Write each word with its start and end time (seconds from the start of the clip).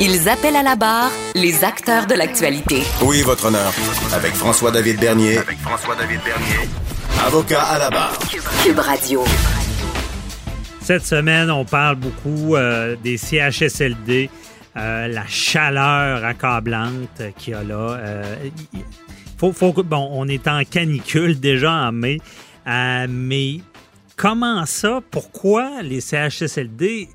Ils 0.00 0.28
appellent 0.28 0.56
à 0.56 0.62
la 0.62 0.76
barre 0.76 1.10
les 1.34 1.64
acteurs 1.64 2.06
de 2.06 2.14
l'actualité. 2.14 2.82
Oui, 3.02 3.22
votre 3.22 3.46
honneur? 3.46 3.72
Avec 4.12 4.34
François-David 4.34 4.98
Bernier. 5.00 5.38
Avec 5.38 5.58
François-David 5.58 6.20
Bernier. 6.24 6.68
Avocat 7.26 7.62
à 7.62 7.78
la 7.78 7.90
barre. 7.90 8.18
Cube 8.64 8.78
Radio. 8.78 9.24
Cette 10.80 11.06
semaine, 11.06 11.50
on 11.50 11.64
parle 11.64 11.96
beaucoup 11.96 12.56
euh, 12.56 12.96
des 13.02 13.16
CHSLD, 13.16 14.28
euh, 14.76 15.08
la 15.08 15.26
chaleur 15.26 16.24
accablante 16.24 17.22
qu'il 17.38 17.52
y 17.54 17.56
a 17.56 17.62
là. 17.62 17.96
Euh, 17.98 18.36
faut, 19.38 19.52
faut 19.52 19.72
que- 19.72 19.80
bon, 19.80 20.08
on 20.12 20.28
est 20.28 20.46
en 20.46 20.62
canicule 20.64 21.40
déjà 21.40 21.72
en 21.72 21.92
mai, 21.92 22.18
euh, 22.66 23.06
mais 23.08 23.60
comment 24.16 24.66
ça? 24.66 25.00
Pourquoi 25.10 25.80
les 25.82 26.00
CHSLD 26.02 27.08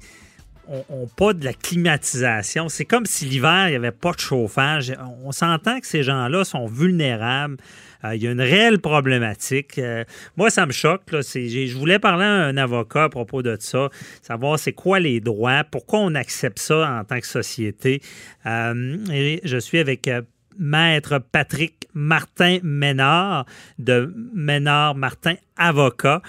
ont, 0.69 0.85
ont 0.89 1.07
pas 1.07 1.33
de 1.33 1.43
la 1.43 1.53
climatisation? 1.53 2.69
C'est 2.69 2.85
comme 2.85 3.05
si 3.05 3.25
l'hiver, 3.25 3.67
il 3.67 3.71
n'y 3.71 3.75
avait 3.75 3.91
pas 3.91 4.11
de 4.11 4.19
chauffage. 4.19 4.93
On 5.23 5.31
s'entend 5.31 5.79
que 5.79 5.87
ces 5.87 6.03
gens-là 6.03 6.43
sont 6.43 6.67
vulnérables. 6.67 7.57
Euh, 8.05 8.15
il 8.15 8.23
y 8.23 8.27
a 8.27 8.31
une 8.31 8.41
réelle 8.41 8.79
problématique. 8.79 9.77
Euh, 9.77 10.03
moi, 10.37 10.49
ça 10.49 10.65
me 10.65 10.71
choque. 10.71 11.01
Je 11.11 11.77
voulais 11.77 11.99
parler 11.99 12.25
à 12.25 12.45
un 12.45 12.57
avocat 12.57 13.05
à 13.05 13.09
propos 13.09 13.41
de 13.41 13.57
ça, 13.59 13.89
savoir 14.21 14.57
c'est 14.57 14.73
quoi 14.73 14.99
les 14.99 15.19
droits, 15.19 15.63
pourquoi 15.63 15.99
on 15.99 16.15
accepte 16.15 16.59
ça 16.59 16.99
en 16.99 17.03
tant 17.03 17.19
que 17.19 17.27
société. 17.27 18.01
Euh, 18.45 19.39
je 19.43 19.57
suis 19.57 19.79
avec 19.79 20.09
Maître 20.57 21.19
Patrick 21.31 21.87
Martin 21.93 22.59
Ménard 22.63 23.45
de 23.79 24.13
Ménard 24.33 24.95
Martin 24.95 25.35
Avocat 25.57 26.21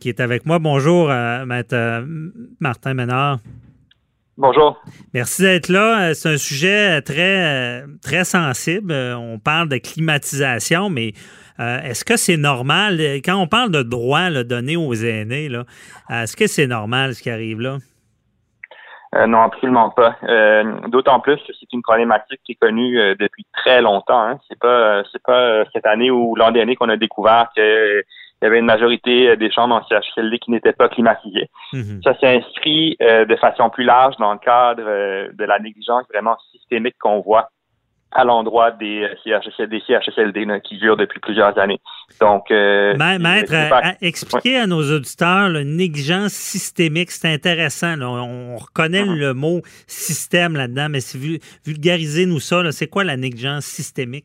qui 0.00 0.08
est 0.08 0.20
avec 0.20 0.46
moi. 0.46 0.58
Bonjour, 0.58 1.08
Maître 1.08 2.04
Martin 2.60 2.94
Ménard. 2.94 3.40
Bonjour. 4.40 4.80
Merci 5.14 5.42
d'être 5.42 5.68
là. 5.68 6.10
Euh, 6.10 6.14
C'est 6.14 6.28
un 6.28 6.36
sujet 6.36 7.02
très, 7.02 7.82
euh, 7.82 7.86
très 8.00 8.22
sensible. 8.22 8.92
Euh, 8.92 9.16
On 9.16 9.40
parle 9.40 9.68
de 9.68 9.78
climatisation, 9.78 10.90
mais 10.90 11.12
euh, 11.58 11.80
est-ce 11.82 12.04
que 12.04 12.16
c'est 12.16 12.36
normal? 12.36 13.00
Euh, 13.00 13.16
Quand 13.16 13.34
on 13.34 13.48
parle 13.48 13.72
de 13.72 13.82
droits 13.82 14.30
donnés 14.44 14.76
aux 14.76 14.94
aînés, 14.94 15.50
euh, 15.52 15.64
est-ce 16.22 16.36
que 16.36 16.46
c'est 16.46 16.68
normal 16.68 17.16
ce 17.16 17.22
qui 17.22 17.30
arrive 17.30 17.60
là? 17.60 17.78
Euh, 19.16 19.26
non, 19.26 19.42
absolument 19.42 19.90
pas. 19.90 20.16
Euh, 20.22 20.86
D'autant 20.86 21.18
plus 21.18 21.38
que 21.38 21.52
c'est 21.58 21.72
une 21.72 21.82
problématique 21.82 22.40
qui 22.44 22.52
est 22.52 22.60
connue 22.60 23.00
euh, 23.00 23.16
depuis 23.18 23.44
très 23.54 23.82
longtemps. 23.82 24.22
Hein. 24.22 24.38
C'est 24.46 24.58
pas 24.60 24.68
euh, 24.68 25.02
c'est 25.10 25.22
pas 25.22 25.40
euh, 25.40 25.64
cette 25.72 25.86
année 25.86 26.12
ou 26.12 26.36
l'an 26.36 26.52
dernier 26.52 26.76
qu'on 26.76 26.90
a 26.90 26.96
découvert 26.96 27.48
qu'il 28.38 28.46
y 28.46 28.50
avait 28.50 28.58
une 28.60 28.66
majorité 28.66 29.28
euh, 29.30 29.36
des 29.36 29.50
chambres 29.50 29.74
en 29.74 29.84
CHSLD 29.86 30.38
qui 30.38 30.50
n'étaient 30.50 30.72
pas 30.72 30.88
climatisées. 30.88 31.48
Mhm. 31.72 32.00
Ça 32.04 32.18
s'est 32.18 32.36
inscrit 32.36 32.96
euh, 33.02 33.24
de 33.24 33.36
façon 33.36 33.68
plus 33.70 33.84
large 33.84 34.14
dans 34.18 34.32
le 34.32 34.38
cadre 34.38 34.84
euh, 34.86 35.28
de 35.32 35.44
la 35.44 35.58
négligence 35.58 36.04
vraiment 36.12 36.36
systémique 36.52 36.96
qu'on 37.00 37.20
voit 37.20 37.48
à 38.10 38.24
l'endroit 38.24 38.70
des 38.70 39.06
CHSLD, 39.22 39.82
CHSLD 39.86 40.46
là, 40.46 40.60
qui 40.60 40.78
durent 40.78 40.96
depuis 40.96 41.20
plusieurs 41.20 41.58
années. 41.58 41.78
Donc, 42.22 42.50
euh, 42.50 42.96
Maître, 42.96 43.50
pas- 43.68 43.80
à- 43.90 43.94
expliquez 44.00 44.56
à 44.56 44.66
nos 44.66 44.80
auditeurs 44.96 45.50
la 45.50 45.62
négligence 45.62 46.32
systémique. 46.32 47.10
C'est 47.10 47.30
intéressant. 47.30 47.96
là. 47.96 48.08
On, 48.08 48.54
on 48.54 48.56
reconnaît 48.56 49.04
Mhm. 49.04 49.14
le 49.18 49.34
mot 49.34 49.60
système 49.86 50.56
là-dedans, 50.56 50.86
mais 50.88 51.00
si 51.00 51.18
vul- 51.18 51.38
vulgarisez-nous 51.66 52.40
ça. 52.40 52.62
là. 52.62 52.72
C'est 52.72 52.86
quoi 52.86 53.04
la 53.04 53.18
négligence 53.18 53.66
systémique? 53.66 54.24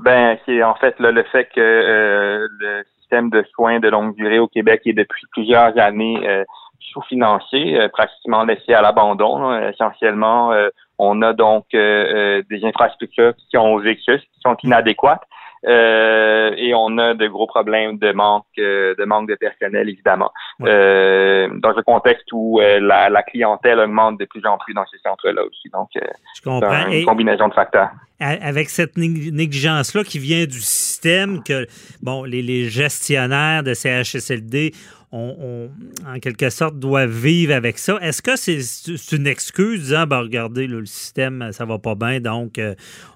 Ben, 0.00 0.36
c'est 0.44 0.60
en 0.64 0.74
fait 0.74 0.98
là, 0.98 1.12
le 1.12 1.22
fait 1.30 1.44
que 1.54 1.60
euh, 1.60 2.48
le 2.58 2.82
système 3.10 3.30
de 3.30 3.44
soins 3.54 3.80
de 3.80 3.88
longue 3.88 4.14
durée 4.14 4.38
au 4.38 4.46
Québec 4.46 4.82
est 4.86 4.92
depuis 4.92 5.26
plusieurs 5.32 5.76
années 5.78 6.20
euh, 6.26 6.44
sous-financé, 6.92 7.76
euh, 7.76 7.88
pratiquement 7.88 8.44
laissé 8.44 8.72
à 8.72 8.82
l'abandon. 8.82 9.52
Essentiellement, 9.68 10.52
euh, 10.52 10.68
on 10.98 11.20
a 11.22 11.32
donc 11.32 11.66
euh, 11.74 11.78
euh, 11.78 12.42
des 12.48 12.64
infrastructures 12.64 13.34
qui 13.50 13.56
ont 13.56 13.78
vécu, 13.78 14.18
qui 14.18 14.40
sont 14.44 14.56
inadéquates. 14.62 15.22
Euh, 15.66 16.52
et 16.56 16.72
on 16.74 16.96
a 16.98 17.14
de 17.14 17.26
gros 17.28 17.46
problèmes 17.46 17.98
de 17.98 18.12
manque 18.12 18.44
euh, 18.58 18.94
de 18.98 19.04
manque 19.04 19.28
de 19.28 19.34
personnel 19.34 19.88
évidemment. 19.88 20.30
Ouais. 20.58 20.70
Euh, 20.70 21.48
dans 21.58 21.76
un 21.76 21.82
contexte 21.82 22.26
où 22.32 22.60
la, 22.60 23.08
la 23.10 23.22
clientèle 23.22 23.78
augmente 23.78 24.18
de 24.18 24.24
plus 24.24 24.44
en 24.46 24.56
plus 24.58 24.72
dans 24.74 24.86
ces 24.86 24.98
centres-là 24.98 25.42
aussi. 25.44 25.68
Donc 25.72 25.88
c'est 25.92 26.10
une 26.46 26.92
Et- 26.92 27.04
combinaison 27.04 27.48
de 27.48 27.54
facteurs. 27.54 27.90
avec 28.20 28.68
cette 28.70 28.96
nég- 28.96 29.32
négligence-là 29.32 30.02
qui 30.04 30.18
vient 30.18 30.44
du 30.44 30.60
système 30.60 31.42
que 31.42 31.66
bon, 32.02 32.24
les, 32.24 32.42
les 32.42 32.64
gestionnaires 32.68 33.62
de 33.62 33.74
CHSLD 33.74 34.72
ont, 35.12 35.70
en 36.06 36.18
quelque 36.20 36.50
sorte 36.50 36.78
doivent 36.78 37.10
vivre 37.10 37.54
avec 37.54 37.78
ça. 37.78 37.98
Est-ce 38.00 38.22
que 38.22 38.36
c'est 38.36 39.16
une 39.16 39.26
excuse 39.26 39.80
disant 39.80 40.06
ben, 40.06 40.20
regardez, 40.20 40.66
là, 40.66 40.78
le 40.78 40.86
système, 40.86 41.50
ça 41.52 41.64
va 41.64 41.78
pas 41.78 41.94
bien, 41.94 42.20
donc 42.20 42.58
euh, 42.58 42.74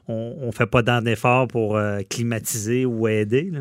on, 0.08 0.36
on 0.42 0.52
fait 0.52 0.66
pas 0.70 0.82
tant 0.82 1.00
d'efforts 1.00 1.48
pour 1.48 1.76
euh, 1.76 2.00
climatiser 2.08 2.84
ou 2.84 3.06
aider? 3.08 3.48
là? 3.52 3.60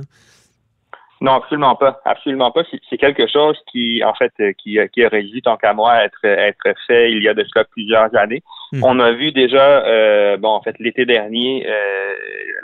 Non, 1.21 1.35
absolument 1.35 1.75
pas. 1.77 2.01
Absolument 2.03 2.51
pas. 2.51 2.63
C'est- 2.69 2.97
quelque 2.97 3.27
chose 3.31 3.57
qui, 3.71 4.03
en 4.03 4.13
fait, 4.13 4.33
euh, 4.41 4.51
qui, 4.57 4.77
qui 4.91 5.05
aurait 5.05 5.23
dû, 5.23 5.41
tant 5.41 5.55
qu'à 5.55 5.73
moi, 5.73 6.03
être, 6.03 6.25
être 6.25 6.73
fait 6.85 7.13
il 7.13 7.23
y 7.23 7.29
a 7.29 7.33
de 7.33 7.45
cela 7.45 7.63
plusieurs 7.63 8.13
années. 8.13 8.43
Mhm. 8.73 8.83
On 8.83 8.99
a 8.99 9.13
vu 9.13 9.31
déjà, 9.31 9.85
euh, 9.85 10.35
bon, 10.35 10.49
en 10.49 10.61
fait, 10.61 10.75
l'été 10.79 11.05
dernier, 11.05 11.65
euh, 11.65 12.13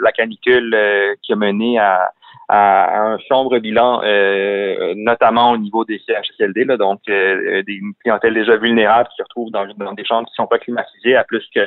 la 0.01 0.11
canicule 0.11 0.73
euh, 0.73 1.15
qui 1.21 1.31
a 1.31 1.35
mené 1.37 1.79
à, 1.79 2.11
à, 2.49 3.13
un 3.13 3.17
sombre 3.27 3.59
bilan, 3.59 4.01
euh, 4.03 4.93
notamment 4.97 5.51
au 5.51 5.57
niveau 5.57 5.85
des 5.85 6.01
CHSLD, 6.05 6.65
là, 6.65 6.77
donc 6.77 7.01
euh, 7.07 7.61
des 7.63 7.79
clientèles 8.01 8.33
déjà 8.33 8.57
vulnérables 8.57 9.07
qui 9.09 9.17
se 9.17 9.23
retrouvent 9.23 9.51
dans, 9.51 9.67
dans 9.77 9.93
des 9.93 10.03
chambres 10.03 10.27
qui 10.27 10.33
sont 10.33 10.47
pas 10.47 10.57
climatisées 10.57 11.15
à 11.15 11.23
plus 11.23 11.47
que 11.53 11.61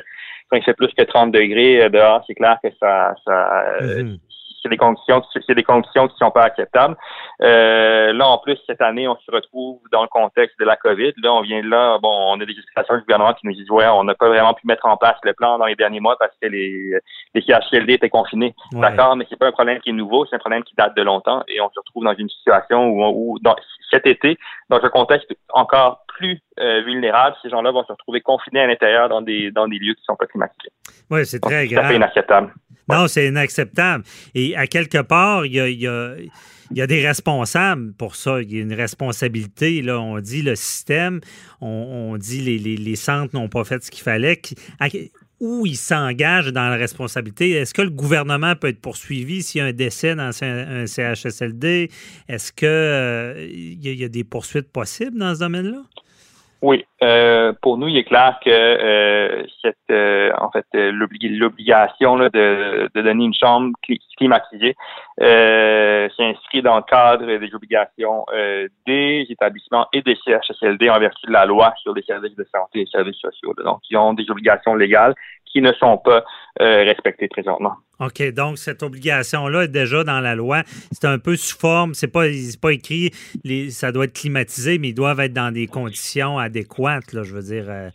quand 0.50 0.59
il 0.59 0.65
fait 0.65 0.75
plus 0.75 0.93
que 0.93 1.03
30 1.03 1.32
degrés 1.32 1.84
euh, 1.84 1.88
dehors, 1.88 2.25
c'est 2.26 2.34
clair 2.34 2.59
que 2.62 2.69
ça, 2.78 3.15
ça 3.25 3.65
euh, 3.81 4.03
Mhm. 4.03 4.19
C'est 4.62 4.69
des 4.69 4.77
conditions 4.77 5.23
c'est 5.47 5.55
des 5.55 5.62
conditions 5.62 6.09
qui 6.09 6.17
sont 6.17 6.31
pas 6.31 6.45
acceptables. 6.45 6.97
Euh, 7.43 8.12
là 8.12 8.28
en 8.28 8.39
plus 8.39 8.59
cette 8.67 8.81
année 8.81 9.09
on 9.09 9.17
se 9.17 9.31
retrouve 9.31 9.81
dans 9.91 10.03
le 10.03 10.09
contexte 10.09 10.59
de 10.59 10.65
la 10.65 10.77
Covid. 10.77 11.12
Là 11.23 11.33
on 11.33 11.43
vient 11.43 11.62
de 11.62 11.69
là 11.69 11.99
bon 11.99 12.33
on 12.33 12.41
a 12.41 12.45
des 12.45 12.53
explications 12.53 12.95
du 12.95 13.00
gouvernement 13.03 13.34
qui 13.34 13.47
nous 13.47 13.55
disent 13.55 13.71
ouais 13.71 13.87
on 13.89 14.05
n'a 14.05 14.15
pas 14.15 14.28
vraiment 14.28 14.55
pu 14.55 14.67
mettre 14.67 14.87
en 14.87 14.97
place 14.97 15.17
le 15.25 15.33
plan 15.33 15.59
dans 15.59 15.67
les 15.67 15.77
derniers 15.77 16.00
mois 16.00 16.17
parce 16.19 16.34
que 16.41 16.49
les 16.49 16.99
les 17.34 17.43
CHSLD 17.43 17.95
étaient 17.95 18.11
confinés. 18.11 18.55
Ouais. 18.73 18.81
D'accord, 18.81 19.17
mais 19.17 19.27
c'est 19.28 19.39
pas 19.39 19.47
un 19.47 19.53
problème 19.53 19.81
qui 19.81 19.91
est 19.91 19.95
nouveau, 19.95 20.27
c'est 20.27 20.37
un 20.37 20.41
problème 20.41 20.62
qui 20.62 20.75
date 20.75 20.97
de 20.97 21.03
longtemps 21.03 21.43
et 21.49 21.61
on 21.61 21.71
se 21.71 21.81
retrouve 21.81 22.05
dans 22.05 22.15
une 22.15 22.29
situation 22.29 22.89
où, 22.89 23.03
où 23.05 23.39
dans, 23.41 23.56
cet 23.93 24.06
été 24.06 24.39
dans 24.69 24.83
un 24.83 24.89
contexte 24.89 25.33
encore 25.53 26.05
plus 26.22 26.38
euh, 26.60 26.83
vulnérable, 26.84 27.34
ces 27.43 27.50
gens-là 27.50 27.71
vont 27.72 27.84
se 27.84 27.93
retrouver 27.93 28.21
confinés 28.21 28.60
à 28.60 28.66
l'intérieur 28.66 29.09
dans 29.09 29.22
des 29.22 29.50
dans 29.50 29.66
des 29.66 29.78
lieux 29.78 29.94
qui 29.94 30.03
sont 30.05 30.16
pas 30.16 30.27
climatisés. 30.27 30.71
Oui, 31.10 31.27
c'est 31.27 31.41
très 31.41 31.62
C'est 31.66 31.75
grave. 31.75 31.93
inacceptable. 31.94 32.53
Non, 32.88 33.06
c'est 33.09 33.27
inacceptable. 33.28 34.05
Et 34.34 34.56
à 34.56 34.66
quelque 34.66 34.99
part, 35.03 35.47
il 35.47 35.53
y 35.55 35.61
a, 35.61 35.69
y 35.69 35.87
a- 35.87 36.15
y 36.75 36.81
a 36.82 36.87
des 36.87 37.06
responsables 37.06 37.93
pour 37.94 38.16
ça. 38.16 38.41
Il 38.43 38.55
y 38.55 38.59
a 38.59 38.62
une 38.62 38.75
responsabilité. 38.75 39.82
Là. 39.82 40.00
On 40.00 40.19
dit 40.21 40.43
le 40.43 40.55
système, 40.56 41.21
on, 41.61 42.12
on 42.12 42.16
dit 42.16 42.41
les, 42.41 42.59
les- 42.59 42.77
les 42.77 42.97
centres 42.97 43.34
n'ont 43.34 43.49
pas 43.49 43.65
fait 43.65 43.82
ce 43.84 43.91
qu'il 43.91 44.03
fallait. 44.03 44.41
À- 44.81 44.88
où 45.44 45.66
ils 45.66 45.77
s'engagent 45.77 46.53
dans 46.53 46.69
la 46.69 46.77
responsabilité? 46.77 47.50
Est-ce 47.50 47.75
que 47.75 47.82
le 47.82 47.91
gouvernement 47.91 48.55
peut 48.55 48.69
être 48.69 48.81
poursuivi 48.81 49.43
s'il 49.43 49.58
y 49.61 49.62
a 49.62 49.67
un 49.67 49.73
décès 49.73 50.14
dans 50.14 50.31
un, 50.44 50.87
CHSLD? 50.87 51.91
Est-ce 52.29 52.52
que 52.52 52.64
euh, 52.67 53.49
y 53.50 54.05
a 54.05 54.08
des 54.08 54.23
poursuites 54.23 54.70
possibles 54.73 55.19
dans 55.19 55.35
ce 55.35 55.41
domaine-là? 55.41 55.82
Oui, 56.62 56.85
euh, 57.03 57.53
pour 57.61 57.76
nous, 57.76 57.88
il 57.88 57.97
est 57.97 58.05
clair 58.05 58.38
que 58.44 58.49
euh, 58.49 59.43
cette, 59.61 59.76
euh, 59.91 60.31
en 60.38 60.49
fait, 60.53 60.64
euh, 60.76 60.93
l'obli- 60.93 61.37
l'obligation 61.37 62.17
de, 62.19 62.29
de 62.94 63.03
donner 63.03 63.25
une 63.25 63.35
chambre 63.35 63.73
cli- 63.85 63.99
climatisée 64.17 64.76
euh, 65.20 66.09
s'inscrit 66.17 66.62
dans 66.62 66.76
le 66.76 66.82
cadre 66.82 67.26
des 67.26 67.53
obligations 67.53 68.25
euh, 68.32 68.69
des 68.87 69.26
établissements 69.29 69.88
et 69.93 70.03
des 70.03 70.17
CHSLD 70.25 70.88
en 70.88 71.00
vertu 71.00 71.26
de 71.26 71.32
la 71.32 71.47
loi 71.47 71.75
sur 71.82 71.94
les 71.94 72.03
services 72.03 72.37
de 72.37 72.47
santé 72.55 72.79
et 72.79 72.85
les 72.85 72.91
services 72.91 73.19
sociaux. 73.19 73.53
là. 73.58 73.65
Donc, 73.65 73.81
ils 73.91 73.97
ont 73.97 74.12
des 74.15 74.31
obligations 74.31 74.76
légales 74.76 75.15
qui 75.52 75.60
ne 75.60 75.72
sont 75.75 75.99
pas 75.99 76.25
euh, 76.60 76.82
respectées 76.84 77.28
présentement. 77.28 77.75
OK, 78.00 78.22
donc 78.32 78.58
cette 78.58 78.82
obligation-là 78.82 79.64
est 79.64 79.69
déjà 79.69 80.02
dans 80.02 80.20
la 80.20 80.34
loi. 80.34 80.62
C'est 80.90 81.06
un 81.06 81.19
peu 81.19 81.37
sous 81.37 81.56
forme, 81.56 81.94
c'est 81.94 82.08
pas, 82.08 82.25
c'est 82.32 82.60
pas 82.60 82.72
écrit, 82.72 83.10
les, 83.44 83.70
ça 83.70 83.93
doit 83.93 84.06
être 84.06 84.14
climatisé, 84.14 84.78
mais 84.78 84.88
ils 84.88 84.94
doivent 84.94 85.20
être 85.20 85.32
dans 85.32 85.52
des 85.52 85.66
conditions 85.66 86.38
adéquates, 86.38 87.12
là, 87.12 87.22
je 87.22 87.34
veux 87.34 87.43
dire. 87.43 87.66
euh, 87.69 87.90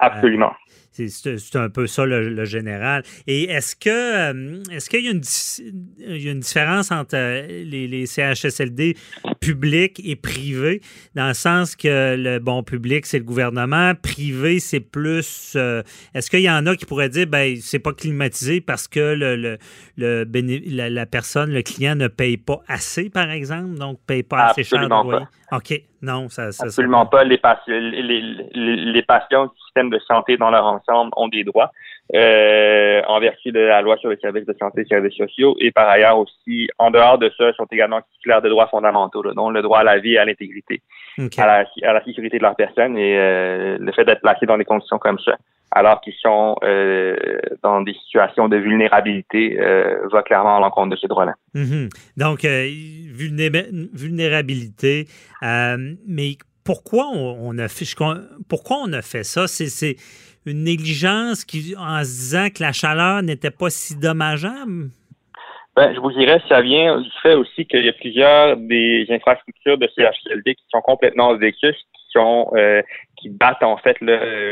Absolument. 0.00 0.52
C'est 0.92 1.56
un 1.56 1.70
peu 1.70 1.86
ça 1.86 2.04
le, 2.04 2.44
général. 2.44 3.02
Et 3.26 3.44
est-ce 3.44 3.74
que 3.74 3.88
euh, 3.88 4.62
est-ce 4.70 4.90
qu'il 4.90 5.04
y, 5.04 5.08
a 5.08 6.30
une 6.30 6.40
différence 6.40 6.90
entre 6.90 7.14
euh, 7.16 7.64
les, 7.64 8.06
CHSLD 8.06 8.96
publics 9.40 10.00
et 10.04 10.16
privés, 10.16 10.82
dans 11.14 11.28
le 11.28 11.34
sens 11.34 11.76
que 11.76 12.16
le 12.16 12.38
bon 12.38 12.62
public, 12.62 13.06
c'est 13.06 13.18
le 13.18 13.24
gouvernement, 13.24 13.94
privé, 13.94 14.60
c'est 14.60 14.80
plus. 14.80 15.54
Euh, 15.56 15.82
est-ce 16.14 16.30
qu'il 16.30 16.40
y 16.40 16.50
en 16.50 16.66
a 16.66 16.76
qui 16.76 16.84
pourraient 16.84 17.08
dire 17.08 17.26
ben 17.26 17.56
c'est 17.60 17.78
pas 17.78 17.92
climatisé 17.92 18.60
parce 18.60 18.86
que 18.86 19.14
le, 19.14 19.58
le, 19.96 20.88
la, 20.88 21.06
personne, 21.06 21.52
le 21.52 21.62
client 21.62 21.94
ne 21.94 22.08
paye 22.08 22.36
pas 22.36 22.60
assez, 22.68 23.08
par 23.08 23.30
exemple, 23.30 23.78
donc 23.78 23.98
paye 24.06 24.22
pas 24.22 24.48
assez 24.48 24.64
cher 24.64 24.88
de 24.88 25.56
OK. 25.56 25.82
Non, 26.02 26.28
ça. 26.28 26.50
ça 26.50 26.64
Absolument 26.64 27.06
pas. 27.06 27.24
Les, 27.24 27.40
les, 27.68 28.20
les, 28.52 29.02
patients 29.02 29.46
du 29.46 29.60
système 29.64 29.88
de 29.88 30.00
santé 30.00 30.36
dans 30.36 30.50
leur 30.50 30.66
ensemble 30.66 31.12
ont 31.16 31.28
des 31.28 31.44
droits 31.44 31.70
euh, 32.14 33.00
en 33.06 33.20
vertu 33.20 33.52
de 33.52 33.60
la 33.60 33.80
loi 33.80 33.96
sur 33.96 34.10
les 34.10 34.18
services 34.18 34.44
de 34.44 34.54
santé 34.58 34.82
et 34.82 34.84
services 34.84 35.16
sociaux. 35.16 35.56
Et 35.60 35.70
par 35.70 35.88
ailleurs 35.88 36.18
aussi, 36.18 36.68
en 36.78 36.90
dehors 36.90 37.16
de 37.16 37.30
ça, 37.38 37.52
sont 37.54 37.66
également 37.70 38.00
titulaires 38.14 38.42
de 38.42 38.50
droits 38.50 38.66
fondamentaux, 38.68 39.22
dont 39.32 39.48
le 39.50 39.62
droit 39.62 39.78
à 39.78 39.84
la 39.84 39.98
vie 39.98 40.12
et 40.12 40.18
à 40.18 40.24
l'intégrité, 40.26 40.82
à, 41.38 41.46
la, 41.46 41.64
à, 41.82 41.92
la, 41.94 42.04
sécurité 42.04 42.36
de 42.36 42.42
leur 42.42 42.54
personne 42.54 42.98
et 42.98 43.16
euh, 43.18 43.78
le 43.80 43.92
fait 43.92 44.04
d'être 44.04 44.20
placé 44.20 44.44
dans 44.46 44.58
des 44.58 44.64
conditions 44.64 44.98
comme 44.98 45.18
ça 45.20 45.36
alors 45.74 46.02
qu'ils 46.02 46.12
sont 46.20 46.56
euh, 46.64 47.16
dans 47.62 47.80
des 47.80 47.94
situations 47.94 48.46
de 48.46 48.58
vulnérabilité, 48.58 49.56
va 50.12 50.22
clairement 50.22 50.58
à 50.58 50.60
l'encontre 50.60 50.90
de 50.90 50.96
ces 50.96 51.08
droits-là. 51.08 51.32
Mm-hmm. 51.54 51.88
Donc, 52.18 52.44
vulnérabilité, 53.94 55.06
mais 55.40 56.36
pourquoi 56.64 57.06
on, 57.14 57.56
a 57.58 57.68
fait, 57.68 57.86
pourquoi 58.48 58.78
on 58.84 58.92
a 58.92 59.02
fait 59.02 59.24
ça? 59.24 59.46
C'est 59.46 59.96
une 60.46 60.64
négligence 60.64 61.44
qui, 61.44 61.74
en 61.76 62.02
se 62.04 62.10
disant 62.10 62.48
que 62.48 62.62
la 62.62 62.72
chaleur 62.72 63.22
n'était 63.22 63.50
pas 63.50 63.70
si 63.70 63.96
dommageable? 63.96 64.90
Ben, 65.74 65.94
je 65.94 66.00
vous 66.00 66.12
dirais, 66.12 66.40
ça 66.48 66.60
vient 66.60 67.00
du 67.00 67.10
fait 67.22 67.34
aussi 67.34 67.64
qu'il 67.64 67.84
y 67.84 67.88
a 67.88 67.94
plusieurs 67.94 68.56
des 68.58 69.06
infrastructures 69.08 69.78
de 69.78 69.88
CHLD 69.96 70.54
qui 70.54 70.64
sont 70.70 70.82
complètement 70.82 71.34
vécues, 71.34 71.72
qui 71.72 72.02
sont 72.12 72.50
euh, 72.54 72.82
qui 73.16 73.30
datent 73.30 73.62
en 73.62 73.78
fait 73.78 73.96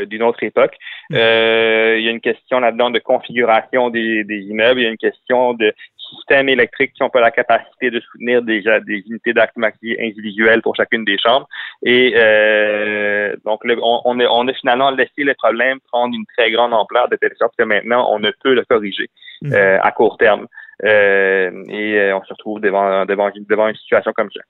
d'une 0.07 0.23
autre 0.23 0.41
époque. 0.41 0.75
Mm. 1.11 1.15
Euh, 1.15 1.95
il 1.99 2.05
y 2.05 2.07
a 2.07 2.11
une 2.11 2.21
question 2.21 2.59
là-dedans 2.59 2.89
de 2.89 2.97
configuration 2.97 3.91
des, 3.91 4.23
des 4.23 4.39
immeubles, 4.39 4.79
il 4.79 4.83
y 4.83 4.87
a 4.87 4.89
une 4.89 4.97
question 4.97 5.53
de 5.53 5.73
systèmes 6.15 6.49
électriques 6.49 6.93
qui 6.93 7.03
n'ont 7.03 7.09
pas 7.09 7.21
la 7.21 7.31
capacité 7.31 7.89
de 7.89 7.99
soutenir 7.99 8.41
déjà 8.41 8.79
des 8.79 9.03
unités 9.07 9.33
d'activité 9.33 9.97
individuelles 9.99 10.61
pour 10.61 10.75
chacune 10.75 11.05
des 11.05 11.17
chambres. 11.17 11.47
Et 11.83 12.13
euh, 12.15 13.35
donc, 13.45 13.61
on, 13.65 14.01
on, 14.05 14.19
a, 14.19 14.25
on, 14.25 14.47
a, 14.47 14.53
finalement 14.53 14.91
laissé 14.91 15.23
le 15.23 15.33
problème 15.35 15.79
prendre 15.91 16.15
une 16.15 16.25
très 16.37 16.51
grande 16.51 16.73
ampleur 16.73 17.09
de 17.09 17.15
telle 17.15 17.33
sorte 17.37 17.53
que 17.57 17.63
maintenant, 17.63 18.07
on 18.11 18.19
ne 18.19 18.31
peut 18.43 18.53
le 18.53 18.63
corriger 18.65 19.09
mhm. 19.41 19.53
euh, 19.53 19.79
à 19.81 19.91
court 19.91 20.17
terme. 20.17 20.47
Euh, 20.83 21.51
et 21.69 22.11
on 22.11 22.23
se 22.23 22.33
retrouve 22.33 22.59
devant, 22.59 23.05
devant, 23.05 23.29
devant 23.47 23.67
une 23.67 23.75
situation 23.75 24.11
comme 24.13 24.29
ça. 24.31 24.41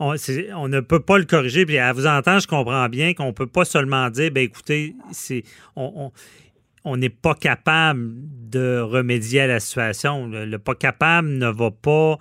On, 0.00 0.14
on, 0.54 0.68
ne 0.68 0.80
peut 0.80 1.00
pas 1.00 1.18
le 1.18 1.24
corriger. 1.24 1.66
Puis 1.66 1.78
à 1.78 1.92
vous 1.92 2.06
entendre, 2.06 2.40
je 2.40 2.46
comprends 2.46 2.88
bien 2.88 3.12
qu'on 3.12 3.26
ne 3.26 3.32
peut 3.32 3.48
pas 3.48 3.64
seulement 3.64 4.08
dire, 4.08 4.30
ben 4.32 4.44
écoutez, 4.44 4.94
c'est 5.10 5.42
on, 5.76 5.92
on 5.96 6.12
on 6.88 6.96
n'est 6.96 7.10
pas 7.10 7.34
capable 7.34 8.10
de 8.50 8.80
remédier 8.80 9.42
à 9.42 9.46
la 9.46 9.60
situation. 9.60 10.26
Le, 10.26 10.58
pas 10.58 10.74
capable 10.74 11.28
ne 11.28 11.48
va 11.48 11.70
pas 11.70 12.16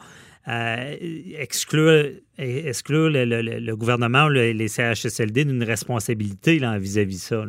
euh, 0.49 0.95
exclure, 1.39 2.05
exclure 2.37 3.09
le, 3.09 3.75
gouvernement 3.75 4.25
ou 4.25 4.29
les 4.29 4.67
CHSLD 4.67 5.45
d'une 5.45 5.63
responsabilité 5.63 6.59
vis-à-vis 6.77 7.29
de 7.29 7.37
ça. 7.37 7.43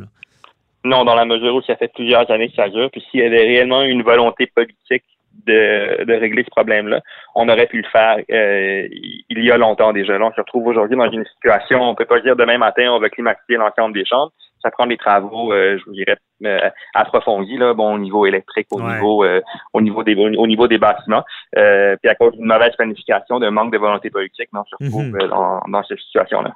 Non, 0.85 1.03
dans 1.03 1.15
la 1.15 1.25
mesure 1.25 1.55
où 1.55 1.61
ça 1.61 1.75
fait 1.75 1.91
plusieurs 1.93 2.29
années 2.31 2.49
que 2.49 2.55
ça 2.55 2.69
dure, 2.69 2.89
puis 2.91 3.03
s'il 3.09 3.19
y 3.19 3.23
avait 3.23 3.43
réellement 3.43 3.83
une 3.83 4.01
volonté 4.01 4.47
politique 4.47 5.03
de, 5.45 6.19
régler 6.19 6.43
ce 6.43 6.49
problème-là, 6.51 7.01
on 7.35 7.49
aurait 7.49 7.67
pu 7.67 7.81
le 7.81 7.87
faire 7.89 8.17
euh, 8.31 8.87
il 8.91 9.43
y 9.43 9.51
a 9.51 9.57
longtemps 9.57 9.93
déjà. 9.93 10.17
On 10.19 10.31
se 10.31 10.39
retrouve 10.39 10.67
aujourd'hui 10.67 10.97
dans 10.97 11.11
une 11.11 11.25
situation, 11.25 11.81
on 11.81 11.91
ne 11.91 11.95
peut 11.95 12.05
pas 12.05 12.21
dire 12.21 12.35
demain 12.35 12.57
matin, 12.57 12.91
on 12.91 12.99
va 12.99 13.09
climatiser 13.09 13.55
l'ensemble 13.55 13.93
des 13.93 14.05
chambres 14.05 14.31
ça 14.61 14.71
prend 14.71 14.87
des 14.87 14.97
travaux, 14.97 15.53
euh, 15.53 15.77
je 15.77 15.85
vous 15.85 15.93
dirais, 15.93 16.17
euh, 16.45 16.69
approfondis, 16.93 17.57
là, 17.57 17.73
bon, 17.73 17.95
au 17.95 17.99
niveau 17.99 18.25
électrique, 18.25 18.67
au 18.71 18.81
niveau 18.81 19.23
euh, 19.23 19.41
au 19.73 19.81
niveau 19.81 20.03
des 20.03 20.15
au 20.15 20.47
niveau 20.47 20.67
des 20.67 20.77
bâtiments. 20.77 21.23
puis 21.53 22.09
à 22.09 22.15
cause 22.15 22.33
d'une 22.33 22.45
mauvaise 22.45 22.75
planification, 22.77 23.39
d'un 23.39 23.51
manque 23.51 23.71
de 23.71 23.77
volonté 23.77 24.09
politique, 24.09 24.49
on 24.53 24.63
se 24.65 24.75
retrouve 24.83 25.05
mhm. 25.05 25.29
dans, 25.71 25.83
cette 25.87 25.99
situation-là. 25.99 26.53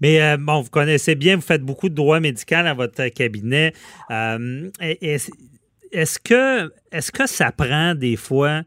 Mais 0.00 0.36
bon, 0.38 0.60
vous 0.60 0.70
connaissez 0.70 1.14
bien, 1.14 1.36
vous 1.36 1.42
faites 1.42 1.62
beaucoup 1.62 1.88
de 1.88 1.94
droit 1.94 2.20
médical 2.20 2.66
à 2.66 2.74
votre 2.74 3.08
cabinet. 3.08 3.72
est-ce 4.80 6.18
que 6.18 6.70
est-ce 6.92 7.12
que 7.12 7.26
ça 7.26 7.52
prend 7.52 7.94
des 7.94 8.16
fois 8.16 8.62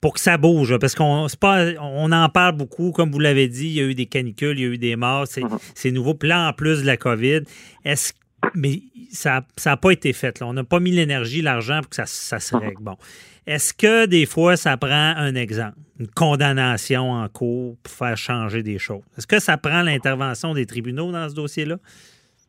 pour 0.00 0.14
que 0.14 0.20
ça 0.20 0.36
bouge? 0.36 0.76
Parce 0.78 0.94
qu'on 0.94 1.26
pas, 1.40 1.64
on 1.80 2.12
en 2.12 2.28
parle 2.28 2.56
beaucoup, 2.56 2.92
comme 2.92 3.10
vous 3.10 3.20
l'avez 3.20 3.48
dit, 3.48 3.68
il 3.68 3.72
y 3.72 3.80
a 3.80 3.84
eu 3.84 3.94
des 3.94 4.06
canicules, 4.06 4.58
il 4.58 4.62
y 4.62 4.68
a 4.68 4.68
eu 4.68 4.78
des 4.78 4.96
morts, 4.96 5.26
c'est, 5.26 5.42
mhm. 5.42 5.94
nouveau. 5.94 6.14
Puis 6.14 6.28
là, 6.28 6.48
en 6.48 6.52
plus 6.52 6.82
de 6.82 6.86
la 6.86 6.96
COVID, 6.96 7.40
est-ce 7.84 8.12
mais 8.54 8.80
ça 9.10 9.42
n'a 9.64 9.76
pas 9.76 9.90
été 9.90 10.12
fait. 10.12 10.40
Là. 10.40 10.46
On 10.46 10.52
n'a 10.52 10.64
pas 10.64 10.80
mis 10.80 10.90
l'énergie, 10.90 11.42
l'argent 11.42 11.80
pour 11.80 11.90
que 11.90 11.96
ça, 11.96 12.06
ça 12.06 12.40
se 12.40 12.56
règle. 12.56 12.82
Bon. 12.82 12.96
Est-ce 13.46 13.74
que 13.74 14.06
des 14.06 14.26
fois, 14.26 14.56
ça 14.56 14.76
prend 14.76 15.14
un 15.16 15.34
exemple, 15.34 15.76
une 16.00 16.08
condamnation 16.08 17.10
en 17.10 17.28
cours 17.28 17.76
pour 17.82 17.92
faire 17.92 18.16
changer 18.16 18.62
des 18.62 18.78
choses? 18.78 19.02
Est-ce 19.18 19.26
que 19.26 19.38
ça 19.38 19.58
prend 19.58 19.82
l'intervention 19.82 20.54
des 20.54 20.66
tribunaux 20.66 21.12
dans 21.12 21.28
ce 21.28 21.34
dossier-là? 21.34 21.76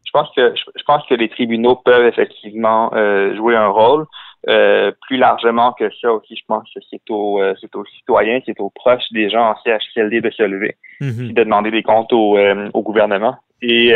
Je 0.05 0.11
pense 0.11 0.29
que 0.33 0.53
je 0.55 0.83
pense 0.83 1.05
que 1.07 1.15
les 1.15 1.27
tribunaux 1.27 1.75
peuvent 1.75 2.05
effectivement 2.05 2.93
euh, 2.93 3.35
jouer 3.35 3.55
un 3.55 3.67
rôle. 3.67 4.05
Euh, 4.47 4.91
plus 5.01 5.17
largement 5.17 5.73
que 5.73 5.89
ça 5.99 6.13
aussi, 6.13 6.35
je 6.35 6.43
pense 6.47 6.69
que 6.73 6.79
c'est 6.89 7.01
aux, 7.09 7.41
euh, 7.41 7.55
c'est 7.59 7.75
aux 7.75 7.83
citoyens, 7.97 8.39
c'est 8.45 8.59
aux 8.59 8.69
proches 8.69 9.11
des 9.11 9.27
gens 9.29 9.49
en 9.49 9.55
CHCLD 9.63 10.21
de 10.21 10.29
se 10.29 10.43
lever, 10.43 10.77
mm-hmm. 11.01 11.33
de 11.33 11.43
demander 11.43 11.71
des 11.71 11.81
comptes 11.81 12.13
au, 12.13 12.37
au 12.37 12.81
gouvernement. 12.83 13.35
Et 13.61 13.93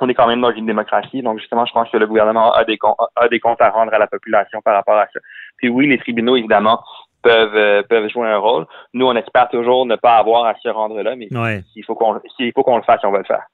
on 0.00 0.08
est 0.08 0.14
quand 0.14 0.26
même 0.26 0.40
dans 0.40 0.52
une 0.52 0.66
démocratie. 0.66 1.22
Donc, 1.22 1.38
justement, 1.38 1.64
je 1.66 1.72
pense 1.72 1.88
que 1.90 1.96
le 1.96 2.06
gouvernement 2.06 2.52
a 2.52 2.64
des, 2.64 2.78
a 3.16 3.28
des 3.28 3.40
comptes 3.40 3.60
à 3.60 3.70
rendre 3.70 3.94
à 3.94 3.98
la 3.98 4.06
population 4.06 4.60
par 4.62 4.74
rapport 4.74 4.96
à 4.96 5.06
ça. 5.12 5.20
Puis 5.56 5.68
oui, 5.68 5.86
les 5.86 5.98
tribunaux, 5.98 6.36
évidemment, 6.36 6.80
peuvent, 7.22 7.56
euh, 7.56 7.82
peuvent 7.82 8.08
jouer 8.10 8.28
un 8.28 8.38
rôle. 8.38 8.66
Nous, 8.94 9.06
on 9.06 9.14
espère 9.16 9.48
toujours 9.48 9.86
ne 9.86 9.96
pas 9.96 10.16
avoir 10.16 10.44
à 10.44 10.54
se 10.62 10.68
rendre 10.68 11.00
là, 11.02 11.16
mais 11.16 11.28
s'il 11.72 11.84
faut 11.84 11.94
qu'on 11.94 12.20
qu'on 12.20 12.76
le 12.76 12.82
fasse, 12.82 13.00
on 13.04 13.10
va 13.10 13.18
le 13.18 13.24
faire. 13.24 13.46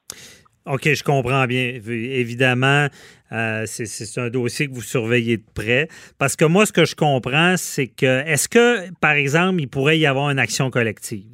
OK, 0.66 0.84
je 0.84 1.02
comprends 1.02 1.46
bien. 1.46 1.80
Évidemment, 1.88 2.86
euh, 3.32 3.64
c'est 3.66 4.20
un 4.20 4.28
dossier 4.28 4.68
que 4.68 4.74
vous 4.74 4.82
surveillez 4.82 5.38
de 5.38 5.44
près. 5.54 5.88
Parce 6.18 6.36
que 6.36 6.44
moi, 6.44 6.66
ce 6.66 6.72
que 6.72 6.84
je 6.84 6.94
comprends, 6.94 7.54
c'est 7.56 7.88
que, 7.88 8.24
est-ce 8.26 8.48
que, 8.48 8.92
par 9.00 9.12
exemple, 9.12 9.60
il 9.60 9.68
pourrait 9.68 9.98
y 9.98 10.06
avoir 10.06 10.30
une 10.30 10.38
action 10.38 10.70
collective 10.70 11.26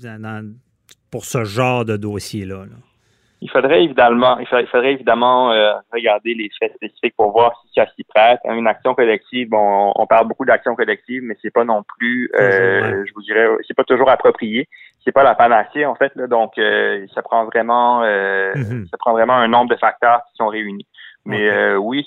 pour 1.10 1.26
ce 1.26 1.44
genre 1.44 1.84
de 1.84 1.98
dossier-là? 1.98 2.64
là? 2.64 2.76
Il 3.40 3.50
faudrait 3.50 3.84
évidemment, 3.84 4.38
il 4.38 4.46
faudrait, 4.46 4.92
évidemment 4.92 5.52
euh, 5.52 5.72
regarder 5.92 6.34
les 6.34 6.50
faits 6.58 6.74
spécifiques 6.74 7.14
pour 7.16 7.30
voir 7.30 7.52
si 7.62 7.72
ça 7.74 7.86
s'y 7.94 8.02
prête. 8.04 8.40
Une 8.44 8.66
action 8.66 8.94
collective, 8.94 9.48
bon, 9.48 9.92
on 9.94 10.06
parle 10.06 10.26
beaucoup 10.26 10.44
d'action 10.44 10.74
collective, 10.74 11.22
mais 11.22 11.36
c'est 11.40 11.52
pas 11.52 11.64
non 11.64 11.84
plus, 11.96 12.30
euh, 12.38 13.04
je 13.06 13.12
vous 13.14 13.22
dirais, 13.22 13.46
c'est 13.66 13.76
pas 13.76 13.84
toujours 13.84 14.10
approprié. 14.10 14.68
C'est 15.04 15.12
pas 15.12 15.22
la 15.22 15.34
panacée 15.34 15.86
en 15.86 15.94
fait. 15.94 16.12
Là, 16.16 16.26
donc, 16.26 16.58
euh, 16.58 17.06
ça 17.14 17.22
prend 17.22 17.44
vraiment, 17.44 18.02
mm-hmm. 18.02 18.88
ça 18.88 18.96
prend 18.98 19.12
vraiment 19.12 19.34
un 19.34 19.48
nombre 19.48 19.70
de 19.70 19.76
facteurs 19.76 20.22
qui 20.28 20.36
sont 20.36 20.48
réunis. 20.48 20.86
Mais 21.24 21.74
oui, 21.76 22.06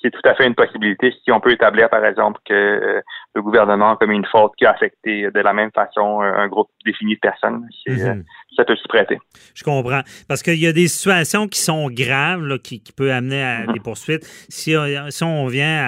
c'est 0.00 0.10
tout 0.10 0.20
à 0.24 0.34
fait 0.34 0.46
une 0.46 0.54
possibilité 0.54 1.12
si 1.24 1.32
on 1.32 1.40
peut 1.40 1.52
établir, 1.52 1.88
par 1.88 2.04
exemple, 2.04 2.40
que 2.44 3.02
le 3.34 3.42
gouvernement 3.42 3.92
a 3.92 3.96
commis 3.96 4.16
une 4.16 4.26
faute 4.26 4.52
qui 4.56 4.64
a 4.64 4.70
affecté 4.70 5.30
de 5.30 5.40
la 5.40 5.52
même 5.52 5.70
façon 5.72 6.20
un, 6.20 6.48
groupe 6.48 6.70
défini 6.84 7.14
de 7.14 7.20
personnes. 7.20 7.66
Mm-hmm 7.86 8.22
ça 8.58 8.64
peut 8.64 8.76
s'y 8.76 8.88
prêter. 8.88 9.18
Je 9.54 9.62
comprends. 9.62 10.02
Parce 10.26 10.42
qu'il 10.42 10.58
y 10.58 10.66
a 10.66 10.72
des 10.72 10.88
situations 10.88 11.46
qui 11.46 11.60
sont 11.60 11.88
graves, 11.90 12.58
qui, 12.58 12.82
peuvent 12.96 13.10
amener 13.10 13.42
à 13.42 13.72
des 13.72 13.80
poursuites. 13.80 14.24
Si, 14.48 14.74
si 15.10 15.24
on 15.24 15.46
vient 15.46 15.78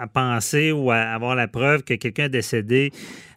à, 0.00 0.06
penser 0.12 0.72
ou 0.72 0.90
à 0.90 0.98
avoir 0.98 1.34
la 1.34 1.48
preuve 1.48 1.84
que 1.84 1.94
quelqu'un 1.94 2.24
est 2.24 2.28
décédé 2.28 2.90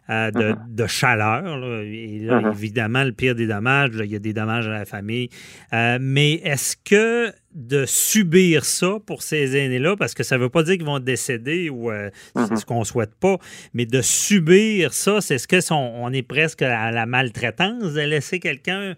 euh, 0.08 0.30
mm-hmm. 0.30 0.74
de, 0.74 0.86
chaleur. 0.86 1.64
Et 1.84 2.20
là, 2.20 2.40
mm-hmm. 2.40 2.52
évidemment, 2.52 3.04
le 3.04 3.12
pire 3.12 3.34
des 3.34 3.46
dommages, 3.46 3.90
il 3.94 4.10
y 4.10 4.14
a 4.14 4.18
des 4.18 4.32
dommages 4.32 4.66
à 4.68 4.70
la 4.70 4.84
famille. 4.84 5.28
Euh, 5.72 5.98
mais 6.00 6.34
est-ce 6.34 6.76
que 6.76 7.32
de 7.54 7.86
subir 7.86 8.64
ça 8.64 8.98
pour 9.04 9.22
ces 9.22 9.56
aînés-là, 9.56 9.96
parce 9.96 10.14
que 10.14 10.22
ça 10.22 10.36
ne 10.36 10.42
veut 10.42 10.48
pas 10.48 10.62
dire 10.62 10.76
qu'ils 10.76 10.84
vont 10.84 11.00
décéder 11.00 11.70
ou 11.70 11.90
euh, 11.90 12.10
mm-hmm. 12.36 12.56
ce 12.56 12.64
qu'on 12.64 12.80
ne 12.80 12.84
souhaite 12.84 13.14
pas, 13.14 13.38
mais 13.74 13.86
de 13.86 14.00
subir 14.02 14.92
ça, 14.92 15.20
c'est 15.20 15.38
ce 15.38 15.48
que 15.48 15.56
on 15.72 16.12
est 16.12 16.22
presque 16.22 16.62
à 16.62 16.92
la 16.92 17.06
maltraitance 17.06 17.94
de 17.94 18.00
laisser 18.00 18.38
quelqu'un 18.40 18.94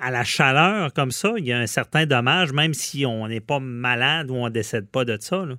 à 0.00 0.10
la 0.10 0.24
chaleur 0.24 0.92
comme 0.92 1.10
ça, 1.10 1.34
il 1.36 1.46
y 1.46 1.52
a 1.52 1.58
un 1.58 1.66
certain 1.66 2.06
dommage, 2.06 2.52
même 2.52 2.74
si 2.74 3.06
on 3.06 3.28
n'est 3.28 3.40
pas 3.40 3.60
malade 3.60 4.30
ou 4.30 4.34
on 4.34 4.46
ne 4.46 4.50
décède 4.50 4.88
pas 4.88 5.04
de 5.04 5.16
ça. 5.20 5.44
Là. 5.44 5.54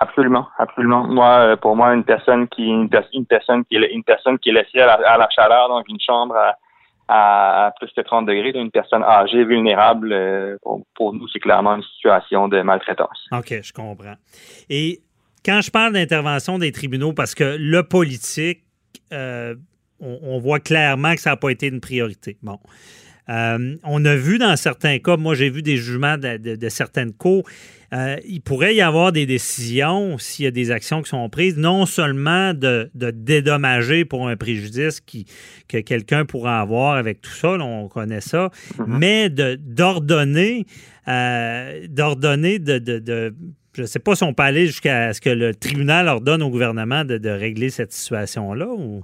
Absolument, 0.00 0.48
absolument. 0.58 1.04
Moi, 1.06 1.28
euh, 1.28 1.56
pour 1.56 1.76
moi, 1.76 1.94
une 1.94 2.04
personne 2.04 2.48
qui 2.48 2.66
une, 2.66 2.88
personne 2.88 3.64
qui 3.64 3.76
est 3.76 3.92
une 3.92 4.04
personne 4.04 4.38
qui 4.38 4.50
est 4.50 4.52
laissée 4.52 4.80
à 4.80 5.16
la, 5.16 5.28
chaleur 5.30 5.68
dans 5.68 5.82
une 5.88 6.00
chambre 6.00 6.34
à, 7.08 7.72
plus 7.78 7.92
de 7.94 8.02
30 8.02 8.26
degrés, 8.26 8.52
une 8.54 8.70
personne 8.70 9.02
âgée, 9.02 9.44
vulnérable, 9.44 10.12
euh, 10.12 10.56
pour, 10.94 11.12
nous, 11.12 11.28
c'est 11.28 11.40
clairement 11.40 11.76
une 11.76 11.82
situation 11.82 12.48
de 12.48 12.62
maltraitance. 12.62 13.26
OK, 13.32 13.60
je 13.62 13.72
comprends. 13.72 14.14
Et 14.70 15.00
quand 15.44 15.60
je 15.60 15.70
parle 15.70 15.92
d'intervention 15.92 16.58
des 16.58 16.72
tribunaux, 16.72 17.12
parce 17.12 17.34
que 17.34 17.56
le 17.58 17.82
politique, 17.82 18.62
euh, 19.12 19.54
on, 20.00 20.38
voit 20.38 20.60
clairement 20.60 21.14
que 21.14 21.20
ça 21.20 21.30
n'a 21.30 21.36
pas 21.36 21.50
été 21.50 21.68
une 21.68 21.80
priorité. 21.80 22.36
Bon. 22.42 22.58
Euh, 23.28 23.76
on 23.84 24.04
a 24.04 24.16
vu 24.16 24.38
dans 24.38 24.56
certains 24.56 24.98
cas, 24.98 25.16
moi 25.16 25.34
j'ai 25.34 25.48
vu 25.48 25.62
des 25.62 25.76
jugements 25.76 26.16
de, 26.18 26.68
certaines 26.68 27.12
cours, 27.12 27.44
euh, 27.92 28.16
il 28.26 28.40
pourrait 28.40 28.74
y 28.74 28.80
avoir 28.80 29.12
des 29.12 29.26
décisions, 29.26 30.18
s'il 30.18 30.44
y 30.44 30.48
a 30.48 30.50
des 30.50 30.70
actions 30.70 31.02
qui 31.02 31.10
sont 31.10 31.28
prises, 31.28 31.56
non 31.56 31.86
seulement 31.86 32.52
de, 32.52 32.90
dédommager 32.94 34.04
pour 34.04 34.28
un 34.28 34.36
préjudice 34.36 35.00
qui, 35.00 35.26
que 35.68 35.78
quelqu'un 35.78 36.24
pourra 36.24 36.60
avoir 36.60 36.96
avec 36.96 37.20
tout 37.20 37.30
ça, 37.30 37.50
on 37.52 37.88
connaît 37.88 38.20
ça, 38.20 38.50
mm-hmm. 38.78 38.84
mais 38.86 39.30
d'ordonner, 39.30 40.66
euh, 41.06 41.86
d'ordonner 41.88 42.58
de, 42.58 43.32
je 43.74 43.82
ne 43.82 43.86
sais 43.86 43.98
pas 43.98 44.14
si 44.14 44.24
on 44.24 44.34
peut 44.34 44.42
aller 44.42 44.66
jusqu'à 44.66 45.12
ce 45.12 45.20
que 45.20 45.30
le 45.30 45.54
tribunal 45.54 46.08
ordonne 46.08 46.42
au 46.42 46.50
gouvernement 46.50 47.04
de, 47.04 47.28
régler 47.28 47.70
cette 47.70 47.92
situation-là 47.92 48.66
ou... 48.66 49.02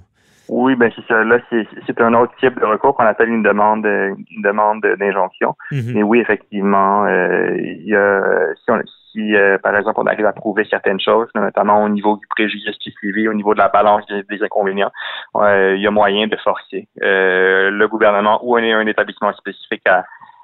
Oui, 0.49 0.75
ben 0.75 0.91
c'est 0.95 1.05
ça. 1.05 1.23
Là, 1.23 1.39
c'est 1.49 2.01
un 2.01 2.13
autre 2.15 2.33
type 2.39 2.59
de 2.59 2.65
recours 2.65 2.95
qu'on 2.95 3.05
appelle 3.05 3.29
une 3.29 3.43
demande 3.43 3.85
une 3.85 4.41
demande 4.41 4.81
d'injonction. 4.99 5.55
Mhm. 5.71 5.93
Mais 5.93 6.03
oui, 6.03 6.19
effectivement, 6.19 7.05
euh, 7.05 7.55
il 7.57 7.87
y 7.87 7.95
a 7.95 8.21
si, 8.55 8.71
on, 8.71 8.81
si 9.11 9.35
euh, 9.35 9.59
par 9.59 9.75
exemple 9.75 9.99
on 10.01 10.07
arrive 10.07 10.25
à 10.25 10.33
prouver 10.33 10.65
certaines 10.69 10.99
choses, 10.99 11.29
notamment 11.35 11.83
au 11.83 11.89
niveau 11.89 12.17
du 12.17 12.25
préjudice 12.27 12.77
qui 12.79 12.89
est 12.89 12.97
suivi, 12.97 13.27
au 13.27 13.33
niveau 13.33 13.53
de 13.53 13.59
la 13.59 13.69
balance 13.69 14.05
des, 14.07 14.43
inconvénients, 14.43 14.91
euh, 15.35 15.75
il 15.75 15.81
y 15.81 15.87
a 15.87 15.91
moyen 15.91 16.27
de 16.27 16.35
forcer 16.37 16.87
le 16.99 17.85
gouvernement 17.87 18.39
ou 18.43 18.55
un, 18.55 18.63
un 18.63 18.87
établissement 18.87 19.31
spécifique 19.33 19.87
à, 19.87 20.03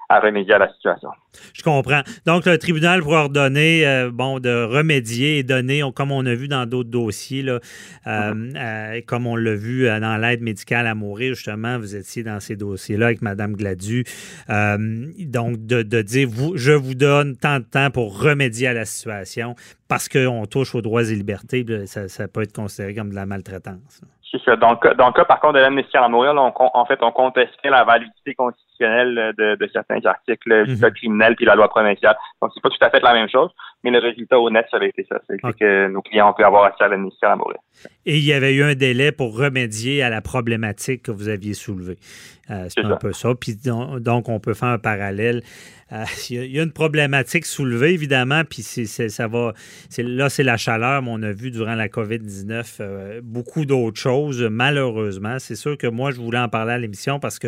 à 0.09 0.19
remédier 0.19 0.53
à 0.53 0.59
la 0.59 0.71
situation. 0.73 1.09
Je 1.53 1.63
comprends. 1.63 2.01
Donc, 2.25 2.45
le 2.45 2.57
tribunal 2.57 3.01
pourra 3.01 3.23
ordonner 3.23 3.85
euh, 3.85 4.09
bon, 4.11 4.39
de 4.39 4.63
remédier 4.63 5.39
et 5.39 5.43
donner, 5.43 5.83
comme 5.95 6.11
on 6.11 6.25
a 6.25 6.35
vu 6.35 6.47
dans 6.47 6.65
d'autres 6.65 6.89
dossiers, 6.89 7.41
là, 7.41 7.59
euh, 8.07 8.51
euh, 8.55 9.01
comme 9.05 9.27
on 9.27 9.35
l'a 9.35 9.55
vu 9.55 9.87
dans 9.87 10.17
l'aide 10.17 10.41
médicale 10.41 10.87
à 10.87 10.95
mourir, 10.95 11.33
justement, 11.33 11.77
vous 11.77 11.95
étiez 11.95 12.23
dans 12.23 12.39
ces 12.39 12.55
dossiers-là 12.55 13.07
avec 13.07 13.21
Mme 13.21 13.53
Gladu. 13.53 14.03
donc, 14.47 15.65
de, 15.65 15.81
de, 15.83 16.01
dire, 16.01 16.27
vous, 16.29 16.55
je 16.55 16.71
vous 16.71 16.95
donne 16.95 17.35
tant 17.35 17.59
de 17.59 17.65
temps 17.65 17.89
pour 17.89 18.21
remédier 18.21 18.67
à 18.67 18.73
la 18.73 18.85
situation 18.85 19.55
parce 19.87 20.09
qu'on 20.09 20.45
touche 20.45 20.73
aux 20.75 20.81
droits 20.81 21.03
et 21.03 21.15
libertés, 21.15 21.65
ça, 21.85 22.07
ça 22.07 22.27
peut 22.27 22.41
être 22.41 22.53
considéré 22.53 22.95
comme 22.95 23.09
de 23.09 23.15
la 23.15 23.25
maltraitance. 23.25 24.01
C'est 24.31 24.41
ça. 24.43 24.55
Dans 24.55 24.71
le, 24.71 24.77
cas, 25.13 25.25
par 25.25 25.39
contre, 25.39 25.53
de 25.53 25.59
l'amnistie 25.59 25.95
à 25.97 26.07
Montréal, 26.07 26.37
on, 26.37 26.51
en 26.57 26.85
fait, 26.85 26.99
on 27.01 27.11
contestait 27.11 27.69
la 27.69 27.83
validité 27.83 28.33
constitutionnelle 28.33 28.65
de, 28.79 29.69
certains 29.71 29.99
articles 30.05 30.65
du 30.65 30.73
mhm. 30.73 30.79
code 30.79 30.93
criminel 30.93 31.35
puis 31.35 31.45
la 31.45 31.55
loi 31.55 31.67
provinciale. 31.69 32.15
Donc, 32.41 32.51
c'est 32.53 32.61
pas 32.61 32.69
tout 32.69 32.77
à 32.81 32.89
fait 32.89 33.01
la 33.01 33.13
même 33.13 33.29
chose, 33.29 33.51
mais 33.83 33.91
le 33.91 33.99
résultat 33.99 34.39
honnête, 34.39 34.67
ça 34.71 34.77
avait 34.77 34.89
été 34.89 35.05
ça. 35.09 35.19
C'est 35.27 35.37
que 35.37 35.87
nos 35.87 36.01
clients 36.01 36.29
ont 36.29 36.33
pu 36.33 36.43
avoir 36.43 36.65
accès 36.65 36.83
à 36.83 36.87
l'amnistie 36.87 37.25
à 37.25 37.35
Montréal. 37.35 37.59
Et 38.05 38.17
il 38.17 38.25
y 38.25 38.33
avait 38.33 38.53
eu 38.53 38.63
un 38.63 38.75
délai 38.75 39.11
pour 39.11 39.37
remédier 39.37 40.03
à 40.03 40.09
la 40.09 40.21
problématique 40.21 41.03
que 41.03 41.11
vous 41.11 41.29
aviez 41.29 41.53
soulevée. 41.53 41.97
Euh, 42.51 42.67
c'est 42.69 42.85
un 42.85 42.95
peu 42.97 43.13
ça. 43.13 43.33
Puis 43.33 43.55
donc, 43.55 44.29
on 44.29 44.39
peut 44.39 44.53
faire 44.53 44.69
un 44.69 44.77
parallèle. 44.77 45.41
Euh, 45.91 46.03
il 46.29 46.51
y 46.51 46.59
a 46.59 46.63
une 46.63 46.71
problématique 46.71 47.45
soulevée, 47.45 47.93
évidemment, 47.93 48.43
puis 48.43 48.63
ça 48.63 49.27
va. 49.27 49.53
Là, 49.97 50.29
c'est 50.29 50.43
la 50.43 50.57
chaleur, 50.57 51.01
mais 51.01 51.11
on 51.11 51.23
a 51.23 51.31
vu 51.31 51.51
durant 51.51 51.75
la 51.75 51.87
COVID-19 51.87 52.77
euh, 52.79 53.21
beaucoup 53.23 53.65
d'autres 53.65 53.99
choses, 53.99 54.41
malheureusement. 54.43 55.37
C'est 55.39 55.55
sûr 55.55 55.77
que 55.77 55.87
moi, 55.87 56.11
je 56.11 56.17
voulais 56.17 56.39
en 56.39 56.49
parler 56.49 56.73
à 56.73 56.77
l'émission 56.77 57.19
parce 57.19 57.39
que 57.39 57.47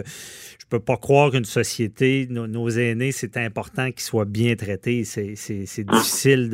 peux 0.69 0.79
pas 0.79 0.97
croire 0.97 1.31
qu'une 1.31 1.45
société, 1.45 2.27
nos, 2.29 2.69
aînés, 2.69 3.12
c'est 3.12 3.38
important 3.38 3.91
qu'ils 3.91 4.01
soient 4.01 4.25
bien 4.25 4.55
traités. 4.55 5.03
C'est 5.03 5.83
difficile 5.83 6.50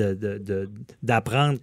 d'apprendre 1.01 1.59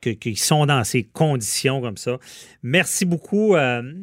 qu'ils 0.00 0.38
sont 0.38 0.66
dans 0.66 0.84
ces 0.84 1.04
conditions 1.04 1.80
comme 1.80 1.96
ça. 1.96 2.18
Merci 2.62 3.04
beaucoup, 3.04 3.56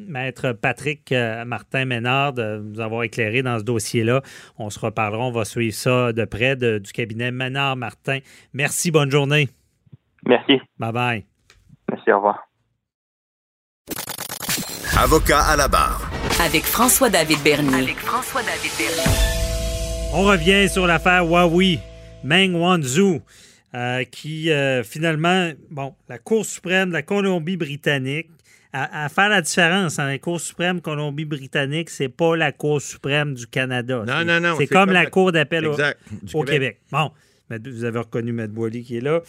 Maître 0.08 0.54
Patrick 0.54 1.14
Martin 1.46 1.86
de 1.86 2.60
nous 2.60 2.80
avoir 2.80 3.04
éclairé 3.04 3.42
dans 3.44 3.60
ce 3.60 3.64
dossier-là. 3.64 4.22
On 4.58 4.70
se 4.70 4.80
reparlera, 4.80 5.26
on 5.26 5.32
va 5.32 5.46
suivre 5.46 5.76
ça 5.76 6.14
de 6.14 6.26
près 6.26 6.56
du 6.56 6.92
cabinet 6.92 7.32
Ménard-Martin. 7.32 8.20
Merci, 8.54 8.92
bonne 8.92 9.12
journée. 9.12 9.50
Merci. 10.26 10.60
Bye-bye. 10.80 11.24
Merci, 11.90 12.12
au 12.12 12.18
revoir. 12.18 12.48
Avocat 14.98 15.42
à 15.42 15.56
la 15.56 15.68
barre. 15.68 16.17
Avec 16.40 16.64
François-David 16.66 17.40
Bernier. 17.44 17.84
Avec 17.84 17.98
François-David 17.98 18.72
Bernier. 18.78 19.18
On 20.14 20.24
revient 20.24 20.70
sur 20.70 20.86
l'affaire 20.86 21.26
Huawei, 21.26 21.80
Meng 22.24 22.54
Wanzhou. 22.54 23.22
Euh, 23.74 24.04
qui 24.06 24.50
euh, 24.50 24.82
finalement, 24.84 25.52
bon, 25.70 25.94
la 26.08 26.18
Cour 26.18 26.46
suprême 26.46 26.90
de 26.90 26.94
la 26.94 27.02
Colombie-Britannique 27.02 28.30
à, 28.72 29.10
faire 29.10 29.30
la 29.30 29.42
différence 29.42 30.00
entre 30.00 30.10
la 30.10 30.18
Cour 30.20 30.40
suprême 30.40 30.82
Colombie-Britannique, 30.82 31.90
c'est 31.90 32.10
pas 32.10 32.36
la 32.36 32.52
Cour 32.52 32.82
suprême 32.82 33.34
du 33.34 33.48
Canada. 33.48 34.04
Non, 34.06 34.24
non, 34.24 34.40
non. 34.40 34.56
C'est 34.58 34.68
comme, 34.68 34.92
la 34.92 35.08
Cour 35.08 35.32
d'appel 35.32 35.68
au, 35.68 36.44
Québec. 36.44 36.80
Bon, 36.92 37.12
vous 37.50 37.84
avez 37.84 38.00
reconnu 38.00 38.30
M. 38.30 38.48
Boily 38.48 38.84
qui 38.84 38.98
est 38.98 39.02
là. 39.02 39.22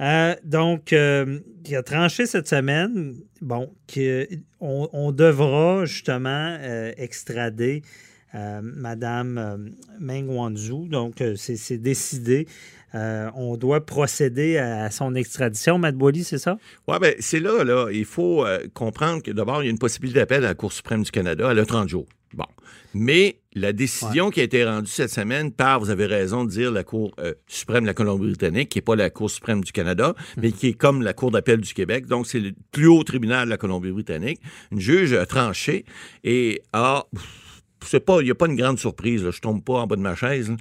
Euh, 0.00 0.34
donc, 0.44 0.92
euh, 0.92 1.38
il 1.66 1.76
a 1.76 1.82
tranché 1.82 2.26
cette 2.26 2.48
semaine, 2.48 3.14
bon, 3.40 3.72
qu'on 3.92 4.88
on 4.92 5.12
devra 5.12 5.84
justement 5.84 6.56
euh, 6.60 6.92
extrader 6.96 7.82
Mme 8.34 9.72
Meng 9.98 10.28
Wanzhou. 10.28 10.88
Donc, 10.88 11.22
c'est 11.36 11.78
décidé. 11.78 12.46
Euh, 12.96 13.28
on 13.34 13.56
doit 13.56 13.84
procéder 13.84 14.58
à 14.58 14.90
son 14.90 15.14
extradition. 15.14 15.78
Matt 15.78 15.96
Boily, 15.96 16.24
c'est 16.24 16.38
ça? 16.38 16.56
Oui, 16.88 16.96
bien, 17.00 17.12
c'est 17.18 17.40
là, 17.40 17.62
là. 17.64 17.88
Il 17.92 18.04
faut 18.04 18.46
euh, 18.46 18.60
comprendre 18.72 19.22
que 19.22 19.30
d'abord, 19.30 19.62
il 19.62 19.66
y 19.66 19.68
a 19.68 19.70
une 19.70 19.78
possibilité 19.78 20.20
d'appel 20.20 20.44
à 20.44 20.48
la 20.48 20.54
Cour 20.54 20.72
suprême 20.72 21.02
du 21.02 21.10
Canada. 21.10 21.48
Elle 21.50 21.58
a 21.58 21.66
30 21.66 21.88
jours. 21.88 22.06
Bon. 22.34 22.46
Mais 22.94 23.40
la 23.54 23.72
décision 23.72 24.30
qui 24.30 24.40
a 24.40 24.42
été 24.42 24.64
rendue 24.64 24.90
cette 24.90 25.10
semaine 25.10 25.52
par, 25.52 25.80
vous 25.80 25.90
avez 25.90 26.06
raison 26.06 26.44
de 26.44 26.50
dire, 26.50 26.70
la 26.70 26.84
Cour 26.84 27.14
euh, 27.18 27.34
suprême 27.46 27.82
de 27.82 27.86
la 27.86 27.94
Colombie-Britannique, 27.94 28.68
qui 28.68 28.78
n'est 28.78 28.82
pas 28.82 28.96
la 28.96 29.10
Cour 29.10 29.30
suprême 29.30 29.62
du 29.62 29.72
Canada, 29.72 30.14
mais 30.36 30.52
qui 30.52 30.68
est 30.68 30.74
comme 30.74 31.02
la 31.02 31.12
Cour 31.12 31.30
d'appel 31.30 31.60
du 31.60 31.72
Québec. 31.72 32.06
Donc, 32.06 32.26
c'est 32.26 32.40
le 32.40 32.52
plus 32.72 32.86
haut 32.86 33.04
tribunal 33.04 33.46
de 33.46 33.50
la 33.50 33.56
Colombie-Britannique. 33.56 34.40
Une 34.72 34.80
juge 34.80 35.12
a 35.12 35.24
tranché 35.26 35.84
et 36.24 36.62
a 36.72 37.06
c'est 37.88 38.00
pas, 38.00 38.20
il 38.20 38.24
n'y 38.24 38.30
a 38.30 38.34
pas 38.34 38.46
une 38.46 38.56
grande 38.56 38.78
surprise. 38.78 39.24
Là. 39.24 39.30
Je 39.30 39.40
tombe 39.40 39.62
pas 39.62 39.74
en 39.74 39.86
bas 39.86 39.96
de 39.96 40.00
ma 40.00 40.14
chaise. 40.14 40.52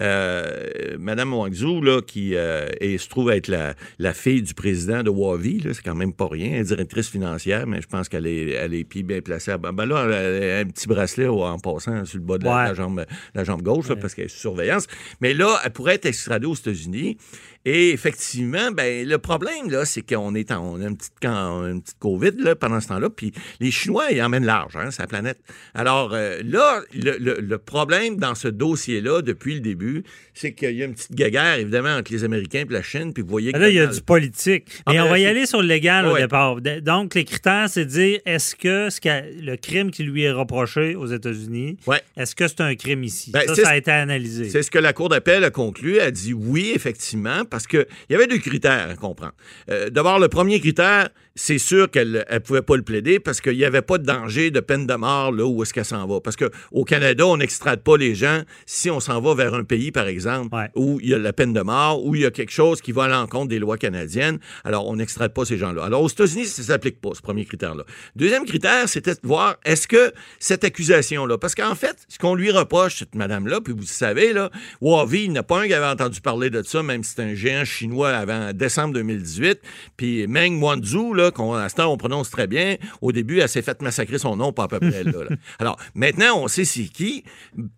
Euh, 0.00 0.96
Madame 0.98 1.32
Wangzhou, 1.32 1.80
là, 1.80 2.00
qui 2.02 2.34
euh, 2.34 2.68
se 2.80 3.08
trouve 3.08 3.30
être 3.30 3.48
la, 3.48 3.74
la, 3.98 4.12
fille 4.12 4.42
du 4.42 4.54
président 4.54 5.02
de 5.02 5.10
Wavi, 5.10 5.62
c'est 5.72 5.82
quand 5.82 5.94
même 5.94 6.12
pas 6.12 6.28
rien. 6.28 6.52
Elle 6.52 6.60
est 6.60 6.64
directrice 6.64 7.08
financière, 7.08 7.66
mais 7.66 7.80
je 7.80 7.86
pense 7.86 8.08
qu'elle 8.08 8.26
est, 8.26 8.50
elle 8.50 8.74
est 8.74 8.84
pieds 8.84 9.02
bien 9.02 9.20
placée. 9.20 9.56
Ben, 9.58 9.72
ben 9.72 9.86
là, 9.86 10.04
elle 10.04 10.50
a 10.50 10.58
un 10.58 10.64
petit 10.66 10.86
bracelet 10.86 11.28
en 11.28 11.58
passant 11.58 12.04
sur 12.04 12.18
le 12.18 12.24
bas 12.24 12.38
de 12.38 12.44
la, 12.44 12.74
jambe, 12.74 13.04
la 13.34 13.44
jambe 13.44 13.62
gauche, 13.62 13.92
parce 14.00 14.14
qu'elle 14.14 14.26
est 14.26 14.28
sous 14.28 14.40
surveillance. 14.40 14.86
Mais 15.20 15.34
là, 15.34 15.58
elle 15.64 15.72
pourrait 15.72 15.94
être 15.94 16.06
extradée 16.06 16.46
aux 16.46 16.54
États-Unis. 16.54 17.16
Et 17.64 17.90
effectivement, 17.90 18.72
ben, 18.72 19.08
le 19.08 19.18
problème, 19.18 19.70
là, 19.70 19.84
c'est 19.84 20.02
qu'on 20.02 20.34
est 20.34 20.52
en, 20.52 20.74
on 20.74 20.80
a 20.82 20.88
une 20.88 20.96
petite, 20.96 21.24
une 21.24 21.80
petite 21.82 21.98
COVID 21.98 22.32
là, 22.38 22.54
pendant 22.54 22.80
ce 22.80 22.88
temps-là, 22.88 23.08
puis 23.08 23.32
les 23.60 23.70
Chinois, 23.70 24.10
ils 24.10 24.22
emmènent 24.22 24.44
large, 24.44 24.76
hein, 24.76 24.90
sa 24.90 25.06
planète. 25.06 25.38
Alors 25.74 26.12
euh, 26.12 26.40
là, 26.44 26.80
le, 26.92 27.40
le, 27.40 27.58
problème 27.58 28.16
dans 28.16 28.34
ce 28.34 28.48
dossier-là, 28.48 29.22
depuis 29.22 29.54
le 29.54 29.60
début, 29.60 30.04
c'est 30.34 30.52
qu'il 30.52 30.76
y 30.76 30.82
a 30.82 30.84
une 30.84 30.94
petite 30.94 31.14
guéguerre, 31.14 31.58
évidemment, 31.58 31.96
entre 31.96 32.12
les 32.12 32.24
Américains 32.24 32.64
et 32.68 32.72
la 32.72 32.82
Chine, 32.82 33.14
puis 33.14 33.22
vous 33.22 33.30
voyez 33.30 33.52
que... 33.52 33.58
Là, 33.58 33.70
il 33.70 33.76
y 33.76 33.80
a 33.80 33.86
du 33.86 34.02
politique. 34.02 34.66
Ah, 34.84 34.92
Mais 34.92 35.00
on 35.00 35.08
va 35.08 35.18
y 35.18 35.26
aller 35.26 35.46
sur 35.46 35.62
le 35.62 35.68
légal 35.68 36.06
au 36.06 36.18
départ. 36.18 36.60
Donc, 36.60 37.14
les 37.14 37.24
critères, 37.24 37.68
c'est 37.70 37.86
de 37.86 37.90
dire, 37.90 38.20
est-ce 38.26 38.54
que 38.56 38.90
ce 38.90 39.00
le 39.40 39.56
crime 39.56 39.90
qui 39.90 40.02
lui 40.02 40.22
est 40.22 40.32
reproché 40.32 40.94
aux 40.96 41.06
États-Unis, 41.06 41.78
est-ce 42.16 42.34
que 42.34 42.48
c'est 42.48 42.60
un 42.60 42.74
crime 42.74 43.04
ici? 43.04 43.30
Ben, 43.30 43.42
ça, 43.46 43.54
ça 43.54 43.68
a 43.70 43.76
été 43.76 43.90
analysé. 43.90 44.50
C'est 44.50 44.62
ce 44.62 44.70
que 44.70 44.78
la 44.78 44.92
Cour 44.92 45.08
d'appel 45.08 45.44
a 45.44 45.50
conclu. 45.50 45.96
Elle 45.96 46.08
a 46.08 46.10
dit 46.10 46.32
oui, 46.32 46.72
effectivement, 46.74 47.44
parce 47.54 47.68
qu'il 47.68 47.86
y 48.10 48.14
avait 48.16 48.26
deux 48.26 48.38
critères 48.38 48.90
à 48.90 48.96
comprendre. 48.96 49.34
Euh, 49.70 49.88
d'abord, 49.88 50.18
le 50.18 50.28
premier 50.28 50.58
critère, 50.58 51.08
c'est 51.36 51.58
sûr 51.58 51.90
qu'elle 51.90 52.24
ne 52.30 52.38
pouvait 52.38 52.62
pas 52.62 52.76
le 52.76 52.82
plaider 52.82 53.18
parce 53.18 53.40
qu'il 53.40 53.56
n'y 53.56 53.64
avait 53.64 53.82
pas 53.82 53.98
de 53.98 54.04
danger 54.04 54.50
de 54.50 54.60
peine 54.60 54.86
de 54.86 54.94
mort 54.94 55.32
là 55.32 55.44
où 55.44 55.62
est-ce 55.62 55.74
qu'elle 55.74 55.84
s'en 55.84 56.06
va. 56.06 56.20
Parce 56.20 56.36
qu'au 56.36 56.84
Canada, 56.84 57.26
on 57.26 57.38
n'extrade 57.38 57.80
pas 57.80 57.96
les 57.96 58.14
gens 58.14 58.42
si 58.66 58.88
on 58.90 59.00
s'en 59.00 59.20
va 59.20 59.34
vers 59.34 59.54
un 59.54 59.64
pays, 59.64 59.90
par 59.90 60.06
exemple, 60.06 60.56
où 60.76 61.00
il 61.02 61.08
y 61.08 61.14
a 61.14 61.18
la 61.18 61.32
peine 61.32 61.52
de 61.52 61.60
mort, 61.60 62.04
où 62.04 62.14
il 62.14 62.22
y 62.22 62.26
a 62.26 62.30
quelque 62.30 62.52
chose 62.52 62.80
qui 62.80 62.92
va 62.92 63.04
à 63.04 63.08
l'encontre 63.08 63.48
des 63.48 63.58
lois 63.58 63.78
canadiennes. 63.78 64.38
Alors, 64.62 64.86
on 64.86 64.96
n'extrade 64.96 65.32
pas 65.32 65.44
ces 65.44 65.58
gens-là. 65.58 65.84
Alors, 65.84 66.02
aux 66.02 66.08
États-Unis, 66.08 66.46
ça 66.46 66.62
ne 66.62 66.66
s'applique 66.66 67.00
pas, 67.00 67.10
ce 67.14 67.20
premier 67.20 67.44
critère-là. 67.44 67.84
Deuxième 68.14 68.44
critère, 68.44 68.88
c'était 68.88 69.14
de 69.14 69.20
voir 69.24 69.56
est-ce 69.64 69.88
que 69.88 70.12
cette 70.38 70.62
accusation-là, 70.62 71.36
parce 71.38 71.56
qu'en 71.56 71.74
fait, 71.74 71.96
ce 72.08 72.18
qu'on 72.18 72.34
lui 72.34 72.52
reproche, 72.52 72.98
cette 72.98 73.14
madame-là, 73.16 73.60
puis 73.60 73.74
vous 73.76 73.82
savez, 73.82 74.32
là, 74.32 74.50
Wavi, 74.80 75.24
il 75.24 75.32
n'y 75.32 75.38
a 75.38 75.42
pas 75.42 75.62
un 75.62 75.66
qui 75.66 75.74
avait 75.74 75.86
entendu 75.86 76.20
parler 76.20 76.50
de 76.50 76.62
ça, 76.62 76.82
même 76.82 77.02
si 77.02 77.14
c'est 77.16 77.22
un 77.22 77.34
géant 77.34 77.64
chinois 77.64 78.10
avant 78.10 78.52
décembre 78.52 78.94
2018. 78.94 79.60
Puis 79.96 80.26
Meng 80.28 80.60
Wanzhou, 80.60 81.12
là, 81.14 81.23
qu'on, 81.30 81.54
à 81.54 81.68
ce 81.68 81.74
temps, 81.76 81.92
on 81.92 81.96
prononce 81.96 82.30
très 82.30 82.46
bien, 82.46 82.76
au 83.00 83.12
début, 83.12 83.38
elle 83.40 83.48
s'est 83.48 83.62
fait 83.62 83.80
massacrer 83.82 84.18
son 84.18 84.36
nom, 84.36 84.52
pas 84.52 84.64
à 84.64 84.68
peu 84.68 84.80
près 84.80 85.04
là. 85.04 85.12
là. 85.28 85.36
Alors, 85.58 85.76
maintenant, 85.94 86.38
on 86.42 86.48
sait 86.48 86.64
c'est 86.64 86.84
qui. 86.84 87.24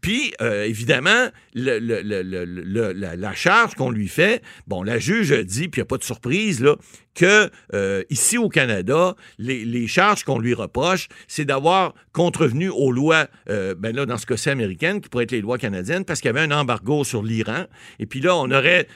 Puis, 0.00 0.32
euh, 0.40 0.64
évidemment, 0.64 1.28
le- 1.54 1.78
le- 1.78 2.02
le- 2.02 2.22
le- 2.22 2.44
le- 2.44 2.92
la, 2.92 3.16
la 3.16 3.34
charge 3.34 3.74
qu'on 3.74 3.90
lui 3.90 4.08
fait, 4.08 4.42
bon, 4.66 4.82
la 4.82 4.98
juge 4.98 5.32
dit, 5.44 5.68
puis 5.68 5.80
il 5.80 5.82
n'y 5.82 5.86
a 5.86 5.86
pas 5.86 5.98
de 5.98 6.04
surprise, 6.04 6.60
là, 6.60 6.76
que 7.14 7.50
euh, 7.74 8.02
ici 8.10 8.36
au 8.38 8.48
Canada, 8.48 9.14
les, 9.38 9.64
les 9.64 9.86
charges 9.86 10.24
qu'on 10.24 10.38
lui 10.38 10.52
reproche, 10.54 11.08
c'est 11.28 11.44
d'avoir 11.46 11.94
contrevenu 12.12 12.68
aux 12.68 12.92
lois, 12.92 13.26
euh, 13.48 13.74
ben 13.76 13.94
là, 13.96 14.04
dans 14.06 14.18
ce 14.18 14.26
cas-ci 14.26 14.50
américaines, 14.50 15.00
qui 15.00 15.08
pourraient 15.08 15.24
être 15.24 15.32
les 15.32 15.40
lois 15.40 15.56
canadiennes, 15.58 16.04
parce 16.04 16.20
qu'il 16.20 16.28
y 16.28 16.30
avait 16.36 16.40
un 16.40 16.50
embargo 16.50 17.04
sur 17.04 17.22
l'Iran. 17.22 17.64
Et 17.98 18.06
puis 18.06 18.20
là, 18.20 18.36
on 18.36 18.50
aurait 18.50 18.86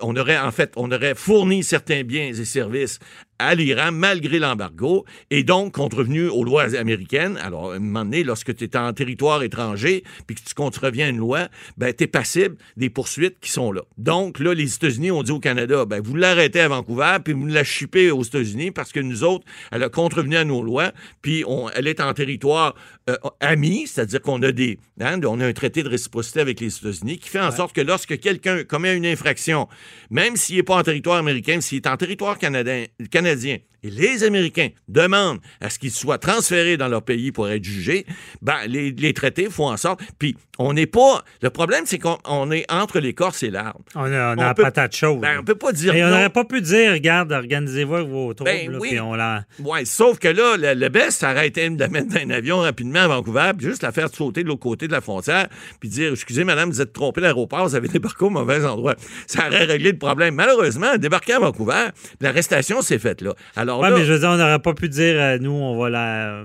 on 0.00 0.14
aurait 0.16 0.38
en 0.38 0.50
fait, 0.50 0.72
on 0.76 0.92
aurait 0.92 1.14
fourni 1.14 1.64
certains 1.64 2.04
biens 2.04 2.26
et 2.28 2.44
services 2.44 2.98
à 3.42 3.54
l'Iran 3.54 3.90
malgré 3.92 4.38
l'embargo 4.38 5.04
et 5.30 5.42
donc 5.42 5.72
contrevenu 5.72 6.28
aux 6.28 6.44
lois 6.44 6.74
américaines. 6.76 7.36
Alors, 7.38 7.72
à 7.72 7.76
un 7.76 7.78
moment 7.78 8.04
donné, 8.04 8.24
lorsque 8.24 8.54
tu 8.54 8.64
es 8.64 8.76
en 8.76 8.92
territoire 8.92 9.42
étranger 9.42 10.04
puis 10.26 10.36
que 10.36 10.42
tu 10.42 10.54
contreviens 10.54 11.06
à 11.06 11.08
une 11.10 11.18
loi, 11.18 11.48
ben, 11.76 11.92
tu 11.92 12.04
es 12.04 12.06
passible 12.06 12.56
des 12.76 12.90
poursuites 12.90 13.36
qui 13.40 13.50
sont 13.50 13.72
là. 13.72 13.82
Donc, 13.98 14.38
là, 14.38 14.54
les 14.54 14.74
États-Unis 14.74 15.10
ont 15.10 15.22
dit 15.22 15.32
au 15.32 15.40
Canada, 15.40 15.84
ben, 15.84 16.00
vous 16.00 16.14
l'arrêtez 16.14 16.60
à 16.60 16.68
Vancouver 16.68 17.18
puis 17.24 17.34
vous 17.34 17.46
la 17.46 17.64
chippez 17.64 18.10
aux 18.10 18.22
États-Unis 18.22 18.70
parce 18.70 18.92
que 18.92 19.00
nous 19.00 19.24
autres, 19.24 19.44
elle 19.70 19.82
a 19.82 19.88
contrevenu 19.88 20.36
à 20.36 20.44
nos 20.44 20.62
lois 20.62 20.92
puis 21.20 21.44
elle 21.74 21.86
est 21.86 22.00
en 22.00 22.12
territoire 22.14 22.74
euh, 23.10 23.16
ami, 23.40 23.86
c'est-à-dire 23.86 24.22
qu'on 24.22 24.40
a 24.42 24.52
des, 24.52 24.78
hein, 25.00 25.20
on 25.24 25.40
a 25.40 25.46
un 25.46 25.52
traité 25.52 25.82
de 25.82 25.88
réciprocité 25.88 26.40
avec 26.40 26.60
les 26.60 26.76
États-Unis 26.76 27.18
qui 27.18 27.28
fait 27.28 27.40
en 27.40 27.50
sorte 27.50 27.74
que 27.74 27.80
lorsque 27.80 28.18
quelqu'un 28.20 28.64
commet 28.64 28.96
une 28.96 29.06
infraction, 29.06 29.68
même 30.10 30.36
s'il 30.36 30.56
n'est 30.56 30.62
pas 30.62 30.76
en 30.76 30.82
territoire 30.82 31.18
américain, 31.18 31.60
s'il 31.60 31.78
est 31.78 31.86
en 31.86 31.96
territoire 31.96 32.38
canadien, 32.38 32.86
canadien, 33.10 33.58
et 33.82 33.90
les 33.90 34.24
Américains 34.24 34.68
demandent 34.88 35.40
à 35.60 35.70
ce 35.70 35.78
qu'il 35.78 35.90
soit 35.90 36.18
transféré 36.18 36.76
dans 36.76 36.88
leur 36.88 37.02
pays 37.02 37.32
pour 37.32 37.48
être 37.48 37.64
jugé, 37.64 38.06
ben, 38.40 38.56
les, 38.66 38.90
les 38.92 39.12
traités 39.14 39.48
font 39.50 39.68
en 39.70 39.76
sorte. 39.76 40.00
Puis, 40.18 40.36
on 40.58 40.72
n'est 40.74 40.86
pas. 40.86 41.24
Le 41.40 41.50
problème, 41.50 41.84
c'est 41.86 41.98
qu'on 41.98 42.18
on 42.26 42.50
est 42.50 42.70
entre 42.70 43.00
l'écorce 43.00 43.42
et 43.42 43.50
l'arbre. 43.50 43.80
On 43.94 44.02
a, 44.04 44.06
on 44.06 44.12
a 44.12 44.32
On 44.36 44.42
la 44.42 44.54
peut- 44.54 44.62
patate 44.62 44.94
chaude. 44.94 45.20
Ben, 45.20 45.38
on 45.40 45.44
peut 45.44 45.54
pas 45.54 45.72
dire. 45.72 45.94
Et 45.94 46.04
on 46.04 46.08
n'aurait 46.08 46.28
pas 46.30 46.44
pu 46.44 46.60
dire, 46.60 46.92
regarde, 46.92 47.32
organisez-vous 47.32 47.94
avec 47.94 48.08
vos 48.08 48.34
troubles, 48.34 48.50
Ben 48.50 48.70
là, 48.70 48.78
oui. 48.78 48.90
puis 48.90 49.00
on 49.00 49.14
la... 49.14 49.44
Ouais, 49.60 49.84
sauf 49.84 50.18
que 50.18 50.28
là, 50.28 50.56
le, 50.56 50.74
le 50.78 50.88
best, 50.88 51.20
ça 51.20 51.32
aurait 51.32 51.48
été 51.48 51.68
de 51.68 51.80
la 51.80 51.88
mettre 51.88 52.08
dans 52.08 52.20
un 52.20 52.30
avion 52.30 52.58
rapidement 52.58 53.00
à 53.00 53.08
Vancouver, 53.08 53.52
puis 53.56 53.66
juste 53.66 53.82
la 53.82 53.92
faire 53.92 54.08
sauter 54.14 54.42
de 54.42 54.48
l'autre 54.48 54.60
côté 54.60 54.86
de 54.86 54.92
la 54.92 55.00
frontière, 55.00 55.48
puis 55.80 55.88
dire 55.88 56.12
Excusez, 56.12 56.44
madame, 56.44 56.70
vous 56.70 56.80
êtes 56.80 56.92
trompée 56.92 57.20
d'aéroport, 57.22 57.66
vous 57.66 57.74
avez 57.74 57.88
débarqué 57.88 58.24
au 58.24 58.30
mauvais 58.30 58.64
endroit. 58.64 58.94
Ça 59.26 59.46
aurait 59.48 59.64
réglé 59.64 59.92
le 59.92 59.98
problème. 59.98 60.34
Malheureusement, 60.34 60.96
débarquer 60.98 61.32
à 61.32 61.38
Vancouver, 61.40 61.88
l'arrestation 62.20 62.82
s'est 62.82 62.98
faite 62.98 63.20
là. 63.22 63.34
Alors 63.56 63.71
Ouais, 63.80 63.90
là, 63.90 63.96
mais 63.98 64.04
je 64.04 64.12
veux 64.12 64.18
dire, 64.18 64.28
on 64.30 64.36
n'aurait 64.36 64.58
pas 64.58 64.74
pu 64.74 64.88
dire, 64.88 65.14
euh, 65.16 65.38
nous, 65.40 65.50
on 65.52 65.78
va 65.80 65.90
la. 65.90 66.30
euh, 66.40 66.44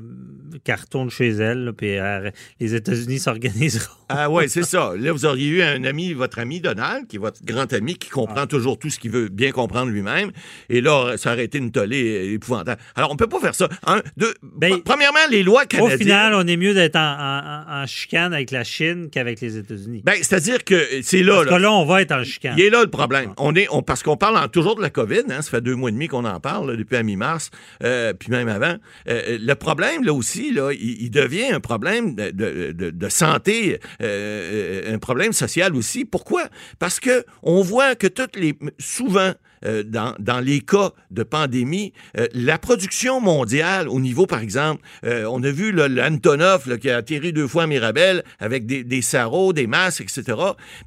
qu'elle 0.63 0.75
retourne 0.79 1.10
chez 1.10 1.29
elle, 1.29 1.65
là, 1.65 1.72
puis 1.74 1.98
euh, 1.98 2.31
les 2.60 2.74
États-Unis 2.75 3.19
s'organiseront. 3.51 3.93
Ah 4.10 4.29
ouais, 4.29 4.48
c'est 4.48 4.63
ça. 4.63 4.93
Là, 4.98 5.12
vous 5.12 5.25
auriez 5.25 5.48
eu 5.50 5.62
un 5.62 5.84
ami, 5.84 6.13
votre 6.13 6.39
ami 6.39 6.62
Donald, 6.62 7.07
qui 7.07 7.17
est 7.17 7.19
votre 7.19 7.43
grand 7.43 7.72
ami, 7.74 7.96
qui 7.96 8.10
comprend 8.10 8.36
Ah. 8.43 8.48
toujours 8.48 8.79
tout 8.79 8.89
ce 8.89 8.98
qu'il 9.00 9.12
veut 9.12 9.27
bien 9.29 9.51
comprendre 9.51 9.91
lui-même. 9.91 10.31
Et 10.69 10.79
là, 10.81 11.15
ça 11.17 11.34
aurait 11.34 11.43
été 11.43 11.57
une 11.57 11.72
tollée 11.72 12.31
épouvantable. 12.34 12.81
Alors, 12.96 13.12
on 13.12 13.17
peut 13.17 13.27
pas 13.27 13.39
faire 13.41 13.53
ça. 13.53 13.67
Un, 13.86 14.01
deux, 14.15 14.34
Ben, 14.41 14.81
premièrement, 14.84 15.19
les 15.29 15.43
lois 15.43 15.63
Au 15.63 15.67
canadiennes. 15.67 16.00
final, 16.00 16.34
on 16.34 16.48
est 16.48 16.55
mieux 16.57 16.74
d'être 16.74 16.96
en, 16.96 17.00
en- 17.01 17.63
en- 17.79 17.84
en 17.84 17.86
chicane 17.86 18.34
avec 18.34 18.51
la 18.51 18.63
Chine 18.63 19.10
qu'avec 19.12 19.41
les 19.41 19.57
États-Unis. 19.57 20.01
Ben, 20.05 20.15
c'est-à-dire 20.17 20.63
que 20.63 20.81
c'est 21.01 21.22
là, 21.22 21.34
Parce 21.36 21.46
que 21.48 21.51
là. 21.51 21.60
là, 21.60 21.72
on 21.74 21.86
va 21.86 22.01
être 22.01 22.13
en 22.13 22.24
chicane. 22.24 22.55
Il 22.57 22.63
est 22.63 22.69
là 22.69 22.81
le 22.81 22.89
problème. 22.89 23.34
On 23.38 23.53
est, 23.55 23.67
on, 23.72 23.84
parce 23.84 24.03
qu'on 24.03 24.17
parle 24.17 24.38
en- 24.38 24.48
toujours 24.48 24.75
de 24.77 24.81
la 24.81 24.89
COVID, 24.89 25.24
hein, 25.29 25.41
ça 25.41 25.51
fait 25.51 25.62
deux 25.62 25.75
mois 25.75 25.89
et 25.89 25.93
demi 25.93 26.07
qu'on 26.07 26.25
en 26.25 26.39
parle, 26.39 26.72
là, 26.72 26.75
depuis 26.77 26.96
la 26.96 27.03
mi-mars, 27.18 27.50
euh, 27.84 28.14
puis 28.14 28.30
même 28.30 28.48
avant. 28.48 28.76
Euh, 29.10 29.38
le 29.42 29.54
problème, 29.56 30.04
là 30.04 30.14
aussi, 30.14 30.52
là, 30.52 30.72
il, 30.72 31.10
devient 31.10 31.48
un 31.52 31.60
problème 31.60 32.16
de 32.16 33.10
santé, 33.10 33.80
euh, 34.02 34.94
un 34.94 35.00
problème 35.00 35.34
social 35.34 35.76
aussi. 35.76 36.06
Pourquoi? 36.06 36.44
Parce 36.80 37.00
que 37.00 37.26
on 37.42 37.62
voit 37.62 37.96
que 37.96 38.08
toutes 38.08 38.36
les, 38.36 38.54
souvent, 38.78 39.34
euh, 39.66 39.84
dans, 39.84 40.14
dans 40.20 40.40
les 40.40 40.62
cas 40.62 40.92
de 41.12 41.24
pandémie, 41.24 41.94
euh, 42.18 42.28
la 42.34 42.58
production 42.58 43.20
mondiale 43.22 43.88
au 43.88 44.00
niveau, 44.00 44.26
par 44.26 44.40
exemple, 44.42 44.82
euh, 45.06 45.26
on 45.32 45.42
a 45.44 45.50
vu 45.52 45.72
l'Antonov 45.72 46.78
qui 46.80 46.90
a 46.90 46.98
atterri 46.98 47.34
deux 47.34 47.48
fois 47.48 47.64
à 47.64 47.68
Mirabel 47.68 48.24
avec 48.40 48.66
des, 48.66 48.84
des 48.84 49.01
sarraux, 49.01 49.53
des 49.53 49.68
masques, 49.68 50.01
etc. 50.01 50.38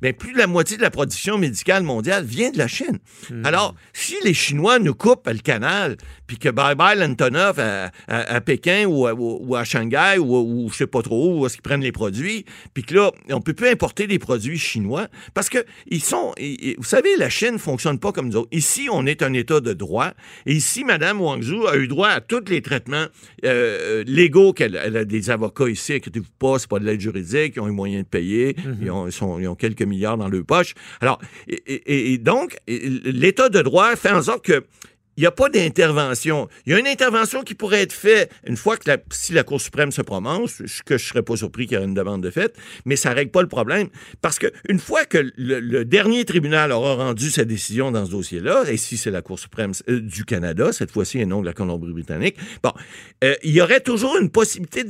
Mais 0.03 0.13
plus 0.13 0.33
de 0.33 0.39
la 0.39 0.47
moitié 0.47 0.77
de 0.77 0.83
la 0.83 0.91
production 0.91 1.39
médicale 1.39 1.83
mondiale 1.83 2.25
vient 2.25 2.51
de 2.51 2.59
la 2.59 2.69
Chine. 2.69 2.99
Alors, 3.45 3.75
si 3.93 4.15
les 4.25 4.35
Chinois 4.35 4.79
nous 4.79 4.95
coupent 4.95 5.29
le 5.29 5.39
canal, 5.39 5.97
puis 6.27 6.39
que 6.39 6.49
bye-bye 6.49 6.97
l'Antonov 6.99 7.59
à, 7.59 7.91
à- 8.09 8.35
à 8.37 8.41
Pékin 8.41 8.87
ou 8.87 9.07
à, 9.07 9.15
ou- 9.15 9.39
ou 9.43 9.57
à 9.57 9.65
Shanghai 9.65 10.19
ou, 10.19 10.37
ou 10.37 10.69
je 10.71 10.77
sais 10.77 10.87
pas 10.87 11.03
trop 11.03 11.33
où, 11.35 11.41
où 11.41 11.47
est-ce 11.47 11.55
qu'ils 11.55 11.63
prennent 11.63 11.83
les 11.83 11.93
produits, 11.93 12.45
puis 12.75 12.83
que 12.85 12.95
là, 12.95 13.11
on 13.31 13.41
peut 13.41 13.55
plus 13.55 13.69
importer 13.69 14.07
des 14.07 14.19
produits 14.19 14.59
chinois 14.59 15.09
parce 15.35 15.49
que 15.49 15.59
ils 15.89 16.03
sont, 16.03 16.33
vous 16.79 16.85
savez, 16.85 17.17
la 17.17 17.29
Chine 17.31 17.59
fonctionne 17.59 17.99
pas 17.99 18.13
comme 18.13 18.29
nous 18.29 18.37
autres. 18.37 18.49
Ici, 18.61 18.89
on 18.93 19.07
est 19.07 19.23
un 19.23 19.33
État 19.33 19.61
de 19.61 19.73
droit, 19.73 20.11
et 20.45 20.53
ici, 20.53 20.85
Mme 20.85 21.19
Wang 21.23 21.41
Zhou 21.43 21.67
a 21.67 21.79
eu 21.79 21.89
droit 21.89 22.09
à 22.09 22.21
tous 22.21 22.45
les 22.51 22.61
traitements 22.61 23.07
euh, 23.47 24.05
légaux 24.07 24.53
qu'elle 24.53 24.79
elle 24.85 24.99
a 24.99 25.07
des 25.07 25.31
avocats 25.31 25.69
ici, 25.71 25.95
inquiétez-vous 25.95 26.27
pas, 26.39 26.59
c'est 26.59 26.69
pas 26.69 26.79
de 26.79 26.85
l'aide 26.85 27.01
juridique, 27.01 27.55
ils 27.57 27.61
ont 27.61 27.67
les 27.67 27.73
moyens 27.73 28.05
de 28.05 28.09
payer, 28.09 28.55
ils, 28.83 28.91
ont, 28.91 29.07
ils 29.07 29.13
sont- 29.13 29.39
ils 29.39 29.49
ont 29.49 29.55
quelques 29.55 29.81
milliards 29.93 30.19
dans 30.19 30.29
leur 30.29 30.45
poche. 30.45 30.75
Alors, 31.01 31.19
et, 31.49 31.55
et- 31.65 32.13
et 32.13 32.19
donc, 32.19 32.59
l'État 32.69 33.49
de 33.49 33.63
droit 33.63 33.97
fait 33.97 34.11
en 34.13 34.21
sorte 34.23 34.45
que 34.45 34.63
il 35.17 35.21
n'y 35.23 35.27
a 35.27 35.33
pas 35.33 35.49
d'intervention. 35.49 36.49
Il 36.65 36.73
y 36.73 36.75
a 36.75 36.79
une 36.79 36.87
intervention 36.87 37.43
qui 37.43 37.55
pourrait 37.55 37.83
être 37.83 37.93
faite 37.93 38.33
une 38.47 38.57
fois 38.57 38.77
que 38.77 38.89
la, 38.89 38.97
si 39.13 39.33
la 39.33 39.43
Cour 39.43 39.61
suprême 39.61 39.93
se 39.93 40.03
prononce, 40.03 40.63
ce 40.65 40.83
que 40.83 40.97
je 40.97 41.05
ne 41.05 41.09
serais 41.09 41.23
pas 41.23 41.37
surpris 41.37 41.67
qu'il 41.67 41.79
y 41.79 41.81
ait 41.81 41.85
une 41.85 41.95
demande 41.95 42.23
de 42.23 42.31
fait, 42.31 42.55
mais 42.85 42.97
ça 42.97 43.11
ne 43.11 43.17
règle 43.17 43.31
pas 43.31 43.43
le 43.43 43.49
problème. 43.49 43.89
Parce 44.23 44.39
qu'une 44.39 44.79
fois 44.79 45.05
que 45.05 45.31
le, 45.37 45.85
dernier 45.85 46.25
tribunal 46.25 46.73
aura 46.73 46.95
rendu 46.95 47.31
sa 47.31 47.45
décision 47.45 47.91
dans 47.91 48.07
ce 48.07 48.13
dossier-là, 48.13 48.65
et 48.69 48.77
si 48.77 48.97
c'est 48.97 49.11
la 49.11 49.23
Cour 49.23 49.39
suprême 49.39 49.73
euh, 49.89 50.01
du 50.01 50.25
Canada, 50.25 50.73
cette 50.73 50.91
fois-ci, 50.91 51.19
et 51.19 51.27
non 51.27 51.41
de 51.41 51.47
la 51.47 51.53
Colombie-Britannique, 51.53 52.37
bon, 52.63 52.73
euh, 53.25 53.35
il 53.43 53.51
y 53.51 53.61
aurait 53.61 53.81
toujours 53.81 54.17
une 54.17 54.31
possibilité 54.31 54.85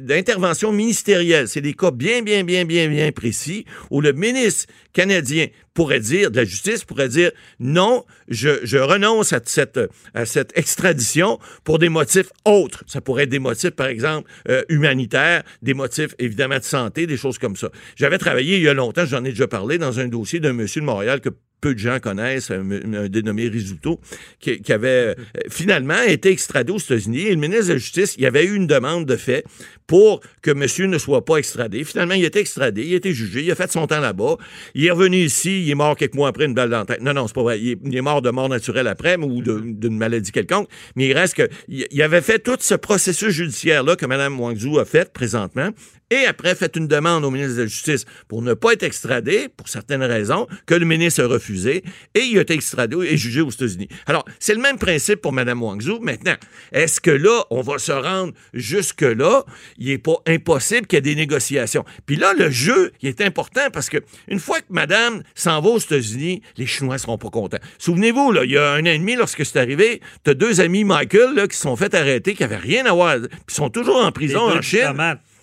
d'intervention 0.00 0.72
ministérielle. 0.72 1.46
C'est 1.48 1.60
des 1.60 1.74
cas 1.74 1.90
bien, 1.90 2.22
bien, 2.22 2.42
bien, 2.42 2.64
bien, 2.64 2.88
bien 2.88 3.12
précis 3.12 3.64
où 3.90 4.00
le 4.00 4.12
ministre 4.12 4.66
canadien 4.92 5.46
pourrait 5.76 6.00
dire, 6.00 6.32
de 6.32 6.36
la 6.36 6.44
justice 6.44 6.84
pourrait 6.84 7.10
dire, 7.10 7.30
non, 7.60 8.04
je, 8.28 8.48
je 8.64 8.78
renonce 8.78 9.32
à 9.32 9.40
cette, 9.44 9.78
à 10.14 10.24
cette 10.24 10.56
extradition 10.58 11.38
pour 11.62 11.78
des 11.78 11.90
motifs 11.90 12.30
autres. 12.44 12.82
Ça 12.88 13.00
pourrait 13.00 13.24
être 13.24 13.28
des 13.30 13.38
motifs, 13.38 13.76
par 13.82 13.86
exemple, 13.86 14.28
euh, 14.48 14.62
humanitaires, 14.68 15.44
des 15.62 15.74
motifs, 15.74 16.14
évidemment, 16.18 16.58
de 16.58 16.64
santé, 16.64 17.06
des 17.06 17.18
choses 17.18 17.38
comme 17.38 17.56
ça. 17.56 17.70
J'avais 17.94 18.18
travaillé 18.18 18.56
il 18.56 18.62
y 18.62 18.68
a 18.68 18.74
longtemps, 18.74 19.04
j'en 19.04 19.24
ai 19.24 19.30
déjà 19.30 19.46
parlé, 19.46 19.78
dans 19.78 20.00
un 20.00 20.08
dossier 20.08 20.40
d'un 20.40 20.54
monsieur 20.54 20.80
de 20.80 20.86
Montréal 20.86 21.20
que 21.20 21.28
peu 21.60 21.72
de 21.74 21.78
gens 21.78 22.00
connaissent, 22.00 22.50
un, 22.50 22.70
un 22.70 23.08
dénommé 23.08 23.48
Risuto, 23.48 23.98
qui, 24.40 24.60
qui 24.60 24.72
avait 24.72 24.88
euh, 24.88 25.14
finalement 25.48 26.02
été 26.02 26.30
extradé 26.30 26.72
aux 26.72 26.78
États-Unis. 26.78 27.22
Et 27.28 27.30
le 27.30 27.40
ministre 27.40 27.68
de 27.68 27.72
la 27.72 27.78
Justice, 27.78 28.14
il 28.18 28.24
y 28.24 28.26
avait 28.26 28.44
eu 28.44 28.54
une 28.54 28.66
demande 28.66 29.06
de 29.06 29.16
fait 29.16 29.44
pour 29.86 30.20
que 30.42 30.50
monsieur 30.50 30.86
ne 30.86 30.98
soit 30.98 31.24
pas 31.24 31.36
extradé. 31.36 31.84
Finalement, 31.84 32.14
il 32.14 32.24
a 32.24 32.26
été 32.26 32.40
extradé, 32.40 32.84
il 32.84 32.94
a 32.94 32.96
été 32.96 33.12
jugé, 33.12 33.42
il 33.42 33.50
a 33.50 33.54
fait 33.54 33.70
son 33.70 33.86
temps 33.86 34.00
là-bas. 34.00 34.36
Il 34.74 34.84
est 34.84 34.90
revenu 34.90 35.18
ici, 35.18 35.62
il 35.62 35.70
est 35.70 35.74
mort 35.74 35.96
quelques 35.96 36.14
mois 36.14 36.28
après, 36.28 36.44
une 36.46 36.54
balle 36.54 36.70
dans 36.70 36.80
la 36.80 36.84
tête. 36.84 37.00
Non, 37.02 37.14
non, 37.14 37.26
c'est 37.26 37.34
pas 37.34 37.42
vrai. 37.42 37.60
Il 37.60 37.72
est, 37.72 37.78
il 37.84 37.96
est 37.96 38.00
mort 38.02 38.22
de 38.22 38.30
mort 38.30 38.48
naturelle 38.48 38.88
après 38.88 39.16
ou 39.16 39.42
de- 39.42 39.60
d'une 39.64 39.96
maladie 39.96 40.32
quelconque. 40.32 40.68
Mais 40.96 41.06
il 41.06 41.12
reste 41.12 41.34
que 41.34 41.48
il 41.68 41.86
il 41.90 42.02
avait 42.02 42.20
fait 42.20 42.38
tout 42.38 42.56
ce 42.60 42.74
processus 42.74 43.30
judiciaire-là 43.30 43.96
que 43.96 44.06
Mme 44.06 44.38
Wangzhou 44.38 44.78
a 44.78 44.84
fait 44.84 45.12
présentement 45.12 45.70
et 46.10 46.24
après 46.26 46.54
fait 46.54 46.76
une 46.76 46.86
demande 46.86 47.24
au 47.24 47.30
ministre 47.30 47.56
de 47.56 47.62
la 47.62 47.66
Justice 47.66 48.04
pour 48.28 48.40
ne 48.42 48.54
pas 48.54 48.74
être 48.74 48.84
extradé, 48.84 49.48
pour 49.56 49.68
certaines 49.68 50.04
raisons, 50.04 50.46
que 50.66 50.74
le 50.74 50.84
ministre 50.84 51.24
a 51.24 51.26
refusé, 51.26 51.82
et 52.14 52.20
il 52.20 52.38
a 52.38 52.42
été 52.42 52.54
extradé 52.54 52.96
et 53.08 53.16
jugé 53.16 53.40
aux 53.40 53.50
États-Unis. 53.50 53.88
Alors, 54.06 54.24
c'est 54.38 54.54
le 54.54 54.60
même 54.60 54.78
principe 54.78 55.20
pour 55.20 55.32
Mme 55.32 55.60
Wangzhou. 55.62 55.98
Maintenant, 56.00 56.36
est-ce 56.70 57.00
que 57.00 57.10
là, 57.10 57.44
on 57.50 57.60
va 57.60 57.78
se 57.78 57.90
rendre 57.90 58.32
jusque-là? 58.54 59.44
Il 59.78 59.88
n'est 59.88 59.98
pas 59.98 60.16
impossible 60.26 60.86
qu'il 60.86 60.96
y 60.96 60.98
ait 60.98 61.02
des 61.02 61.14
négociations. 61.14 61.84
Puis 62.06 62.16
là, 62.16 62.32
le 62.32 62.50
jeu, 62.50 62.92
il 63.02 63.08
est 63.08 63.20
important 63.20 63.68
parce 63.72 63.88
que 63.88 63.98
une 64.28 64.38
fois 64.38 64.60
que 64.60 64.66
Madame 64.70 65.22
s'en 65.34 65.60
va 65.60 65.68
aux 65.70 65.78
États-Unis, 65.78 66.42
les 66.56 66.66
Chinois 66.66 66.94
ne 66.94 67.00
seront 67.00 67.18
pas 67.18 67.30
contents. 67.30 67.58
Souvenez-vous, 67.78 68.32
là, 68.32 68.44
il 68.44 68.52
y 68.52 68.58
a 68.58 68.72
un 68.72 68.82
an 68.82 68.86
et 68.86 68.98
demi, 68.98 69.16
lorsque 69.16 69.44
c'est 69.44 69.58
arrivé, 69.58 70.00
tu 70.24 70.30
as 70.30 70.34
deux 70.34 70.60
amis 70.60 70.84
Michael 70.84 71.34
là, 71.34 71.46
qui 71.46 71.56
se 71.56 71.62
sont 71.62 71.76
fait 71.76 71.94
arrêter, 71.94 72.34
qui 72.34 72.42
n'avaient 72.42 72.56
rien 72.56 72.86
à 72.86 72.92
voir, 72.92 73.16
puis 73.46 73.54
sont 73.54 73.70
toujours 73.70 74.04
en 74.04 74.12
prison 74.12 74.40
en 74.40 74.62
Chine. 74.62 74.94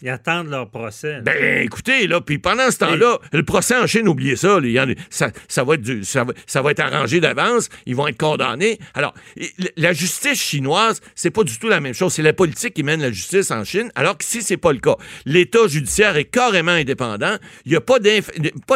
Ils 0.06 0.10
attendent 0.10 0.50
leur 0.50 0.70
procès. 0.70 1.22
Ben, 1.22 1.64
écoutez, 1.64 2.08
là, 2.08 2.20
puis 2.20 2.38
pendant 2.38 2.70
ce 2.70 2.78
temps-là, 2.80 3.20
le 3.32 3.44
procès 3.44 3.76
en 3.78 3.88
Chine, 3.88 4.06
oubliez 4.10 4.36
ça, 4.36 4.60
là, 4.60 4.86
ça, 5.10 5.32
ça 5.48 5.64
va 5.64 5.76
être 5.76 5.82
du- 5.82 6.04
ça, 6.04 6.26
va, 6.26 6.34
ça 6.46 6.62
va 6.62 6.72
être 6.72 6.82
arrangé 6.82 7.22
d'avance, 7.22 7.70
ils 7.86 7.96
vont 7.96 8.08
être 8.10 8.18
condamnés. 8.18 8.80
Alors, 8.96 9.14
la 9.78 9.94
justice 9.94 10.42
chinoise, 10.42 11.00
c'est 11.16 11.32
pas 11.32 11.44
du 11.46 11.58
tout 11.58 11.70
la 11.70 11.80
même 11.80 11.94
chose. 11.94 12.12
C'est 12.12 12.22
la 12.22 12.34
politique 12.34 12.74
qui 12.74 12.84
mène 12.84 13.02
la 13.02 13.12
justice 13.14 13.50
en 13.50 13.64
Chine, 13.64 13.92
alors 13.96 14.18
que 14.18 14.26
si 14.26 14.42
c'est 14.42 14.58
pas 14.58 14.74
le 14.74 14.80
cas, 14.80 14.98
l'État 15.26 15.68
judiciaire 15.68 16.18
est 16.18 16.26
carrément 16.26 16.72
indépendant. 16.74 17.38
Il 17.66 17.70
n'y 17.72 17.78
a 17.78 17.82
pas 17.82 17.98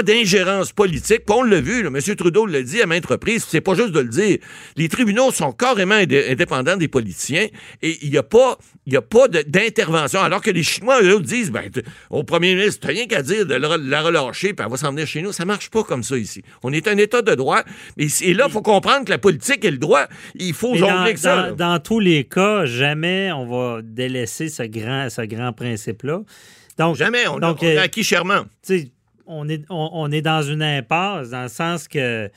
d'ingérence 0.03 0.71
politique. 0.71 1.25
Puis 1.25 1.35
on 1.37 1.43
l'a 1.43 1.59
vu, 1.59 1.83
là, 1.83 1.89
M. 1.89 2.15
Trudeau 2.15 2.45
l'a 2.45 2.61
dit 2.61 2.81
à 2.81 2.85
maintes 2.85 3.05
reprises, 3.05 3.45
c'est 3.49 3.59
pas 3.61 3.75
juste 3.75 3.91
de 3.91 3.99
le 3.99 4.07
dire. 4.09 4.37
Les 4.77 4.87
tribunaux 4.87 5.31
sont 5.31 5.51
carrément 5.51 5.95
indé- 5.95 6.31
indépendants 6.31 6.77
des 6.77 6.87
politiciens 6.87 7.47
et 7.81 7.97
il 8.01 8.11
n'y 8.11 8.17
a 8.17 8.23
pas, 8.23 8.57
y 8.85 8.95
a 8.95 9.01
pas 9.01 9.27
d'intervention. 9.27 10.21
Alors 10.21 10.41
que 10.41 10.51
les 10.51 10.63
Chinois, 10.63 11.01
eux, 11.03 11.16
disent, 11.25 11.51
ben, 11.51 11.69
au 12.10 12.23
premier 12.23 12.56
ministre, 12.56 12.82
t'as 12.88 12.93
rien 12.93 13.08
qu'à 13.08 13.21
dire 13.21 13.45
de 13.45 13.53
la 13.56 13.77
la 13.77 14.01
relâcher, 14.01 14.53
puis 14.53 14.63
elle 14.65 14.71
va 14.71 14.77
s'en 14.77 14.91
venir 14.91 15.08
chez 15.08 15.21
nous. 15.21 15.32
Ça 15.32 15.45
marche 15.45 15.69
pas 15.69 15.84
comme 15.84 16.03
ça 16.03 16.17
ici. 16.17 16.41
On 16.63 16.71
est 16.73 16.88
un 16.88 16.97
État 16.97 17.21
de 17.21 17.34
droit. 17.36 17.63
Et, 17.97 18.08
et 18.21 18.34
là, 18.34 18.45
il 18.47 18.51
faut 18.51 18.62
comprendre 18.62 19.06
que 19.06 19.10
la 19.12 19.17
politique 19.17 19.63
et 19.65 19.71
le 19.71 19.77
droit, 19.77 20.06
il 20.36 20.53
faut 20.53 20.75
jongler 20.75 20.93
dans, 20.93 21.01
avec 21.01 21.17
ça. 21.17 21.49
dans- 21.51 21.56
dans 21.56 21.80
tous 21.80 21.99
les 21.99 22.23
cas, 22.23 22.65
jamais 22.65 23.32
on 23.32 23.45
va 23.45 23.82
délaisser 23.84 24.49
ce 24.49 24.63
grand, 24.63 25.10
ce 25.10 25.21
grand 25.21 25.53
principe-là. 25.53 26.21
Donc, 26.77 26.95
Jamais. 26.95 27.27
On, 27.27 27.39
donc, 27.39 27.63
a, 27.63 27.65
on 27.65 27.69
a 27.69 27.73
euh, 27.73 27.82
acquis 27.84 28.03
chèrement. 28.03 28.41
on 29.25 29.49
est, 29.49 29.63
on, 29.69 29.89
on 29.93 30.12
est 30.12 30.21
dans 30.21 30.41
une 30.43 30.62
impasse, 30.62 31.30
dans 31.32 31.43
le 31.43 31.49
sens 31.49 31.88
que 31.88 32.30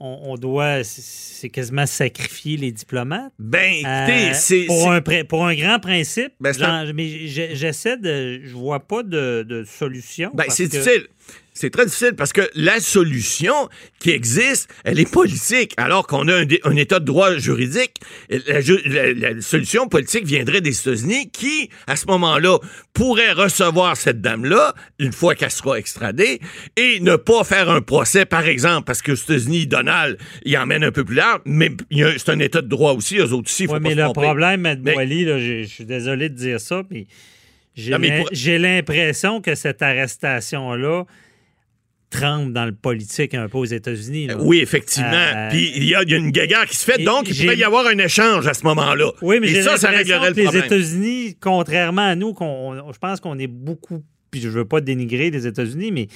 on, 0.00 0.32
on 0.32 0.34
doit, 0.36 0.84
c'est 0.84 1.48
quasiment 1.48 1.86
sacrifier 1.86 2.56
les 2.56 2.72
diplomates. 2.72 3.32
Ben, 3.38 3.72
écoutez, 3.72 4.30
Euh, 4.30 4.32
c'est. 4.34 4.64
pour, 4.66 4.82
c'est- 5.04 5.18
un, 5.18 5.24
pour 5.24 5.46
un 5.46 5.54
grand 5.54 5.78
principe, 5.80 6.32
Ben, 6.40 6.52
genre, 6.52 6.84
mais 6.94 7.26
j'essaie 7.28 7.96
de, 7.96 8.40
je 8.44 8.52
vois 8.52 8.80
pas 8.80 9.02
de, 9.02 9.44
de 9.48 9.64
solution. 9.64 10.30
Ben, 10.34 10.44
c'est 10.48 10.64
que- 10.68 10.70
difficile. 10.76 11.06
C'est 11.58 11.70
très 11.70 11.86
difficile 11.86 12.12
parce 12.16 12.34
que 12.34 12.42
la 12.54 12.80
solution 12.80 13.54
qui 13.98 14.10
existe, 14.10 14.68
elle 14.84 15.00
est 15.00 15.10
politique, 15.10 15.72
alors 15.78 16.06
qu'on 16.06 16.28
a 16.28 16.34
un, 16.64 16.76
état 16.76 17.00
de 17.00 17.06
droit 17.06 17.38
juridique. 17.38 17.94
La, 18.28 18.60
ju- 18.60 18.82
la- 18.84 19.14
la 19.14 19.40
solution 19.40 19.88
politique 19.88 20.24
viendrait 20.26 20.60
des 20.60 20.78
États-Unis 20.78 21.30
qui, 21.30 21.70
à 21.86 21.96
ce 21.96 22.04
moment-là, 22.08 22.58
pourraient 22.92 23.32
recevoir 23.32 23.96
cette 23.96 24.20
dame-là 24.20 24.74
une 24.98 25.12
fois 25.12 25.34
qu'elle 25.34 25.50
sera 25.50 25.78
extradée 25.78 26.40
et 26.76 27.00
ne 27.00 27.16
pas 27.16 27.42
faire 27.42 27.70
un 27.70 27.80
procès, 27.80 28.26
par 28.26 28.46
exemple, 28.46 28.84
parce 28.84 29.00
que 29.00 29.12
aux 29.12 29.14
États-Unis, 29.14 29.66
Donald, 29.66 30.18
il 30.44 30.56
emmène 30.58 30.84
un 30.84 30.92
peu 30.92 31.04
plus 31.04 31.14
large, 31.16 31.40
mais 31.46 31.70
il 31.90 32.04
c'est 32.18 32.28
un 32.32 32.38
état 32.38 32.60
de 32.60 32.68
droit 32.68 32.92
aussi, 32.92 33.16
eux 33.16 33.32
autres 33.32 33.48
aussi. 33.50 33.64
faut 33.64 33.72
Ouais, 33.72 33.80
pas 33.80 33.88
mais 33.88 33.94
se 33.94 33.96
le 33.96 34.02
tromper. 34.04 34.20
problème, 34.20 34.60
Mais- 34.82 34.92
Boily, 34.92 35.24
je 35.24 35.66
suis 35.66 35.86
désolé 35.86 36.28
de 36.28 36.34
dire 36.34 36.60
ça, 36.60 36.82
mais 36.90 37.06
pour- 38.18 38.28
j'ai 38.32 38.58
l'impression 38.58 39.40
que 39.40 39.54
cette 39.54 39.80
arrestation-là 39.80 41.04
trempe 42.10 42.52
dans 42.52 42.64
le 42.64 42.72
politique 42.72 43.34
un 43.34 43.48
peu 43.48 43.58
aux 43.58 43.64
États-Unis. 43.64 44.28
Oui, 44.38 44.60
effectivement. 44.60 45.10
Euh, 45.12 45.50
Puis 45.50 45.72
il 45.76 45.84
y, 45.84 45.94
a 45.94 46.02
il 46.02 46.10
y 46.10 46.14
a 46.14 46.16
une 46.18 46.30
guéguerre 46.30 46.66
qui 46.66 46.76
se 46.76 46.84
fait, 46.84 47.02
donc 47.02 47.28
il 47.28 47.36
pourrait 47.36 47.56
y 47.56 47.64
avoir 47.64 47.86
un 47.86 47.98
échange 47.98 48.46
à 48.46 48.54
ce 48.54 48.64
moment-là. 48.64 49.10
Oui, 49.22 49.38
mais 49.40 49.50
Et 49.50 49.62
ça, 49.62 49.76
ça 49.76 49.90
réglerait 49.90 50.30
le 50.30 50.36
les 50.36 50.42
problème. 50.44 50.64
États-Unis, 50.64 51.36
contrairement 51.40 52.06
à 52.06 52.14
nous, 52.14 52.32
qu'on, 52.32 52.92
je 52.92 52.98
pense 52.98 53.20
qu'on 53.20 53.38
est 53.38 53.48
beaucoup, 53.48 54.02
puis 54.30 54.40
je 54.40 54.48
veux 54.48 54.64
pas 54.64 54.80
dénigrer 54.80 55.30
les 55.30 55.46
États-Unis, 55.46 55.90
mais 55.90 56.06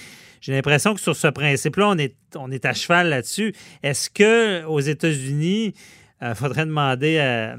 j'ai 0.41 0.53
l'impression 0.53 0.95
que 0.95 1.01
sur 1.01 1.17
ce 1.17 1.27
principe-là, 1.29 1.89
on 1.89 1.99
est, 1.99 2.15
on 2.37 2.51
est 2.51 2.65
à 2.65 2.73
cheval 2.73 3.09
là-dessus. 3.09 3.53
Est-ce 3.83 4.09
que 4.09 4.65
aux 4.67 4.81
États-Unis, 4.81 5.75
il 6.23 6.35
faudrait 6.35 6.67
demander 6.67 7.19
à, 7.19 7.57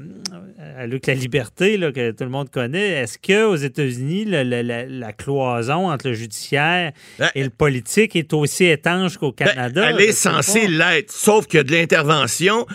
à 0.78 0.86
Luc 0.86 1.06
La 1.06 1.14
Liberté, 1.14 1.76
là, 1.76 1.90
que 1.90 2.12
tout 2.12 2.24
le 2.24 2.30
monde 2.30 2.48
connaît, 2.50 3.02
est-ce 3.02 3.18
qu'aux 3.18 3.56
États-Unis, 3.56 4.24
la, 4.24 4.44
la 4.44 5.12
cloison 5.12 5.90
entre 5.90 6.08
le 6.08 6.14
judiciaire 6.14 6.92
Ben, 7.18 7.30
et 7.34 7.42
le 7.42 7.50
politique 7.50 8.14
est 8.14 8.32
aussi 8.32 8.66
étanche 8.66 9.16
qu'au 9.18 9.32
Ben, 9.32 9.46
Canada? 9.46 9.90
elle 9.90 10.00
est 10.00 10.12
censée 10.12 10.68
l'être, 10.68 11.10
sauf 11.10 11.46
que 11.46 11.58
de 11.58 11.72
l'intervention 11.72 12.66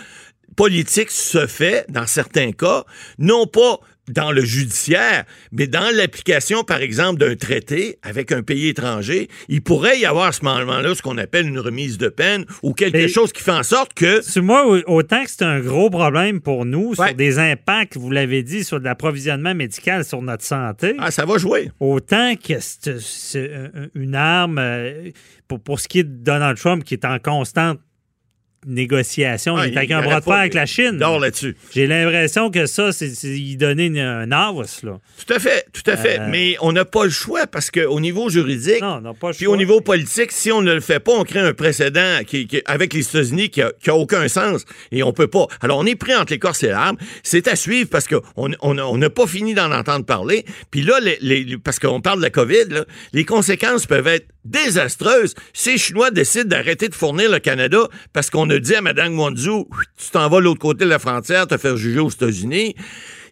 politique 0.56 1.10
se 1.10 1.46
fait, 1.46 1.86
dans 1.88 2.06
certains 2.06 2.52
cas, 2.52 2.84
non 3.18 3.46
pas 3.46 3.78
dans 4.08 4.32
le 4.32 4.44
judiciaire, 4.44 5.24
mais 5.52 5.66
dans 5.66 5.94
l'application, 5.94 6.64
par 6.64 6.80
exemple, 6.80 7.18
d'un 7.20 7.34
traité 7.36 7.98
avec 8.02 8.32
un 8.32 8.42
pays 8.42 8.68
étranger, 8.68 9.28
il 9.48 9.62
pourrait 9.62 9.98
y 9.98 10.06
avoir 10.06 10.26
à 10.26 10.32
ce 10.32 10.44
moment-là 10.44 10.94
ce 10.94 11.02
qu'on 11.02 11.18
appelle 11.18 11.46
une 11.46 11.58
remise 11.58 11.98
de 11.98 12.08
peine 12.08 12.44
ou 12.62 12.72
quelque 12.72 12.96
Mais- 12.96 13.08
chose 13.08 13.32
qui 13.32 13.42
fait 13.42 13.50
en 13.52 13.62
sorte 13.62 13.94
que... 13.94 14.22
Sur 14.22 14.42
moi, 14.42 14.66
au- 14.66 14.82
autant 14.98 15.22
que 15.24 15.30
c'est 15.30 15.42
un 15.44 15.60
gros 15.60 15.90
problème 15.90 16.40
pour 16.40 16.64
nous, 16.64 16.94
Ouais. 16.98 17.08
sur 17.08 17.14
des 17.14 17.38
impacts, 17.38 17.96
vous 17.96 18.10
l'avez 18.10 18.42
dit, 18.42 18.64
sur 18.64 18.78
de 18.80 18.84
l'approvisionnement 18.84 19.54
médical, 19.54 20.04
sur 20.04 20.22
notre 20.22 20.44
santé, 20.44 20.94
Ah, 20.98 21.10
ça 21.10 21.24
va 21.24 21.38
jouer. 21.38 21.70
autant 21.80 22.34
que 22.36 22.54
c'est 22.60 22.98
c'est 23.00 23.52
un- 23.52 23.88
une 23.94 24.14
arme, 24.14 24.58
euh, 24.58 25.10
pour, 25.46 25.60
pour 25.60 25.80
ce 25.80 25.88
qui 25.88 26.00
est 26.00 26.04
de 26.04 26.22
Donald 26.24 26.56
Trump, 26.58 26.84
qui 26.84 26.94
est 26.94 27.04
en 27.04 27.18
constante 27.18 27.78
négociation, 28.66 29.56
Ah, 29.56 29.66
il 29.66 29.74
est 29.74 29.76
avec 29.76 29.90
il 29.90 29.92
un 29.94 30.02
bras 30.02 30.20
de 30.20 30.24
fer 30.24 30.34
avec 30.34 30.54
la 30.54 30.66
Chine. 30.66 30.98
Là-dessus. 30.98 31.56
J'ai 31.74 31.86
l'impression 31.86 32.50
que 32.50 32.66
ça, 32.66 32.92
c'est 32.92 33.08
y 33.24 33.56
donner 33.56 34.00
un 34.00 34.30
avance, 34.32 34.82
là. 34.82 34.98
Tout 35.26 35.32
à 35.34 35.38
fait, 35.38 35.66
tout 35.72 35.88
à 35.90 35.96
fait. 35.96 36.20
Euh, 36.20 36.26
Mais 36.30 36.56
on 36.60 36.72
n'a 36.72 36.84
pas 36.84 37.04
le 37.04 37.10
choix 37.10 37.46
parce 37.46 37.70
qu'au 37.70 37.98
niveau 38.00 38.28
juridique, 38.28 38.80
Non, 38.82 38.96
on 38.98 39.00
n'a 39.00 39.14
pas 39.14 39.28
le 39.28 39.34
Puis 39.34 39.44
choix. 39.46 39.54
au 39.54 39.56
niveau 39.56 39.80
politique, 39.80 40.32
si 40.32 40.52
on 40.52 40.62
ne 40.62 40.72
le 40.74 40.80
fait 40.80 41.00
pas, 41.00 41.12
on 41.12 41.24
crée 41.24 41.40
un 41.40 41.54
précédent 41.54 42.20
qui, 42.26 42.46
qui- 42.46 42.62
avec 42.66 42.92
les 42.92 43.06
États-Unis 43.08 43.50
qui 43.50 43.62
a, 43.62 43.72
qui 43.80 43.90
a 43.90 43.94
aucun 43.94 44.28
sens 44.28 44.64
et 44.92 45.02
on 45.02 45.12
peut 45.12 45.28
pas. 45.28 45.46
Alors 45.60 45.78
on 45.78 45.86
est 45.86 45.94
pris 45.96 46.14
entre 46.14 46.32
l'écorce 46.32 46.62
et 46.62 46.68
l'arbre. 46.68 46.98
C'est 47.22 47.48
à 47.48 47.56
suivre 47.56 47.88
parce 47.90 48.06
qu'on 48.06 48.20
on, 48.36 48.78
on 48.78 48.98
n'a 48.98 49.10
pas 49.10 49.26
fini 49.26 49.54
d'en 49.54 49.72
entendre 49.72 50.04
parler. 50.04 50.44
Puis 50.70 50.82
là, 50.82 50.98
les, 51.00 51.18
les- 51.20 51.58
parce 51.58 51.78
qu'on 51.78 52.00
parle 52.00 52.18
de 52.18 52.24
la 52.24 52.30
COVID, 52.30 52.64
là, 52.70 52.84
les 53.12 53.24
conséquences 53.24 53.86
peuvent 53.86 54.06
être 54.08 54.26
désastreuses. 54.50 55.34
Si 55.52 55.72
les 55.72 55.78
Chinois 55.78 56.10
décident 56.10 56.48
d'arrêter 56.48 56.88
de 56.88 56.94
fournir 56.94 57.30
le 57.30 57.38
Canada 57.38 57.88
parce 58.12 58.30
qu'on 58.30 58.48
a 58.50 58.58
dit 58.58 58.74
à 58.74 58.80
Mme 58.80 59.18
Wanzhou, 59.18 59.68
tu 59.96 60.10
t'en 60.10 60.28
vas 60.28 60.38
de 60.38 60.44
l'autre 60.44 60.60
côté 60.60 60.84
de 60.84 60.90
la 60.90 60.98
frontière, 60.98 61.46
te 61.46 61.56
faire 61.56 61.76
juger 61.76 62.00
aux 62.00 62.10
États-Unis 62.10 62.74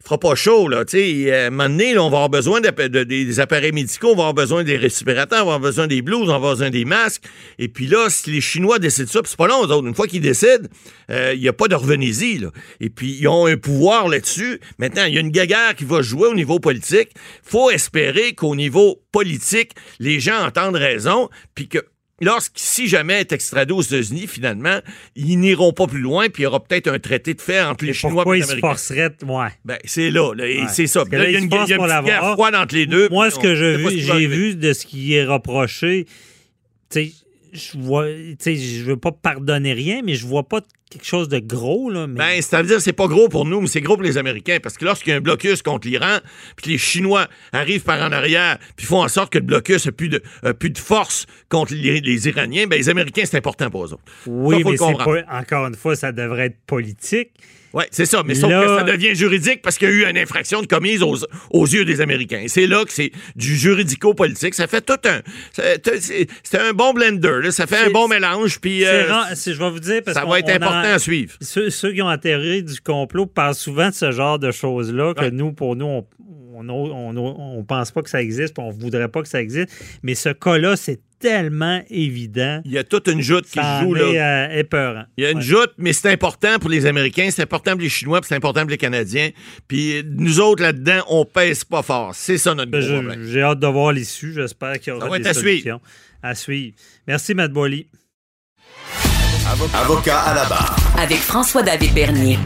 fera 0.07 0.19
pas 0.19 0.35
chaud, 0.37 0.69
là. 0.69 0.85
Tu 0.85 0.99
sais, 0.99 1.33
euh, 1.33 1.45
à 1.45 1.47
un 1.49 1.51
moment 1.51 1.69
donné, 1.69 1.95
là, 1.95 2.03
on 2.03 2.11
va 2.11 2.19
avoir 2.19 2.29
besoin 2.29 2.61
des 2.61 3.41
appareils 3.41 3.73
médicaux, 3.73 4.13
on 4.13 4.17
va 4.17 4.29
avoir 4.29 4.35
besoin 4.35 4.63
des 4.63 4.77
respirateurs, 4.77 5.43
on 5.43 5.49
va 5.49 5.55
avoir 5.55 5.61
besoin 5.61 5.87
des 5.89 6.01
blouses, 6.01 6.29
on 6.29 6.33
va 6.33 6.35
avoir 6.37 6.53
besoin 6.53 6.71
des 6.71 6.85
masques. 6.85 7.25
Et 7.59 7.69
puis 7.69 7.89
là, 7.89 8.09
si 8.09 8.31
les 8.31 8.41
Chinois 8.41 8.79
décident 8.79 9.11
ça, 9.11 9.21
puis 9.21 9.31
c'est 9.31 9.37
pas 9.37 9.49
long, 9.49 9.63
autres. 9.63 9.87
Une 9.87 9.95
fois 9.95 10.07
qu'ils 10.07 10.21
décident, 10.21 10.69
euh, 11.11 11.33
il 11.35 11.41
n'y 11.41 11.49
a 11.49 11.53
pas 11.53 11.67
de 11.67 11.75
revenez-y, 11.75 12.39
là. 12.39 12.51
Et 12.81 12.89
puis, 12.89 13.17
ils 13.19 13.27
ont 13.27 13.47
un 13.47 13.57
pouvoir 13.57 14.09
là-dessus. 14.09 14.61
Maintenant, 14.79 15.05
il 15.05 15.15
y 15.15 15.19
a 15.19 15.21
une 15.21 15.31
guéguerre 15.31 15.75
qui 15.75 15.85
va 15.85 16.03
jouer 16.03 16.29
au 16.29 16.35
niveau 16.35 16.61
politique. 16.61 17.11
faut 17.43 17.71
espérer 17.71 18.35
qu'au 18.35 18.55
niveau 18.55 19.03
politique, 19.11 19.73
les 19.99 20.21
gens 20.21 20.45
entendent 20.45 20.77
raison, 20.77 21.29
puis 21.55 21.69
que 21.69 21.79
Lorsque, 22.23 22.53
si 22.57 22.89
jamais 22.89 23.21
est 23.21 23.33
extradé 23.33 23.75
aux 23.75 23.83
États-Unis, 23.83 24.27
finalement, 24.27 24.81
ils 25.17 25.39
n'iront 25.39 25.73
pas 25.75 25.87
plus 25.87 26.01
loin, 26.01 26.29
puis 26.31 26.43
il 26.43 26.45
y 26.45 26.47
aura 26.47 26.65
peut-être 26.65 26.89
un 26.89 26.99
traité 26.99 27.35
de 27.35 27.41
fait 27.43 27.61
entre 27.61 27.85
les 27.85 27.91
Et 27.91 27.95
Chinois 27.95 28.13
et 28.13 28.25
pourquoi 28.25 28.35
les 28.37 28.41
ils 28.41 28.45
se 28.45 28.51
Américains. 28.53 28.69
forceraient... 28.69 29.17
Ouais. 29.27 29.49
Ben, 29.67 29.79
c'est 29.85 30.11
là, 30.11 30.33
là, 30.35 30.45
Ouais. 30.45 30.65
c'est 30.73 30.87
ça. 30.87 31.05
Là, 31.11 31.19
là, 31.19 31.29
il 31.29 31.33
y 31.33 31.37
a 31.37 31.39
une, 31.41 31.51
y 31.51 31.55
a 31.55 31.77
une 31.77 32.05
guerre 32.07 32.33
froide 32.33 32.55
entre 32.55 32.75
les 32.75 32.87
deux. 32.87 33.09
Moi, 33.11 33.31
ce 33.31 33.37
on 33.39 33.43
que 33.43 33.49
vu- 33.49 34.01
j'ai 34.01 34.11
arriver. 34.11 34.35
vu 34.37 34.55
de 34.57 34.73
ce 34.73 34.87
qui 34.87 35.13
est 35.13 35.25
reproché, 35.27 36.07
tu 36.91 37.05
sais, 37.05 37.13
je 37.57 37.79
vois, 37.79 38.07
tu 38.07 38.37
sais, 38.39 38.57
je 38.57 38.85
veux 38.85 38.97
pas 38.97 39.13
pardonner 39.13 39.73
rien, 39.73 40.03
mais 40.05 40.15
je 40.15 40.27
vois 40.27 40.49
pas 40.49 40.61
quelque 40.91 41.05
chose 41.05 41.29
de 41.29 41.39
gros, 41.39 41.91
là. 41.91 42.07
Mais... 42.07 42.19
Ben, 42.19 42.43
c'est-à-dire, 42.43 42.81
c'est 42.81 42.93
pas 42.93 43.09
gros 43.09 43.29
pour 43.29 43.45
nous, 43.45 43.61
mais 43.61 43.67
c'est 43.67 43.81
gros 43.81 43.97
pour 43.97 44.05
les 44.05 44.19
Américains. 44.19 44.59
Parce 44.63 44.77
que 44.77 44.85
lorsqu'il 44.85 45.11
y 45.11 45.15
a 45.15 45.17
un 45.17 45.21
blocus 45.21 45.63
contre 45.63 45.89
l'Iran, 45.89 46.19
puis 46.57 46.65
que 46.65 46.71
les 46.71 46.79
Chinois 46.79 47.27
arrivent 47.53 47.83
par 47.83 48.01
en 48.03 48.13
arrière, 48.13 48.59
puis 48.77 48.87
font 48.87 49.03
en 49.03 49.09
sorte 49.09 49.33
que 49.33 49.39
le 49.39 49.45
blocus 49.45 49.87
n'a 49.87 49.93
plus 49.93 50.09
de, 50.09 50.23
a 50.43 50.55
plus 50.55 50.71
de 50.71 50.79
force 50.79 51.27
contre 51.49 51.75
les, 51.75 52.01
les 52.01 52.29
Iraniens, 52.29 52.67
ben, 52.67 52.77
les 52.77 52.89
Américains, 52.89 53.23
c'est 53.25 53.37
important 53.37 53.71
pour 53.71 53.85
eux 53.85 53.93
autres. 53.93 54.05
oui, 54.27 54.63
ça, 54.63 54.71
mais 54.71 54.77
c'est 54.77 55.05
pas, 55.05 55.41
encore 55.41 55.67
une 55.67 55.75
fois, 55.75 55.97
ça 55.97 56.13
devrait 56.13 56.47
être 56.47 56.59
politique. 56.67 57.31
Oui, 57.77 57.85
c'est 57.91 58.07
ça. 58.07 58.23
Mais 58.25 58.35
sauf 58.35 58.51
Là- 58.51 58.63
que 58.63 58.69
ça 58.79 58.83
devient 58.85 59.15
juridique 59.15 59.61
parce 59.63 59.77
qu'il 59.77 59.89
y 59.89 59.91
a 59.91 59.95
eu 59.95 60.11
une 60.11 60.17
infraction 60.17 60.63
de 60.63 60.67
commise 60.67 61.03
aux, 61.03 61.17
aux 61.51 61.67
yeux 61.67 61.85
des 61.85 62.01
Américains. 62.01 62.45
C'est 62.49 62.67
là 62.67 62.85
que 62.87 62.91
c'est 62.93 63.13
du 63.37 63.55
juridico-politique. 63.55 64.55
Ça 64.55 64.67
fait 64.67 64.81
tout 64.81 64.97
un. 65.05 65.21
C'est 66.43 66.59
un 66.59 66.73
bon 66.73 66.93
blender. 66.95 67.41
là. 67.43 67.51
Ça 67.51 67.67
fait 67.67 67.87
un 67.87 67.91
bon 67.91 68.09
mélange. 68.09 68.61
Puis 68.61 68.85
euh, 68.85 69.07
rare- 69.09 69.29
je 69.35 69.51
vais 69.53 69.71
vous 69.71 69.81
dire 69.81 70.01
parce 70.05 70.17
ça 70.19 70.25
va 70.25 70.39
être 70.39 70.49
important 70.51 70.89
à 70.95 70.99
suivre. 70.99 71.35
Ceux, 71.41 71.71
ceux 71.71 71.93
qui 71.93 72.01
ont 72.03 72.09
atterri 72.09 72.63
du 72.63 72.81
complot 72.81 73.27
parlent 73.27 73.55
souvent 73.55 73.91
de 73.91 73.95
ce 73.95 74.11
genre 74.11 74.39
de 74.39 74.51
choses-là 74.51 75.15
que 75.15 75.21
Ouais. 75.21 75.31
nous, 75.31 75.53
pour 75.53 75.77
nous, 75.77 75.85
on 75.87 76.07
on, 76.59 76.67
on, 76.71 77.15
on- 77.19 77.59
on 77.59 77.65
pense 77.65 77.91
pas 77.91 78.01
que 78.01 78.09
ça 78.09 78.23
existe, 78.23 78.55
puis 78.55 78.65
on 78.67 78.71
voudrait 78.71 79.09
pas 79.09 79.21
que 79.21 79.29
ça 79.29 79.43
existe. 79.43 79.69
Mais 80.03 80.15
ce 80.15 80.31
cas-là, 80.31 80.75
c'est 80.77 81.01
tellement 81.19 81.83
évident. 81.91 82.61
Il 82.65 82.73
y 82.73 82.79
a 82.79 82.85
toute 82.85 83.09
une 83.09 83.21
joute 83.21 83.45
qui 83.47 83.59
se 83.59 83.81
joue. 83.83 83.95
Là. 83.95 84.03
est 84.09 84.21
euh, 84.57 84.59
épeurant. 84.61 85.05
Il 85.17 85.25
y 85.25 85.27
a 85.27 85.31
une 85.31 85.39
Ouais. 85.39 85.43
joute, 85.45 85.73
mais 85.79 85.93
c'est 85.93 86.11
important 86.11 86.59
pour 86.59 86.71
les 86.71 86.87
Américains, 86.87 87.29
c'est 87.31 87.43
important 87.43 87.73
pour 87.73 87.81
les 87.81 87.89
Chinois, 87.89 88.21
puis 88.21 88.29
c'est 88.29 88.35
important 88.37 88.61
pour 88.63 88.71
les 88.71 88.77
Canadiens. 88.79 89.31
Puis 89.69 90.03
nous 90.07 90.41
autres, 90.41 90.63
là-dedans, 90.63 91.03
on 91.09 91.25
pèse 91.25 91.65
pas 91.65 91.83
fort. 91.83 92.13
C'est 92.15 92.39
ça 92.39 92.55
notre 92.55 92.71
Ben, 92.71 92.81
gros 92.81 92.89
je- 92.89 92.95
problème. 92.97 93.25
J'ai 93.31 93.43
hâte 93.43 93.61
de 93.61 93.67
voir 93.67 93.93
l'issue. 93.93 94.33
J'espère 94.35 94.79
qu'il 94.79 94.93
y 94.93 94.97
aura 94.97 95.07
Ça 95.07 95.11
va 95.11 95.19
des 95.19 95.25
être 95.25 95.31
à 95.31 95.35
suivre. 95.35 95.51
solutions. 95.63 95.81
À 96.23 96.35
suivre. 96.35 96.75
Merci, 97.07 97.35
Matt 97.35 97.53
Boily. 97.53 97.87
Avocat 99.75 100.21
à 100.21 100.35
la 100.35 100.45
barre. 100.47 100.77
Avec 100.99 101.19
François-David 101.19 101.95
Bernier. 101.95 102.39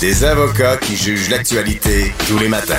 Des 0.00 0.24
avocats 0.24 0.76
qui 0.78 0.96
jugent 0.96 1.28
l'actualité 1.30 2.12
tous 2.28 2.38
les 2.38 2.48
matins. 2.48 2.74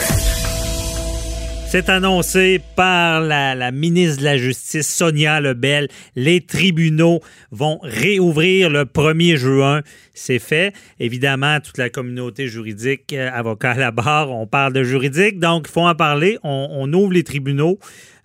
C'est 1.73 1.89
annoncé 1.89 2.62
par 2.75 3.19
la, 3.19 3.71
ministre 3.71 4.19
de 4.19 4.25
la 4.25 4.38
Justice, 4.38 4.88
Sonia 4.88 5.41
Lebel. 5.41 5.88
Les 6.15 6.39
tribunaux 6.39 7.19
vont 7.49 7.79
réouvrir 7.81 8.69
le 8.69 8.83
1er 8.83 9.38
juin. 9.38 9.81
C'est 10.13 10.38
fait. 10.38 10.71
Évidemment, 10.99 11.59
toute 11.62 11.79
la 11.79 11.89
communauté 11.89 12.47
juridique, 12.47 13.12
euh, 13.13 13.27
avocat 13.33 13.71
à 13.71 13.77
la 13.79 13.89
barre, 13.89 14.29
on 14.29 14.45
parle 14.45 14.73
de 14.73 14.83
juridique, 14.83 15.39
donc 15.39 15.65
il 15.67 15.71
faut 15.71 15.81
en 15.81 15.95
parler. 15.95 16.38
On, 16.43 16.67
on 16.69 16.93
ouvre 16.93 17.13
les 17.13 17.23
tribunaux. 17.23 17.79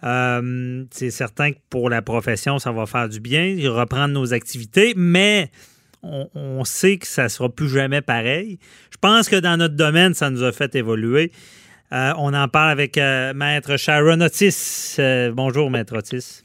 Euh, 0.05 0.85
c'est 0.91 1.11
certain 1.11 1.53
que 1.53 1.59
pour 1.71 1.89
la 1.89 2.03
profession, 2.03 2.59
ça 2.59 2.71
va 2.71 2.85
faire 2.85 3.09
du 3.09 3.19
bien, 3.19 3.57
reprendre 3.71 4.13
nos 4.13 4.35
activités, 4.35 4.93
mais 4.95 5.51
on, 6.03 6.29
on, 6.35 6.65
sait 6.65 6.99
que 6.99 7.07
ça 7.07 7.25
ne 7.25 7.29
sera 7.29 7.49
plus 7.49 7.71
jamais 7.71 8.03
pareil. 8.03 8.59
Je 8.91 8.99
pense 9.01 9.31
que 9.31 9.37
dans 9.37 9.57
notre 9.57 9.75
domaine, 9.75 10.13
ça 10.13 10.29
nous 10.29 10.43
a 10.43 10.53
fait 10.53 10.75
évoluer. 10.75 11.33
Euh, 11.93 12.13
on 12.19 12.35
en 12.35 12.49
parle 12.49 12.71
avec 12.71 12.99
euh, 12.99 13.33
Maître 13.33 13.79
Sharon 13.79 14.21
Otis. 14.21 14.97
Euh, 14.99 15.33
bonjour, 15.33 15.71
Maître 15.71 15.97
Otis. 15.97 16.45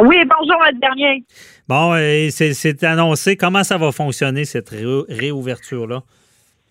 Oui, 0.00 0.16
bonjour, 0.24 0.58
Maître 0.62 0.80
Bernier. 0.80 1.22
Bon, 1.68 1.92
c'est 2.30 2.84
annoncé. 2.84 3.36
Comment 3.36 3.62
ça 3.62 3.76
va 3.76 3.92
fonctionner, 3.92 4.46
cette 4.46 4.70
ré 4.70 4.84
réouverture-là? 5.08 6.02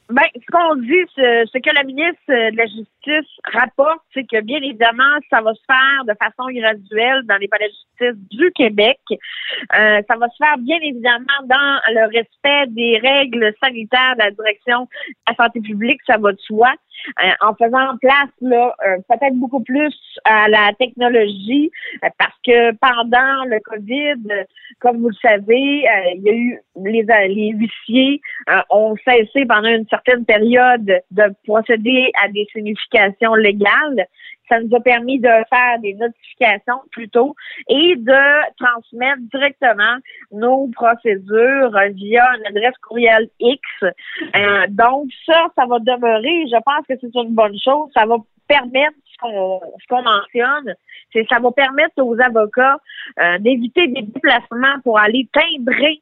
Ben, 0.09 0.23
ce 0.33 0.51
qu'on 0.51 0.75
dit, 0.77 1.05
c'est 1.15 1.61
que 1.61 1.69
la 1.75 1.83
ministre 1.83 2.17
de 2.27 2.57
la 2.57 2.65
Justice 2.65 3.31
rapporte, 3.53 4.01
c'est 4.11 4.23
que 4.23 4.41
bien 4.41 4.57
évidemment, 4.57 5.19
ça 5.29 5.39
va 5.41 5.53
se 5.53 5.61
faire 5.67 6.05
de 6.07 6.13
façon 6.17 6.49
graduelle 6.51 7.21
dans 7.25 7.37
les 7.37 7.47
palais 7.47 7.67
de 7.67 7.73
justice 8.07 8.29
du 8.31 8.51
Québec. 8.53 8.99
Euh, 9.11 10.01
ça 10.09 10.15
va 10.17 10.27
se 10.29 10.37
faire 10.37 10.57
bien 10.57 10.79
évidemment 10.81 11.25
dans 11.45 11.79
le 11.93 12.05
respect 12.05 12.65
des 12.69 12.97
règles 12.97 13.53
sanitaires 13.61 14.15
de 14.15 14.23
la 14.23 14.31
direction 14.31 14.85
de 14.85 14.87
la 15.27 15.35
santé 15.35 15.61
publique, 15.61 16.01
ça 16.07 16.17
va 16.17 16.31
de 16.31 16.39
soi. 16.39 16.73
Euh, 17.23 17.29
en 17.41 17.53
faisant 17.55 17.97
place 18.01 18.29
là 18.41 18.75
euh, 18.85 18.97
peut-être 19.07 19.35
beaucoup 19.35 19.61
plus 19.61 19.95
à 20.25 20.47
la 20.47 20.73
technologie 20.79 21.71
euh, 22.03 22.09
parce 22.17 22.35
que 22.45 22.71
pendant 22.75 23.45
le 23.45 23.59
Covid, 23.61 24.45
comme 24.79 24.97
vous 25.01 25.09
le 25.09 25.15
savez, 25.21 25.83
il 26.15 26.21
y 26.21 26.29
a 26.29 26.33
eu 26.33 26.59
les, 26.83 27.03
les 27.03 27.51
huissiers 27.51 28.21
ont 28.69 28.95
cessé 29.07 29.45
pendant 29.45 29.69
une 29.69 29.87
certaine 29.89 30.25
période 30.25 30.85
de 31.11 31.23
procéder 31.45 32.11
à 32.23 32.29
des 32.29 32.47
significations 32.53 33.35
légales 33.35 34.05
ça 34.49 34.59
nous 34.59 34.75
a 34.75 34.79
permis 34.79 35.19
de 35.19 35.29
faire 35.49 35.79
des 35.81 35.93
notifications 35.93 36.81
plutôt 36.91 37.35
et 37.67 37.95
de 37.95 38.55
transmettre 38.57 39.21
directement 39.33 39.97
nos 40.31 40.67
procédures 40.69 41.71
via 41.93 42.25
une 42.37 42.47
adresse 42.47 42.77
courriel 42.81 43.29
X. 43.39 43.61
Euh, 43.83 44.65
donc 44.69 45.09
ça, 45.25 45.47
ça 45.55 45.65
va 45.65 45.79
demeurer. 45.79 46.47
Je 46.47 46.61
pense 46.65 46.85
que 46.87 46.95
c'est 46.99 47.15
une 47.15 47.35
bonne 47.35 47.57
chose. 47.63 47.89
Ça 47.93 48.05
va 48.05 48.17
permettre 48.47 48.95
ce 49.21 49.87
qu'on 49.87 50.01
mentionne, 50.01 50.73
c'est 51.13 51.25
ça 51.29 51.39
va 51.39 51.51
permettre 51.51 52.01
aux 52.01 52.19
avocats 52.19 52.77
euh, 53.19 53.37
d'éviter 53.39 53.87
des 53.87 54.01
déplacements 54.01 54.79
pour 54.83 54.97
aller 54.97 55.27
timbrer 55.33 56.01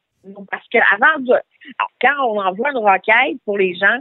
parce 0.50 0.66
qu'avant 0.68 1.18
de 1.20 1.34
quand 2.00 2.26
on 2.26 2.40
envoie 2.40 2.70
une 2.70 2.78
requête 2.78 3.38
pour 3.44 3.58
les 3.58 3.74
gens, 3.74 3.98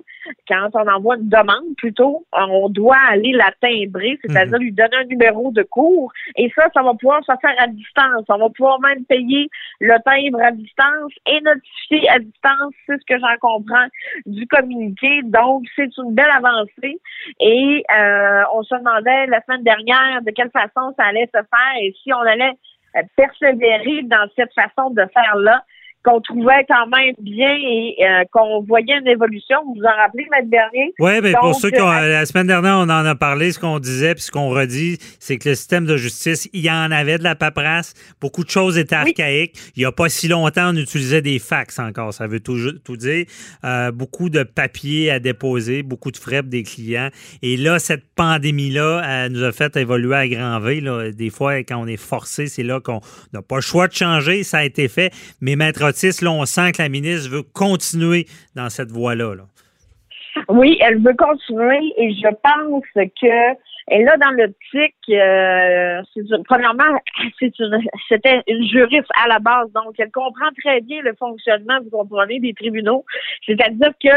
quand 0.47 0.69
on 0.73 0.87
envoie 0.87 1.17
une 1.17 1.29
demande 1.29 1.75
plutôt, 1.77 2.25
on 2.31 2.69
doit 2.69 2.97
aller 3.09 3.31
la 3.33 3.51
timbrer, 3.61 4.19
c'est-à-dire 4.21 4.57
mhm. 4.57 4.63
lui 4.63 4.71
donner 4.71 4.97
un 4.97 5.05
numéro 5.05 5.51
de 5.51 5.63
cours. 5.63 6.11
Et 6.35 6.51
ça, 6.55 6.67
ça 6.73 6.83
va 6.83 6.93
pouvoir 6.93 7.23
se 7.23 7.31
faire 7.41 7.55
à 7.57 7.67
distance. 7.67 8.25
On 8.29 8.37
va 8.37 8.49
pouvoir 8.49 8.79
même 8.79 9.05
payer 9.05 9.49
le 9.79 9.95
timbre 10.03 10.41
à 10.43 10.51
distance 10.51 11.11
et 11.27 11.41
notifier 11.41 12.09
à 12.09 12.19
distance, 12.19 12.73
c'est 12.85 12.97
ce 12.99 13.05
que 13.05 13.19
j'en 13.19 13.37
comprends 13.39 13.87
du 14.25 14.47
communiqué. 14.47 15.21
Donc, 15.23 15.63
c'est 15.75 15.95
une 15.97 16.13
belle 16.13 16.31
avancée. 16.31 16.99
Et 17.39 17.83
euh, 17.97 18.43
on 18.53 18.63
se 18.63 18.75
demandait 18.75 19.27
la 19.27 19.41
semaine 19.43 19.63
dernière 19.63 20.21
de 20.21 20.31
quelle 20.31 20.51
façon 20.51 20.93
ça 20.97 21.05
allait 21.05 21.29
se 21.33 21.39
faire 21.39 21.81
et 21.81 21.93
si 22.03 22.13
on 22.13 22.21
allait 22.21 22.53
persévérer 23.15 24.03
dans 24.03 24.27
cette 24.35 24.53
façon 24.53 24.89
de 24.91 25.03
faire 25.13 25.35
là 25.35 25.63
qu'on 26.07 26.21
trouvait 26.21 26.65
quand 26.69 26.87
même 26.87 27.13
bien 27.19 27.53
et 27.59 27.95
euh, 27.99 28.23
qu'on 28.31 28.61
voyait 28.61 28.97
une 28.99 29.07
évolution. 29.07 29.57
Vous 29.65 29.75
vous 29.75 29.83
en 29.83 29.95
rappelez, 29.95 30.25
Maître 30.31 30.49
Bernier? 30.49 30.93
Oui, 30.99 31.11
mais 31.21 31.33
pour 31.33 31.53
ceux 31.55 31.69
qui 31.69 31.81
ont, 31.81 31.91
euh, 31.91 32.07
la 32.07 32.25
semaine 32.25 32.47
dernière, 32.47 32.77
on 32.77 32.83
en 32.83 33.05
a 33.05 33.15
parlé, 33.15 33.51
ce 33.51 33.59
qu'on 33.59 33.79
disait, 33.79 34.13
puis 34.13 34.23
ce 34.23 34.31
qu'on 34.31 34.49
redit, 34.49 34.97
c'est 35.19 35.37
que 35.37 35.49
le 35.49 35.55
système 35.55 35.85
de 35.85 35.97
justice, 35.97 36.49
il 36.53 36.61
y 36.61 36.71
en 36.71 36.91
avait 36.91 37.17
de 37.17 37.23
la 37.23 37.35
paperasse, 37.35 37.93
beaucoup 38.21 38.45
de 38.45 38.49
choses 38.49 38.77
étaient 38.77 38.95
archaïques. 38.95 39.55
Il 39.75 39.79
n'y 39.79 39.85
a 39.85 39.91
pas 39.91 40.07
si 40.07 40.29
longtemps, 40.29 40.71
on 40.73 40.77
utilisait 40.77 41.21
des 41.21 41.39
fax 41.39 41.77
encore, 41.79 42.13
ça 42.13 42.27
veut 42.27 42.39
tout, 42.39 42.57
tout 42.85 42.95
dire. 42.95 43.25
Euh, 43.65 43.91
beaucoup 43.91 44.29
de 44.29 44.43
papiers 44.43 45.11
à 45.11 45.19
déposer, 45.19 45.83
beaucoup 45.83 46.11
de 46.11 46.17
frais 46.17 46.41
des 46.41 46.63
clients. 46.63 47.09
Et 47.41 47.57
là, 47.57 47.79
cette 47.79 48.05
pandémie-là 48.15 49.27
nous 49.29 49.43
a 49.43 49.51
fait 49.51 49.75
évoluer 49.75 50.15
à 50.15 50.27
grand 50.27 50.59
V. 50.59 50.79
Là. 50.79 51.11
Des 51.11 51.29
fois, 51.29 51.57
quand 51.59 51.77
on 51.77 51.87
est 51.87 51.97
forcé, 51.97 52.47
c'est 52.47 52.63
là 52.63 52.79
qu'on 52.79 53.01
n'a 53.33 53.41
pas 53.41 53.55
le 53.55 53.61
choix 53.61 53.87
de 53.87 53.93
changer, 53.93 54.43
ça 54.43 54.59
a 54.59 54.63
été 54.63 54.87
fait. 54.87 55.11
Mais 55.41 55.55
Maître 55.55 55.83
on 56.27 56.45
sent 56.45 56.71
que 56.73 56.81
la 56.81 56.89
ministre 56.89 57.29
veut 57.29 57.43
continuer 57.43 58.25
dans 58.55 58.69
cette 58.69 58.91
voie-là. 58.91 59.33
Oui, 60.49 60.77
elle 60.81 61.01
veut 61.01 61.15
continuer 61.15 61.93
et 61.97 62.13
je 62.13 62.27
pense 62.43 62.83
que 62.95 63.55
là 64.03 64.17
dans 64.17 64.31
l'optique, 64.31 64.95
euh, 65.09 66.01
premièrement, 66.45 66.99
c'était 68.09 68.43
une 68.47 68.67
juriste 68.67 69.09
à 69.23 69.27
la 69.27 69.39
base, 69.39 69.71
donc 69.73 69.95
elle 69.97 70.11
comprend 70.11 70.49
très 70.63 70.81
bien 70.81 71.01
le 71.01 71.13
fonctionnement, 71.15 71.79
vous 71.83 71.89
comprenez, 71.89 72.39
des 72.39 72.53
tribunaux. 72.53 73.05
C'est-à-dire 73.45 73.91
que 74.03 74.15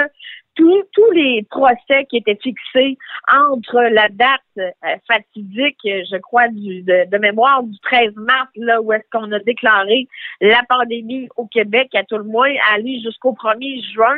tous, 0.92 1.10
les 1.12 1.46
procès 1.50 2.04
qui 2.08 2.18
étaient 2.18 2.38
fixés 2.42 2.96
entre 3.32 3.80
la 3.92 4.08
date 4.08 4.40
euh, 4.58 4.70
fatidique, 5.06 5.78
je 5.84 6.16
crois, 6.18 6.48
du, 6.48 6.82
de, 6.82 7.18
mémoire 7.18 7.62
du 7.62 7.78
13 7.80 8.14
mars, 8.16 8.48
là 8.56 8.80
où 8.80 8.92
est-ce 8.92 9.04
qu'on 9.12 9.30
a 9.32 9.38
déclaré 9.40 10.06
la 10.40 10.62
pandémie 10.68 11.28
au 11.36 11.46
Québec, 11.46 11.88
à 11.94 12.04
tout 12.04 12.18
le 12.18 12.24
moins, 12.24 12.50
aller 12.72 13.00
jusqu'au 13.02 13.32
1er 13.32 13.92
juin, 13.92 14.16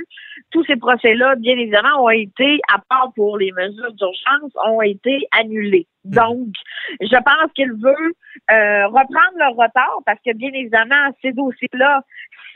tous 0.51 0.65
ces 0.65 0.77
procès-là, 0.77 1.37
bien 1.37 1.57
évidemment, 1.57 2.05
ont 2.05 2.11
été, 2.11 2.61
à 2.73 2.79
part 2.89 3.13
pour 3.15 3.39
les 3.39 3.53
mesures 3.53 3.93
d'urgence, 3.93 4.53
ont 4.67 4.83
été 4.83 5.27
annulés. 5.33 5.87
Donc, 6.05 6.49
je 7.01 7.17
pense 7.17 7.53
qu'il 7.55 7.73
veut 7.73 8.15
euh, 8.51 8.87
reprendre 8.87 9.37
le 9.37 9.51
retard 9.51 10.01
parce 10.05 10.19
que, 10.25 10.33
bien 10.35 10.51
évidemment, 10.53 11.11
ces 11.23 11.33
dossiers-là, 11.33 12.03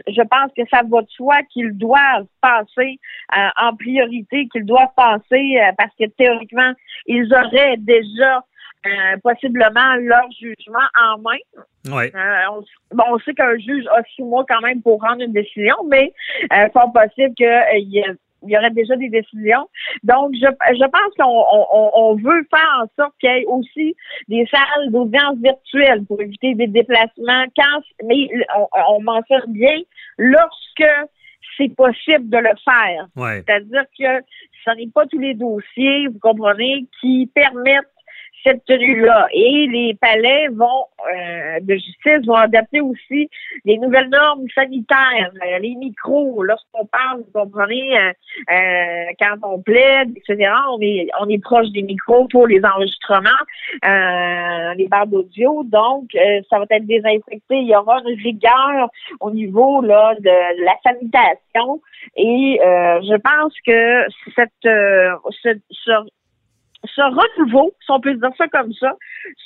je 0.07 0.23
pense 0.23 0.51
que 0.57 0.63
ça 0.71 0.83
va 0.85 1.03
de 1.03 1.09
soi 1.09 1.43
qu'ils 1.53 1.77
doivent 1.77 2.27
passer 2.41 2.99
euh, 3.37 3.49
en 3.57 3.75
priorité, 3.77 4.49
qu'ils 4.49 4.67
doivent 4.67 4.95
passer 4.97 5.59
euh, 5.59 5.73
parce 5.79 5.95
que 5.99 6.07
théoriquement, 6.07 6.73
ils 7.07 7.33
auraient 7.33 7.77
déjà 7.79 8.45
euh, 8.87 9.17
possiblement 9.23 9.95
leur 10.01 10.31
jugement 10.33 10.87
en 11.01 11.19
main. 11.19 11.93
Ouais. 11.93 12.13
On, 12.51 12.63
bon, 12.95 13.05
on 13.11 13.19
sait 13.21 13.35
qu'un 13.35 13.57
juge 13.59 13.85
a 13.87 14.03
six 14.15 14.23
mois 14.23 14.45
quand 14.49 14.61
même 14.61 14.83
pour 14.83 15.01
rendre 15.01 15.23
une 15.23 15.33
décision, 15.33 15.77
mais 15.89 16.13
euh, 16.53 16.69
fort 16.73 16.93
possible 16.93 17.35
qu'il 17.35 17.89
y 17.89 17.99
ait 17.99 18.17
il 18.43 18.51
y 18.51 18.57
aurait 18.57 18.71
déjà 18.71 18.97
des 18.97 19.09
décisions. 19.09 19.69
Donc, 20.03 20.33
je, 20.35 20.47
je 20.47 20.87
pense 20.89 21.15
qu'on 21.19 21.45
on, 21.73 21.91
on 21.95 22.15
veut 22.15 22.47
faire 22.51 22.83
en 22.83 22.87
sorte 23.03 23.15
qu'il 23.19 23.31
y 23.31 23.33
ait 23.33 23.45
aussi 23.47 23.97
des 24.29 24.47
salles 24.51 24.91
d'audience 24.91 25.37
virtuelles 25.39 26.05
pour 26.07 26.21
éviter 26.21 26.55
des 26.55 26.67
déplacements. 26.67 27.45
Quand, 27.57 27.83
mais 28.05 28.29
on, 28.57 28.67
on 28.91 29.03
mentionne 29.03 29.53
bien 29.53 29.79
lorsque 30.19 31.09
c'est 31.57 31.75
possible 31.75 32.29
de 32.29 32.39
le 32.39 32.53
faire. 32.65 33.07
C'est-à-dire 33.17 33.85
que 33.99 34.27
ce 34.65 34.71
n'est 34.77 34.89
pas 34.89 35.07
tous 35.07 35.19
les 35.19 35.35
dossiers, 35.35 36.09
vous 36.09 36.19
comprenez, 36.19 36.87
qui 37.01 37.31
permettent 37.35 37.89
cette 38.45 38.65
tenue-là. 38.65 39.29
Et 39.33 39.67
les 39.67 39.95
palais 40.01 40.49
vont 40.49 40.87
euh, 41.13 41.61
de 41.61 41.75
justice 41.75 42.27
vont 42.27 42.35
adapter 42.35 42.81
aussi 42.81 43.29
les 43.65 43.79
nouvelles 43.79 44.09
normes 44.09 44.47
sanitaires, 44.55 45.31
euh, 45.43 45.59
les 45.59 45.75
micros. 45.75 46.43
Lorsqu'on 46.43 46.87
parle, 46.87 47.19
vous 47.19 47.41
comprenez, 47.41 47.97
euh, 47.99 48.13
quand 49.21 49.37
on 49.43 49.61
plaide, 49.61 50.11
etc., 50.17 50.51
on 50.71 50.81
est 50.81 51.09
on 51.21 51.29
est 51.29 51.43
proche 51.43 51.69
des 51.71 51.83
micros 51.83 52.27
pour 52.29 52.47
les 52.47 52.61
enregistrements, 52.65 53.31
les 53.83 54.89
barres 54.89 55.07
d'audio. 55.07 55.63
Donc, 55.65 56.11
ça 56.51 56.59
va 56.59 56.65
être 56.71 56.87
désinfecté. 56.87 57.57
Il 57.57 57.69
y 57.69 57.77
aura 57.77 58.01
une 58.07 58.21
rigueur 58.21 58.89
au 59.21 59.31
niveau 59.31 59.83
là 59.83 60.15
de 60.19 60.65
la 60.65 60.75
sanitation. 60.85 61.81
Et 62.17 62.59
je 62.61 63.17
pense 63.17 63.55
que 63.67 64.07
cette 64.35 64.51
ce, 64.63 65.59
ce 65.71 65.93
renouveau, 66.97 67.73
si 67.81 67.91
on 67.91 68.01
peut 68.01 68.15
dire 68.15 68.31
ça 68.37 68.49
comme 68.49 68.73
ça, 68.75 68.93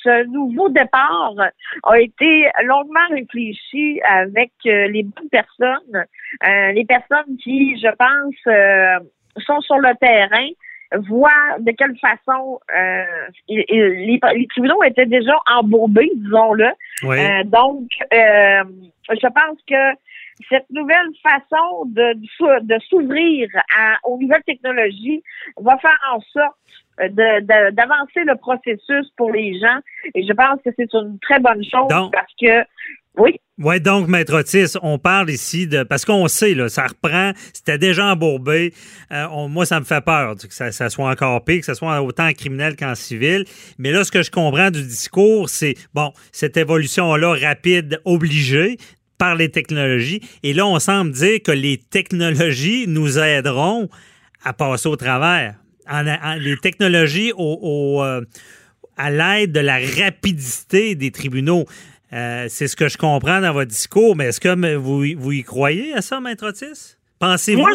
ce 0.03 0.25
nouveau 0.27 0.69
départ 0.69 1.35
a 1.83 2.01
été 2.01 2.49
longuement 2.65 3.09
réfléchi 3.11 4.01
avec 4.03 4.53
euh, 4.67 4.89
les 4.89 5.03
bonnes 5.03 5.29
personnes, 5.31 6.05
euh, 6.47 6.73
les 6.73 6.85
personnes 6.85 7.37
qui, 7.43 7.79
je 7.79 7.89
pense, 7.97 8.35
euh, 8.47 9.05
sont 9.39 9.61
sur 9.61 9.79
le 9.79 9.95
terrain 10.01 10.49
voient 10.99 11.59
de 11.59 11.71
quelle 11.73 11.97
façon 11.99 12.61
euh, 12.77 13.05
les, 13.49 13.65
les, 13.69 14.47
tribunaux 14.49 14.83
étaient 14.83 15.07
déjà 15.07 15.37
embourbés, 15.53 16.11
disons-le. 16.17 16.71
Euh, 17.05 17.45
donc, 17.45 17.87
euh, 18.13 18.65
je 19.11 19.27
pense 19.27 19.59
que 19.69 19.99
cette 20.49 20.69
nouvelle 20.71 21.09
façon 21.23 21.85
de, 21.87 22.15
de 22.61 22.79
s'ouvrir 22.89 23.49
aux 24.05 24.19
nouvelles 24.19 24.43
technologies 24.45 25.23
va 25.59 25.77
faire 25.79 25.99
en 26.13 26.21
sorte 26.21 26.57
d'avancer 27.73 28.25
le 28.25 28.37
processus 28.37 29.11
pour 29.17 29.33
les 29.33 29.59
gens. 29.59 29.79
Et 30.15 30.27
je 30.27 30.33
pense 30.33 30.61
que 30.65 30.71
c'est 30.77 30.93
une 30.95 31.19
très 31.21 31.41
bonne 31.41 31.63
chose 31.65 32.11
parce 32.13 32.33
que 32.41 32.65
oui. 33.17 33.41
Oui, 33.63 33.79
donc, 33.79 34.09
Maître 34.09 34.39
Otis, 34.39 34.79
on 34.81 34.99
parle 34.99 35.29
ici 35.29 35.67
de. 35.67 35.83
Parce 35.83 36.07
qu'on 36.07 36.29
sait, 36.29 36.55
là, 36.55 36.71
ça 36.71 36.87
reprend, 36.87 37.33
c'était 37.53 37.77
déjà 37.77 38.07
embourbé. 38.07 38.73
Euh, 39.13 39.49
moi, 39.49 39.67
ça 39.67 39.81
me 39.81 39.85
fait 39.85 40.01
peur 40.01 40.35
que 40.37 40.73
ça, 40.73 40.89
soit 40.89 41.11
encore 41.11 41.45
pire, 41.45 41.61
que 41.61 41.67
ça 41.67 41.75
soit 41.75 42.01
autant 42.01 42.27
en 42.27 42.33
criminel 42.33 42.75
qu'en 42.75 42.95
civil. 42.95 43.45
Mais 43.77 43.93
là, 43.93 44.03
ce 44.03 44.11
que 44.11 44.23
je 44.23 44.31
comprends 44.31 44.71
du 44.71 44.83
discours, 44.83 45.51
c'est, 45.51 45.75
bon, 45.93 46.11
cette 46.33 46.57
évolution-là 46.57 47.35
rapide, 47.35 48.01
obligée 48.07 48.79
par 49.19 49.35
les 49.35 49.51
technologies. 49.51 50.23
Et 50.43 50.55
là, 50.55 50.67
on 50.67 50.79
semble 50.79 51.13
dire 51.13 51.43
que 51.45 51.53
les 51.53 51.77
technologies 51.77 52.87
nous 52.89 53.19
aideront 53.19 53.91
à 54.43 54.55
passer 54.55 54.89
au 54.89 54.97
travers. 54.97 55.57
les 56.39 56.57
technologies 56.57 57.35
euh, 57.39 58.23
à 58.97 59.11
l'aide 59.11 59.53
de 59.53 59.61
la 59.61 59.79
rapidité 60.03 60.95
des 60.95 61.11
tribunaux. 61.11 61.67
Euh, 62.13 62.47
c'est 62.49 62.67
ce 62.67 62.77
que 62.77 62.89
je 62.89 62.99
comprends 62.99 63.41
dans 63.41 63.53
votre 63.53 63.71
discours, 63.71 64.17
mais 64.17 64.27
est-ce 64.27 64.41
que 64.41 64.75
vous, 64.77 65.05
vous 65.17 65.33
y 65.33 65.43
croyez 65.43 65.95
à 65.95 66.03
ça, 66.03 66.21
Maître 66.21 66.47
Otis? 66.47 66.97
Pensez-vous 67.19 67.67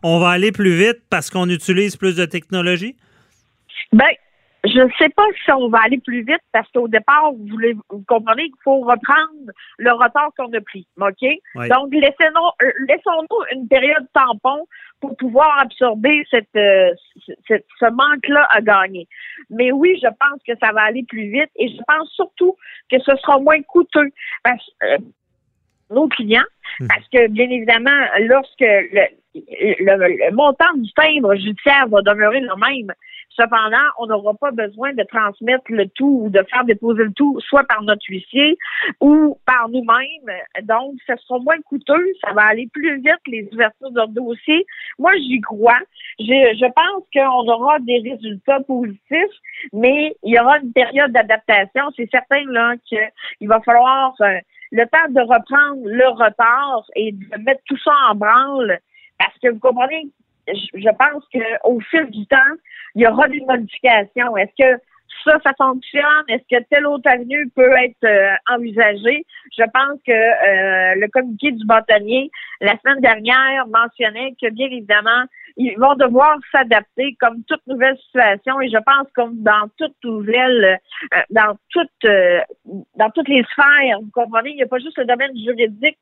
qu'on 0.00 0.18
va 0.18 0.30
aller 0.30 0.50
plus 0.50 0.76
vite 0.76 0.98
parce 1.10 1.30
qu'on 1.30 1.48
utilise 1.48 1.96
plus 1.96 2.16
de 2.16 2.24
technologie? 2.24 2.96
Ben, 3.92 4.08
je 4.64 4.80
ne 4.80 4.90
sais 4.98 5.08
pas 5.10 5.26
si 5.44 5.52
on 5.52 5.68
va 5.68 5.78
aller 5.84 5.98
plus 5.98 6.22
vite 6.22 6.42
parce 6.52 6.68
qu'au 6.72 6.88
départ, 6.88 7.32
vous, 7.32 7.46
voulez, 7.46 7.74
vous 7.90 8.04
comprenez 8.08 8.44
qu'il 8.44 8.62
faut 8.64 8.80
reprendre 8.80 9.52
le 9.78 9.92
retard 9.92 10.30
qu'on 10.36 10.52
a 10.52 10.60
pris. 10.60 10.86
OK? 11.00 11.68
Donc, 11.68 11.92
laissons-nous 11.92 12.66
euh, 12.66 12.72
laissons 12.88 13.26
une 13.52 13.68
période 13.68 14.06
tampon 14.12 14.66
pour 15.00 15.16
pouvoir 15.16 15.60
absorber 15.60 16.24
cette, 16.30 16.48
euh, 16.56 16.92
ce 17.46 17.90
manque-là 17.90 18.48
à 18.50 18.60
gagner. 18.60 19.06
Mais 19.50 19.70
oui, 19.70 19.98
je 20.02 20.08
pense 20.08 20.40
que 20.46 20.52
ça 20.60 20.72
va 20.72 20.82
aller 20.82 21.04
plus 21.08 21.30
vite 21.30 21.50
et 21.56 21.68
je 21.68 21.80
pense 21.86 22.10
surtout 22.12 22.56
que 22.90 22.98
ce 22.98 23.14
sera 23.16 23.38
moins 23.38 23.62
coûteux 23.62 24.10
parce 24.42 24.70
euh, 24.82 24.98
nos 25.90 26.08
clients, 26.08 26.42
hmm. 26.80 26.86
parce 26.88 27.08
que 27.08 27.28
bien 27.28 27.48
évidemment, 27.48 27.98
lorsque 28.20 28.60
le, 28.60 29.06
le, 29.34 30.30
montant 30.32 30.72
du 30.76 30.92
timbre 30.92 31.34
judiciaire 31.36 31.86
va 31.88 32.02
demeurer 32.02 32.40
le 32.40 32.54
même, 32.56 32.92
Cependant, 33.30 33.76
on 33.98 34.06
n'aura 34.06 34.34
pas 34.34 34.50
besoin 34.50 34.92
de 34.94 35.02
transmettre 35.04 35.64
le 35.68 35.88
tout 35.88 36.22
ou 36.24 36.30
de 36.30 36.42
faire 36.50 36.64
déposer 36.64 37.04
le 37.04 37.12
tout 37.12 37.38
soit 37.40 37.64
par 37.64 37.82
notre 37.82 38.04
huissier 38.08 38.58
ou 39.00 39.38
par 39.46 39.68
nous-mêmes. 39.68 40.40
Donc, 40.62 40.94
ce 41.06 41.14
sera 41.16 41.38
moins 41.38 41.60
coûteux, 41.60 42.06
ça 42.24 42.32
va 42.32 42.42
aller 42.42 42.68
plus 42.72 42.96
vite, 42.96 43.20
les 43.26 43.48
ouvertures 43.52 43.92
de 43.92 44.12
dossier. 44.12 44.66
Moi, 44.98 45.12
j'y 45.18 45.40
crois. 45.40 45.78
Je, 46.18 46.24
je 46.24 46.72
pense 46.72 47.04
qu'on 47.14 47.48
aura 47.48 47.78
des 47.80 48.00
résultats 48.00 48.60
positifs, 48.60 49.36
mais 49.72 50.16
il 50.24 50.34
y 50.34 50.40
aura 50.40 50.58
une 50.58 50.72
période 50.72 51.12
d'adaptation. 51.12 51.84
C'est 51.96 52.10
certain 52.10 52.42
là 52.46 52.74
qu'il 52.88 53.48
va 53.48 53.60
falloir 53.60 54.14
euh, 54.20 54.38
le 54.72 54.84
temps 54.86 55.10
de 55.10 55.20
reprendre 55.20 55.82
le 55.84 56.08
retard 56.08 56.84
et 56.96 57.12
de 57.12 57.42
mettre 57.42 57.62
tout 57.66 57.78
ça 57.78 57.92
en 58.10 58.14
branle. 58.14 58.78
Parce 59.18 59.36
que 59.38 59.48
vous 59.48 59.58
comprenez, 59.58 60.08
je 60.74 60.90
pense 60.96 61.24
qu'au 61.32 61.80
fil 61.80 62.06
du 62.10 62.26
temps, 62.26 62.36
il 62.94 63.02
y 63.02 63.06
aura 63.06 63.28
des 63.28 63.40
modifications. 63.40 64.36
Est-ce 64.36 64.52
que 64.58 64.80
ça, 65.24 65.38
ça 65.44 65.52
fonctionne? 65.56 66.24
Est-ce 66.28 66.56
que 66.56 66.62
telle 66.70 66.86
autre 66.86 67.10
avenue 67.10 67.50
peut 67.54 67.72
être 67.78 68.04
euh, 68.04 68.34
envisagée? 68.50 69.24
Je 69.56 69.64
pense 69.64 69.98
que 70.06 70.12
euh, 70.12 70.94
le 70.96 71.08
communiqué 71.08 71.52
du 71.52 71.64
bâtonnier, 71.66 72.30
la 72.60 72.76
semaine 72.78 73.00
dernière, 73.00 73.66
mentionnait 73.66 74.34
que 74.40 74.50
bien 74.50 74.66
évidemment, 74.66 75.24
ils 75.56 75.76
vont 75.78 75.94
devoir 75.94 76.36
s'adapter 76.52 77.16
comme 77.20 77.42
toute 77.44 77.66
nouvelle 77.66 77.96
situation 77.98 78.60
et 78.60 78.68
je 78.68 78.78
pense 78.78 79.08
comme 79.14 79.42
dans 79.42 79.68
toute 79.76 79.96
nouvelle, 80.04 80.78
euh, 81.14 81.20
dans 81.30 81.56
toute, 81.70 82.10
dans 82.96 83.10
toutes 83.10 83.28
les 83.28 83.42
sphères, 83.44 84.00
vous 84.00 84.10
comprenez, 84.12 84.50
il 84.50 84.56
n'y 84.56 84.62
a 84.62 84.66
pas 84.66 84.78
juste 84.78 84.98
le 84.98 85.04
domaine 85.04 85.36
juridique 85.36 85.98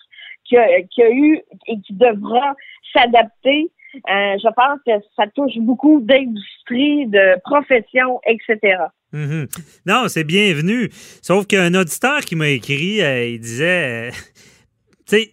qui 0.49 1.03
a 1.03 1.11
eu 1.11 1.41
et 1.69 1.81
qui 1.81 1.93
devra 1.93 2.55
s'adapter. 2.93 3.71
Euh, 3.97 4.37
je 4.43 4.53
pense 4.55 4.79
que 4.87 4.93
ça 5.17 5.27
touche 5.35 5.57
beaucoup 5.59 6.01
d'industries, 6.01 7.07
de 7.07 7.41
professions, 7.43 8.21
etc. 8.27 8.77
Mhm. 9.13 9.47
Non, 9.87 10.09
c'est 10.09 10.25
bienvenu. 10.25 10.91
Sauf 11.23 11.47
qu'un 11.47 11.75
auditeur 11.75 12.21
qui 12.21 12.37
m'a 12.37 12.49
écrit, 12.49 13.01
euh, 13.01 13.27
il 13.27 13.41
disait, 13.41 14.09
euh, 14.09 14.11
tu 15.07 15.17
sais, 15.17 15.33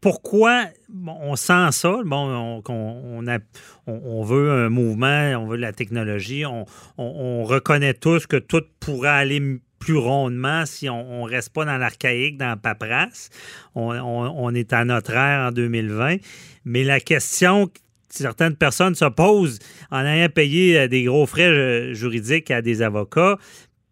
pourquoi 0.00 0.66
on 1.06 1.34
sent 1.34 1.72
ça? 1.72 2.00
Bon, 2.04 2.62
on, 2.68 3.26
a, 3.26 3.38
on, 3.86 4.22
veut 4.22 4.50
un 4.52 4.68
mouvement, 4.68 5.32
on 5.40 5.46
veut 5.46 5.56
la 5.56 5.72
technologie, 5.72 6.44
on, 6.46 7.44
reconnaît 7.44 7.94
tous 7.94 8.26
que 8.28 8.36
tout 8.36 8.62
pourrait 8.78 9.08
aller 9.08 9.40
plus 9.78 9.96
rondement 9.96 10.66
si 10.66 10.88
on 10.88 11.26
ne 11.26 11.30
reste 11.30 11.52
pas 11.52 11.64
dans 11.64 11.78
l'archaïque, 11.78 12.36
dans 12.36 12.48
la 12.48 12.56
paperasse. 12.56 13.30
On, 13.74 14.54
est 14.54 14.72
à 14.72 14.84
notre 14.84 15.12
ère 15.12 15.48
en 15.48 15.52
2020. 15.52 16.16
Mais 16.64 16.84
la 16.84 17.00
question 17.00 17.70
certaines 18.10 18.56
personnes 18.56 18.94
se 18.94 19.04
posent 19.04 19.58
en 19.90 20.04
ayant 20.04 20.28
payé 20.28 20.78
euh, 20.78 20.88
des 20.88 21.04
gros 21.04 21.26
frais 21.26 21.48
euh, 21.48 21.94
juridiques 21.94 22.50
à 22.50 22.62
des 22.62 22.82
avocats. 22.82 23.36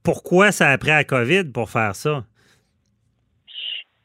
Pourquoi 0.03 0.53
ça 0.53 0.71
a 0.71 0.79
pris 0.79 0.89
la 0.89 1.05
COVID 1.05 1.45
pour 1.45 1.71
faire 1.71 1.95
ça? 1.95 2.25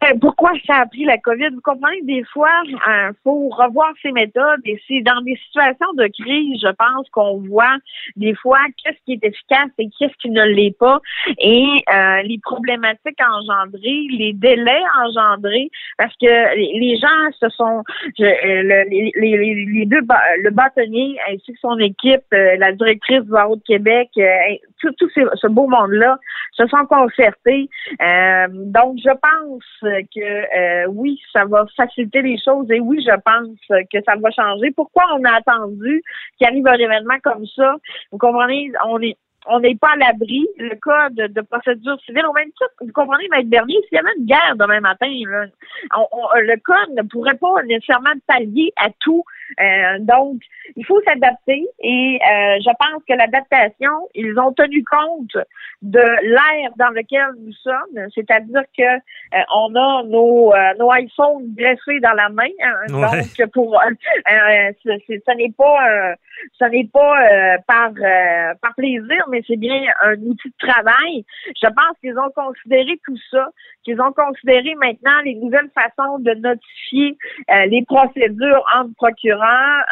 Euh, 0.04 0.18
pourquoi 0.20 0.52
ça 0.66 0.78
a 0.78 0.86
pris 0.88 1.06
la 1.06 1.18
COVID? 1.20 1.50
Vous 1.54 1.62
comprenez, 1.62 2.02
des 2.04 2.24
fois, 2.34 2.50
il 2.66 2.76
euh, 2.76 3.12
faut 3.24 3.50
revoir 3.50 3.94
ses 4.02 4.12
méthodes 4.12 4.62
et 4.66 4.82
c'est 4.88 5.02
dans 5.02 5.22
des 5.22 5.36
situations 5.46 5.94
de 5.94 6.08
crise, 6.08 6.60
je 6.60 6.72
pense, 6.72 7.08
qu'on 7.12 7.38
voit 7.48 7.78
des 8.16 8.34
fois 8.36 8.60
qu'est-ce 8.78 8.98
qui 9.06 9.14
est 9.14 9.24
efficace 9.24 9.70
et 9.78 9.90
qu'est-ce 9.98 10.16
qui 10.20 10.32
ne 10.32 10.44
l'est 10.44 10.76
pas 10.78 11.00
et 11.38 11.84
euh, 11.94 12.22
les 12.24 12.40
problématiques 12.40 13.20
engendrées, 13.22 14.08
les 14.12 14.34
délais 14.34 14.82
engendrés, 15.06 15.70
parce 15.98 16.16
que 16.18 16.56
les 16.56 16.98
gens 16.98 17.32
se 17.40 17.50
sont, 17.50 17.84
les, 18.18 19.12
les, 19.16 19.86
deux, 19.86 20.02
le 20.44 20.50
bâtonnier 20.50 21.18
ainsi 21.30 21.54
que 21.54 21.60
son 21.60 21.78
équipe, 21.78 22.26
la 22.32 22.72
directrice 22.72 23.22
du 23.22 23.32
barreau 23.32 23.56
de 23.56 23.64
Québec, 23.64 24.10
tout, 24.98 25.10
ce 25.10 25.48
beau 25.48 25.68
monde-là 25.68 26.18
se 26.54 26.68
sont 26.68 26.86
concertés. 26.86 27.70
donc, 28.00 28.98
je 28.98 29.12
pense 29.12 29.64
que 29.82 30.84
euh, 30.84 30.88
oui, 30.90 31.20
ça 31.34 31.46
va 31.46 31.66
faciliter 31.76 32.22
les 32.22 32.38
choses 32.44 32.70
et 32.72 32.80
oui, 32.80 33.04
je 33.06 33.16
pense 33.26 33.58
que 33.70 33.98
ça 34.06 34.16
va 34.16 34.32
changer. 34.32 34.72
Pourquoi 34.72 35.04
on 35.18 35.24
a 35.24 35.38
attendu 35.38 36.04
qu'il 36.38 36.48
arrive 36.48 36.68
un 36.68 36.74
événement 36.74 37.20
comme 37.24 37.46
ça? 37.56 37.76
Vous 38.12 38.18
comprenez, 38.18 38.72
on 38.88 39.02
est 39.02 39.18
on 39.48 39.60
n'est 39.60 39.76
pas 39.76 39.92
à 39.94 39.98
l'abri. 39.98 40.48
Le 40.58 40.76
cas 40.76 41.10
de, 41.10 41.42
procédure 41.42 42.00
civile, 42.02 42.26
au 42.28 42.34
même 42.34 42.50
titre, 42.50 42.74
vous 42.80 42.92
comprenez, 42.94 43.28
Maître 43.30 43.50
Bernier, 43.50 43.78
s'il 43.88 43.96
y 43.96 44.00
avait 44.00 44.16
une 44.18 44.26
guerre 44.26 44.56
demain 44.56 44.80
matin, 44.80 45.08
le 45.08 46.60
code 46.60 46.96
ne 46.96 47.02
pourrait 47.04 47.38
pas 47.38 47.64
nécessairement 47.64 48.14
pallier 48.28 48.72
à 48.78 48.90
tout. 49.00 49.24
Euh, 49.60 50.00
donc, 50.00 50.42
il 50.76 50.86
faut 50.86 51.02
s'adapter 51.02 51.68
et 51.80 52.20
euh, 52.22 52.58
je 52.60 52.72
pense 52.80 53.04
que 53.08 53.14
l'adaptation, 53.14 54.10
ils 54.16 54.38
ont 54.40 54.54
tenu 54.54 54.84
compte 54.84 55.38
de 55.82 56.00
l'ère 56.00 56.72
dans 56.78 56.90
lequel 56.90 57.26
nous 57.40 57.54
sommes, 57.54 58.10
c'est-à-dire 58.14 58.64
que 58.78 58.84
euh, 58.84 59.44
on 59.56 59.76
a 59.76 60.04
nos, 60.04 60.54
nos 60.80 60.94
iPhones 60.94 61.54
greffés 61.56 62.00
dans 62.00 62.14
la 62.14 62.30
main, 62.30 62.44
hein, 62.64 62.86
donc 62.90 63.52
pour 63.52 63.80
ce 64.14 65.36
n'est 65.36 65.52
pas 65.58 66.16
ce 66.60 66.66
n'est 66.66 66.88
pas 66.92 67.58
par 67.68 67.92
par 68.62 68.76
plaisir, 68.76 69.26
mais 69.30 69.42
c'est 69.48 69.58
bien 69.58 69.82
un 70.04 70.14
outil 70.14 70.50
de 70.50 70.68
travail. 70.68 71.26
Je 71.48 71.68
pense 71.68 71.98
qu'ils 72.00 72.18
ont 72.18 72.32
considéré 72.36 73.00
tout 73.06 73.18
ça, 73.32 73.50
qu'ils 73.84 74.00
ont 74.02 74.14
considéré 74.14 74.76
maintenant 74.76 75.20
les 75.26 75.36
nouvelles 75.36 75.70
façons 75.74 76.20
de 76.20 76.34
notifier 76.36 77.18
les 77.68 77.84
procédures 77.86 78.64
entre 78.76 78.94
procureurs, 78.96 79.41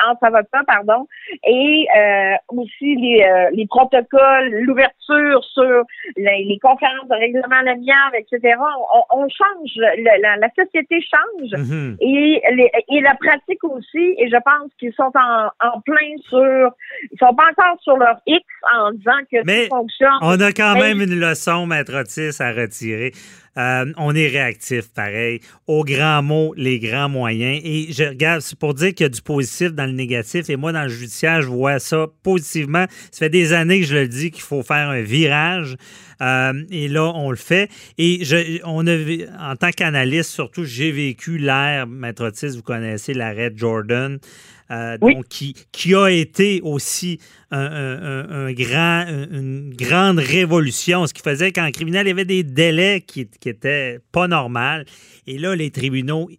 entre 0.07 0.23
avocats, 0.25 0.63
pardon, 0.65 1.07
et 1.45 1.87
euh, 1.95 2.35
aussi 2.49 2.95
les, 2.95 3.23
euh, 3.23 3.49
les 3.53 3.65
protocoles, 3.67 4.49
l'ouverture 4.61 5.43
sur 5.53 5.83
les, 6.17 6.59
conférences 6.61 7.07
de 7.09 7.15
règlement 7.15 7.61
l'amiable, 7.63 8.17
etc. 8.17 8.55
On, 9.11 9.27
change, 9.29 9.71
la, 9.75 10.37
la, 10.37 10.49
société 10.55 10.99
change 11.01 11.51
mm-hmm. 11.51 11.97
et, 12.01 12.41
les, 12.53 12.71
et 12.89 13.01
la 13.01 13.15
pratique 13.15 13.63
aussi. 13.63 14.15
Et 14.17 14.29
je 14.29 14.37
pense 14.43 14.71
qu'ils 14.79 14.93
sont 14.93 15.11
en, 15.15 15.49
en 15.65 15.81
plein 15.81 15.95
sur, 16.27 16.71
ils 17.11 17.17
sont 17.17 17.33
pas 17.33 17.49
encore 17.51 17.79
sur 17.81 17.97
leur 17.97 18.19
X 18.27 18.45
en 18.73 18.91
disant 18.91 19.19
que 19.31 19.37
Mais 19.45 19.63
ça 19.63 19.69
fonctionne. 19.69 20.19
On 20.21 20.39
a 20.39 20.51
quand 20.51 20.75
même 20.75 21.01
une 21.01 21.19
leçon, 21.19 21.65
Maître 21.65 21.95
Otis, 21.95 22.41
à 22.41 22.51
retirer. 22.51 23.11
Euh, 23.57 23.91
on 23.97 24.15
est 24.15 24.27
réactif, 24.27 24.89
pareil. 24.93 25.41
Aux 25.67 25.83
grands 25.83 26.21
mots, 26.21 26.53
les 26.55 26.79
grands 26.79 27.09
moyens. 27.09 27.61
Et 27.63 27.91
je 27.91 28.03
regarde, 28.03 28.41
c'est 28.41 28.57
pour 28.57 28.73
dire 28.73 28.93
qu'il 28.93 29.03
y 29.03 29.07
a 29.07 29.09
du 29.09 29.21
positif 29.21 29.73
dans 29.73 29.85
le 29.85 29.91
négatif. 29.91 30.49
Et 30.49 30.55
moi, 30.55 30.71
dans 30.71 30.83
le 30.83 30.89
judiciaire, 30.89 31.41
je 31.41 31.47
vois 31.47 31.79
ça 31.79 32.07
positivement. 32.23 32.85
Ça 33.11 33.19
fait 33.19 33.29
des 33.29 33.53
années 33.53 33.81
que 33.81 33.85
je 33.85 33.95
le 33.95 34.07
dis 34.07 34.31
qu'il 34.31 34.43
faut 34.43 34.63
faire 34.63 34.89
un 34.89 35.01
virage. 35.01 35.75
Euh, 36.21 36.53
et 36.69 36.87
là, 36.87 37.11
on 37.15 37.31
le 37.31 37.37
fait. 37.37 37.69
Et 37.97 38.21
on 38.65 38.85
a, 38.87 38.95
en 39.39 39.55
tant 39.55 39.71
qu'analyste, 39.71 40.31
surtout, 40.31 40.65
j'ai 40.65 40.91
vécu 40.91 41.37
l'ère, 41.37 41.87
Maître 41.87 42.25
Otis, 42.25 42.55
vous 42.55 42.63
connaissez 42.63 43.13
l'arrêt 43.13 43.51
Jordan. 43.55 44.19
Euh, 44.71 44.99
donc, 44.99 45.27
qui, 45.29 45.55
qui 45.71 45.95
a 45.95 46.09
été 46.09 46.61
aussi 46.61 47.19
un, 47.49 47.59
un, 47.59 48.29
un, 48.29 48.53
grand, 48.53 49.05
une 49.31 49.73
grande 49.73 50.19
révolution, 50.19 51.07
ce 51.07 51.13
qui 51.13 51.23
faisait 51.23 51.51
qu'en 51.51 51.71
criminel, 51.71 52.05
il 52.05 52.09
y 52.09 52.11
avait 52.11 52.23
des 52.25 52.43
délais 52.43 53.01
qui, 53.01 53.27
qui 53.27 53.49
étaient 53.49 53.99
pas 54.11 54.27
normaux. 54.27 54.83
Et 55.25 55.39
là, 55.39 55.55
les 55.55 55.71
tribunaux, 55.71 56.29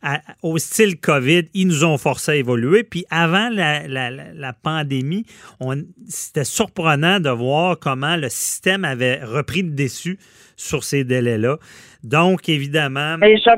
à, 0.00 0.22
au 0.42 0.56
style 0.56 0.98
COVID, 0.98 1.42
ils 1.52 1.66
nous 1.66 1.84
ont 1.84 1.98
forcé 1.98 2.32
à 2.32 2.36
évoluer. 2.36 2.84
Puis 2.84 3.04
avant 3.10 3.50
la, 3.50 3.86
la, 3.86 4.10
la 4.10 4.52
pandémie, 4.54 5.26
c'était 6.08 6.44
surprenant 6.44 7.20
de 7.20 7.28
voir 7.28 7.78
comment 7.78 8.16
le 8.16 8.30
système 8.30 8.86
avait 8.86 9.22
repris 9.22 9.60
le 9.60 9.72
dessus 9.72 10.18
sur 10.56 10.84
ces 10.84 11.04
délais-là. 11.04 11.58
Donc, 12.02 12.48
évidemment... 12.48 13.18
Et 13.22 13.36
je, 13.36 13.50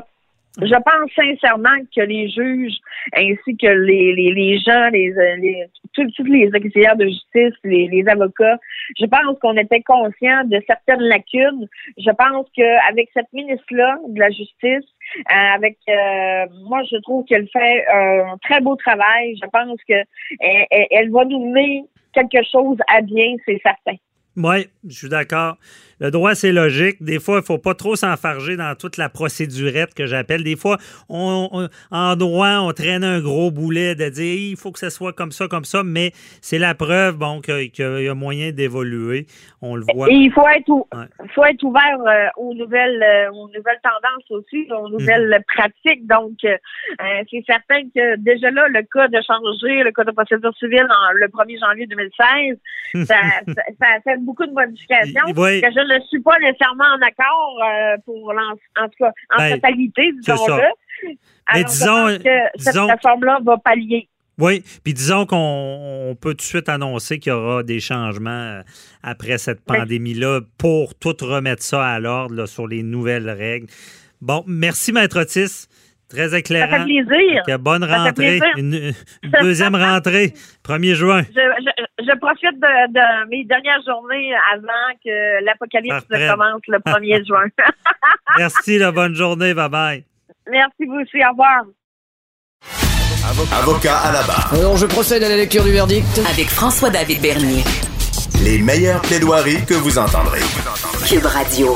je 0.61 0.75
pense 0.75 1.11
sincèrement 1.15 1.77
que 1.95 2.01
les 2.01 2.29
juges 2.29 2.77
ainsi 3.13 3.57
que 3.57 3.67
les, 3.67 4.13
les, 4.13 4.31
les 4.31 4.57
gens, 4.59 4.89
les, 4.89 5.13
les 5.37 5.65
tous, 5.93 6.23
les 6.23 6.47
auxiliaires 6.47 6.95
de 6.95 7.05
justice, 7.05 7.53
les, 7.63 7.87
les 7.87 8.07
avocats, 8.07 8.57
je 8.99 9.05
pense 9.05 9.37
qu'on 9.39 9.57
était 9.57 9.81
conscient 9.81 10.43
de 10.45 10.61
certaines 10.67 11.01
lacunes. 11.01 11.67
Je 11.97 12.11
pense 12.11 12.47
qu'avec 12.55 13.09
cette 13.13 13.31
ministre-là 13.33 13.97
de 14.07 14.19
la 14.19 14.29
Justice, 14.29 14.89
euh, 15.19 15.55
avec 15.55 15.77
euh, 15.89 16.45
moi, 16.67 16.81
je 16.89 16.97
trouve 17.01 17.25
qu'elle 17.25 17.47
fait 17.49 17.85
un 17.87 18.37
très 18.41 18.61
beau 18.61 18.75
travail. 18.75 19.37
Je 19.41 19.47
pense 19.49 19.79
que 19.87 19.95
elle, 20.39 20.87
elle 20.91 21.11
va 21.11 21.25
nous 21.25 21.51
mener 21.51 21.85
quelque 22.13 22.43
chose 22.49 22.77
à 22.87 23.01
bien, 23.01 23.35
c'est 23.45 23.61
certain. 23.61 23.97
Oui, 24.37 24.67
je 24.87 24.93
suis 24.93 25.09
d'accord. 25.09 25.57
Le 25.99 26.11
droit, 26.11 26.35
c'est 26.35 26.51
logique. 26.51 27.01
Des 27.01 27.19
fois, 27.19 27.35
il 27.35 27.39
ne 27.39 27.45
faut 27.45 27.57
pas 27.57 27.73
trop 27.73 27.95
s'enfarger 27.95 28.57
dans 28.57 28.75
toute 28.75 28.97
la 28.97 29.07
procédurette 29.07 29.93
que 29.93 30.05
j'appelle. 30.05 30.43
Des 30.43 30.57
fois, 30.57 30.77
on, 31.07 31.69
en 31.89 32.15
droit, 32.17 32.57
on 32.59 32.73
traîne 32.73 33.05
un 33.05 33.21
gros 33.21 33.49
boulet 33.49 33.95
de 33.95 34.09
dire 34.09 34.51
il 34.51 34.57
faut 34.57 34.71
que 34.71 34.79
ce 34.79 34.89
soit 34.89 35.13
comme 35.13 35.31
ça, 35.31 35.47
comme 35.47 35.63
ça, 35.63 35.83
mais 35.83 36.11
c'est 36.41 36.57
la 36.57 36.75
preuve 36.75 37.17
bon, 37.17 37.39
qu'il 37.39 37.71
y 37.79 38.09
a 38.09 38.13
moyen 38.13 38.51
d'évoluer. 38.51 39.27
On 39.61 39.75
le 39.75 39.85
voit. 39.93 40.09
Et 40.09 40.15
il 40.15 40.31
faut 40.33 40.47
être, 40.47 40.69
faut 41.33 41.45
être 41.45 41.63
ouvert 41.63 41.99
euh, 42.05 42.27
aux, 42.37 42.53
nouvelles, 42.53 43.01
euh, 43.01 43.31
aux 43.31 43.47
nouvelles 43.47 43.79
tendances 43.81 44.29
aussi, 44.31 44.67
aux 44.71 44.89
nouvelles 44.89 45.29
mhm. 45.29 45.43
pratiques. 45.55 46.05
Donc, 46.07 46.33
euh, 46.43 46.57
c'est 47.31 47.43
certain 47.47 47.83
que 47.95 48.17
déjà 48.17 48.51
là, 48.51 48.67
le 48.67 48.81
cas 48.83 49.07
de 49.07 49.19
changer 49.25 49.81
le 49.83 49.91
code 49.91 50.07
de 50.07 50.11
procédure 50.11 50.55
civile 50.57 50.87
en, 50.89 51.13
le 51.13 51.27
1er 51.27 51.59
janvier 51.59 51.87
2016, 51.87 52.57
ça, 53.07 53.15
ça, 53.47 53.87
a 53.95 54.01
fait 54.01 54.17
beaucoup 54.25 54.45
de 54.45 54.51
modifications 54.51 55.21
je 55.27 55.93
ne 55.93 55.99
suis 56.07 56.21
pas 56.21 56.37
nécessairement 56.39 56.85
en 56.97 57.01
accord 57.01 57.59
euh, 57.63 57.97
pour 58.05 58.31
en, 58.31 58.87
tout 58.87 58.95
cas 58.99 59.11
en 59.33 59.37
ben, 59.37 59.55
totalité, 59.55 60.11
disons-le. 60.21 61.15
Mais 61.53 61.63
disons, 61.63 62.17
que 62.17 62.61
cette 62.61 62.75
réforme-là 62.75 63.39
va 63.43 63.57
pallier. 63.57 64.09
Oui, 64.37 64.63
puis 64.83 64.93
disons 64.93 65.25
qu'on 65.25 66.17
peut 66.19 66.31
tout 66.31 66.37
de 66.37 66.41
suite 66.41 66.67
annoncer 66.67 67.19
qu'il 67.19 67.31
y 67.31 67.33
aura 67.33 67.63
des 67.63 67.79
changements 67.79 68.29
euh, 68.29 68.63
après 69.01 69.37
cette 69.37 69.61
ben, 69.65 69.79
pandémie-là 69.79 70.41
pour 70.57 70.95
tout 70.95 71.15
remettre 71.21 71.63
ça 71.63 71.85
à 71.85 71.99
l'ordre 71.99 72.45
sur 72.45 72.67
les 72.67 72.83
nouvelles 72.83 73.29
règles. 73.29 73.67
Bon, 74.21 74.43
merci, 74.45 74.91
Maître 74.91 75.21
Otis. 75.21 75.67
Très 76.09 76.37
éclairant. 76.37 76.71
Ça 76.71 76.85
fait 76.85 77.03
plaisir. 77.03 77.59
bonne 77.59 77.83
rentrée. 77.83 78.39
Une, 78.57 78.93
deuxième 79.41 79.75
rentrée, 79.75 80.33
1er 80.63 80.93
juin. 80.93 81.23
Je, 81.33 82.17
profite 82.19 82.59
de, 82.59 83.29
mes 83.29 83.43
dernières 83.45 83.81
journées 83.85 84.31
avant 84.53 84.93
que 85.03 85.43
l'apocalypse 85.43 86.05
ne 86.11 86.29
commence 86.29 86.61
le 86.67 86.77
1er 86.77 87.25
juin. 87.27 87.45
Merci, 88.37 88.77
la 88.77 88.91
bonne 88.91 89.15
journée. 89.15 89.53
Bye 89.53 89.69
bye. 89.69 90.03
Merci 90.49 90.85
vous 90.85 90.99
aussi. 90.99 91.17
Au 91.25 91.31
revoir. 91.31 91.63
Avocat 93.59 93.97
à 93.97 94.11
la 94.11 94.21
barre. 94.21 94.53
Alors, 94.53 94.77
je 94.77 94.85
procède 94.85 95.23
à 95.23 95.29
la 95.29 95.35
lecture 95.35 95.63
du 95.63 95.71
verdict. 95.71 96.19
Avec 96.29 96.47
François-David 96.47 97.21
Bernier. 97.21 97.63
Les 98.43 98.59
meilleures 98.59 99.01
plaidoiries 99.01 99.65
que 99.65 99.73
vous 99.73 99.97
entendrez. 99.97 100.41
Cube 101.09 101.25
Radio. 101.25 101.75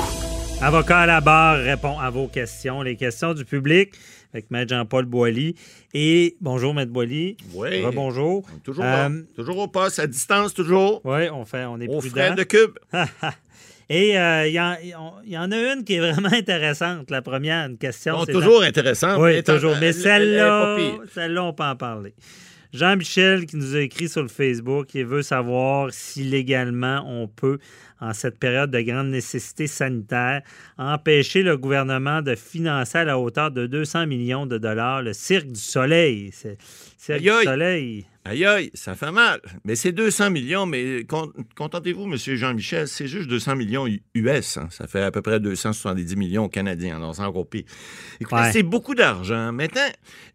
Avocat 0.61 0.99
à 0.99 1.05
la 1.05 1.21
barre 1.21 1.57
répond 1.57 1.97
à 1.97 2.09
vos 2.09 2.27
questions, 2.27 2.82
les 2.82 2.95
questions 2.97 3.34
du 3.34 3.45
public 3.45 3.93
avec 4.34 4.51
Maître 4.51 4.69
Jean-Paul 4.75 5.05
Boilly. 5.05 5.55
Et 5.93 6.38
bonjour, 6.41 6.73
Maître 6.73 6.91
Boilly. 6.91 7.38
Oui. 7.53 7.84
Bonjour. 7.93 8.47
Toujours, 8.63 8.86
euh, 8.86 9.09
toujours 9.36 9.57
au 9.57 9.67
poste, 9.67 9.99
à 9.99 10.07
distance, 10.07 10.53
toujours. 10.53 11.01
Oui, 11.03 11.30
on, 11.30 11.45
fait, 11.45 11.65
on 11.65 11.80
est 11.80 11.88
au 11.88 11.99
prudent. 11.99 12.36
de 12.36 12.43
cube. 12.43 12.77
Et 13.91 14.11
il 14.11 14.17
euh, 14.17 14.47
y, 14.47 15.32
y, 15.32 15.38
en 15.38 15.51
a 15.51 15.73
une 15.73 15.84
qui 15.84 15.95
est 15.95 15.99
vraiment 15.99 16.32
intéressante. 16.32 17.09
La 17.09 17.23
première, 17.23 17.67
une 17.67 17.77
question. 17.77 18.23
toujours 18.25 18.61
intéressante. 18.61 19.19
Oui, 19.19 19.41
toujours. 19.43 19.75
Mais 19.82 19.93
celle-là, 19.93 20.77
celle-là, 21.11 21.43
on 21.43 21.53
peut 21.53 21.63
en 21.63 21.75
parler. 21.75 22.13
Jean-Michel 22.71 23.47
qui 23.47 23.57
nous 23.57 23.75
a 23.75 23.80
écrit 23.80 24.07
sur 24.07 24.21
le 24.21 24.27
Facebook, 24.27 24.93
il 24.93 25.05
veut 25.05 25.23
savoir 25.23 25.91
si 25.91 26.23
légalement 26.23 27.03
on 27.07 27.27
peut 27.27 27.57
en 28.02 28.14
cette 28.14 28.39
période 28.39 28.72
de 28.72 28.82
grande 28.82 29.08
nécessité 29.08 29.68
sanitaire, 29.68 30.41
empêcher 30.78 31.43
le 31.43 31.58
gouvernement 31.58 32.22
de 32.22 32.36
financer 32.36 33.00
à 33.00 33.04
la 33.06 33.20
hauteur 33.20 33.52
de 33.52 33.68
200 33.68 34.08
millions 34.08 34.45
de 34.45 34.58
dollars 34.58 35.02
le 35.02 35.14
Cirque 35.14 35.47
du 35.47 35.60
Soleil. 35.60 36.32
Cirque 36.97 37.22
du 37.22 37.30
Soleil. 37.30 38.06
Aïe, 38.26 38.45
aïe, 38.45 38.70
ça 38.74 38.95
fait 38.95 39.12
mal. 39.12 39.39
Mais 39.64 39.76
c'est 39.76 39.91
200 39.91 40.30
millions, 40.30 40.66
mais 40.66 41.06
contentez-vous, 41.56 42.04
M. 42.04 42.16
Jean-Michel, 42.16 42.88
c'est 42.88 43.08
juste 43.08 43.28
200 43.28 43.56
millions 43.56 43.88
US. 44.14 44.58
Hein. 44.58 44.68
Ça 44.70 44.88
fait 44.88 45.02
à 45.02 45.10
peu 45.10 45.22
près 45.22 45.39
270 45.39 46.16
millions 46.16 46.50
canadiens. 46.50 46.97
Alors, 46.97 47.16
c'est 47.16 47.24
encore 47.24 47.47
pire. 47.47 47.64
Écoutez, 48.20 48.52
c'est 48.52 48.64
beaucoup 48.64 48.93
d'argent. 48.93 49.52
Maintenant, 49.52 49.89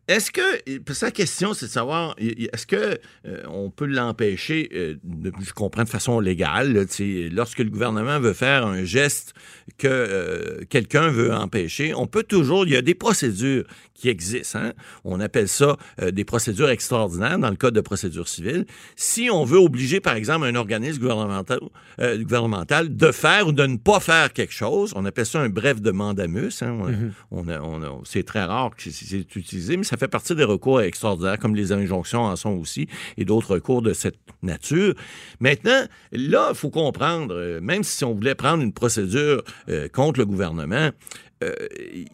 est-ce 0.06 0.30
que, 0.30 0.92
sa 0.92 1.10
question, 1.10 1.54
c'est 1.54 1.66
de 1.66 1.70
savoir, 1.70 2.14
est-ce 2.18 2.66
que 2.66 2.98
euh, 3.26 3.42
on 3.48 3.70
peut 3.70 3.86
l'empêcher, 3.86 4.68
euh, 4.74 4.96
je 5.40 5.52
comprends 5.52 5.84
de 5.84 5.88
façon 5.88 6.20
légale, 6.20 6.86
lorsque 7.32 7.58
le 7.58 7.70
gouvernement 7.70 8.20
veut 8.20 8.34
faire 8.34 8.66
un 8.66 8.84
geste 8.84 9.32
que 9.78 9.88
euh, 9.88 10.60
quelqu'un 10.68 11.08
veut 11.08 11.32
empêcher, 11.32 11.94
on 11.94 12.06
peut 12.06 12.22
toujours, 12.22 12.66
il 12.66 12.72
y 12.72 12.76
a 12.76 12.82
des 12.82 12.94
procédures 12.94 13.64
qui 13.94 14.08
existent. 14.08 14.58
Hein. 14.58 14.72
On 15.04 15.20
appelle 15.20 15.48
ça 15.48 15.76
des 16.12 16.24
procédures 16.24 16.68
extraordinaires 16.68 17.38
dans 17.38 17.50
le 17.50 17.56
code 17.56 17.74
de 17.74 17.80
procédure 17.80 18.28
civile. 18.28 18.66
Si 18.96 19.30
on 19.30 19.44
veut 19.44 19.58
obliger, 19.58 20.00
par 20.00 20.14
exemple, 20.14 20.46
un 20.46 20.54
organisme 20.54 21.00
gouvernemental, 21.00 21.60
gouvernemental 22.00 22.96
de 22.96 23.12
faire 23.12 23.48
ou 23.48 23.52
de 23.52 23.66
ne 23.66 23.76
pas 23.76 24.00
faire 24.00 24.32
quelque 24.32 24.52
chose, 24.52 24.92
on 24.96 25.04
appelle 25.04 25.26
ça 25.26 25.40
un 25.40 25.48
bref 25.48 25.80
de 25.80 25.90
mandamus. 25.90 26.62
Hein. 26.62 27.12
Mm-hmm. 27.32 28.00
c'est 28.04 28.24
très 28.24 28.44
rare 28.44 28.70
que 28.76 28.90
c'est 28.90 29.36
utilisé, 29.36 29.76
mais 29.76 29.84
ça 29.84 29.96
fait 29.96 30.08
partie 30.08 30.34
des 30.34 30.44
recours 30.44 30.80
extraordinaires, 30.80 31.38
comme 31.38 31.54
les 31.54 31.72
injonctions 31.72 32.22
en 32.22 32.36
sont 32.36 32.50
aussi, 32.50 32.88
et 33.16 33.24
d'autres 33.24 33.54
recours 33.54 33.82
de 33.82 33.92
cette 33.92 34.18
nature. 34.42 34.94
Maintenant, 35.40 35.84
là, 36.12 36.48
il 36.50 36.54
faut 36.54 36.70
comprendre, 36.70 37.34
euh, 37.34 37.60
même 37.60 37.82
si 37.82 38.04
on 38.04 38.14
voulait 38.14 38.34
prendre 38.34 38.62
une 38.62 38.72
procédure 38.72 39.42
euh, 39.68 39.88
contre 39.88 40.20
le 40.20 40.26
gouvernement, 40.26 40.90
euh, 41.42 41.52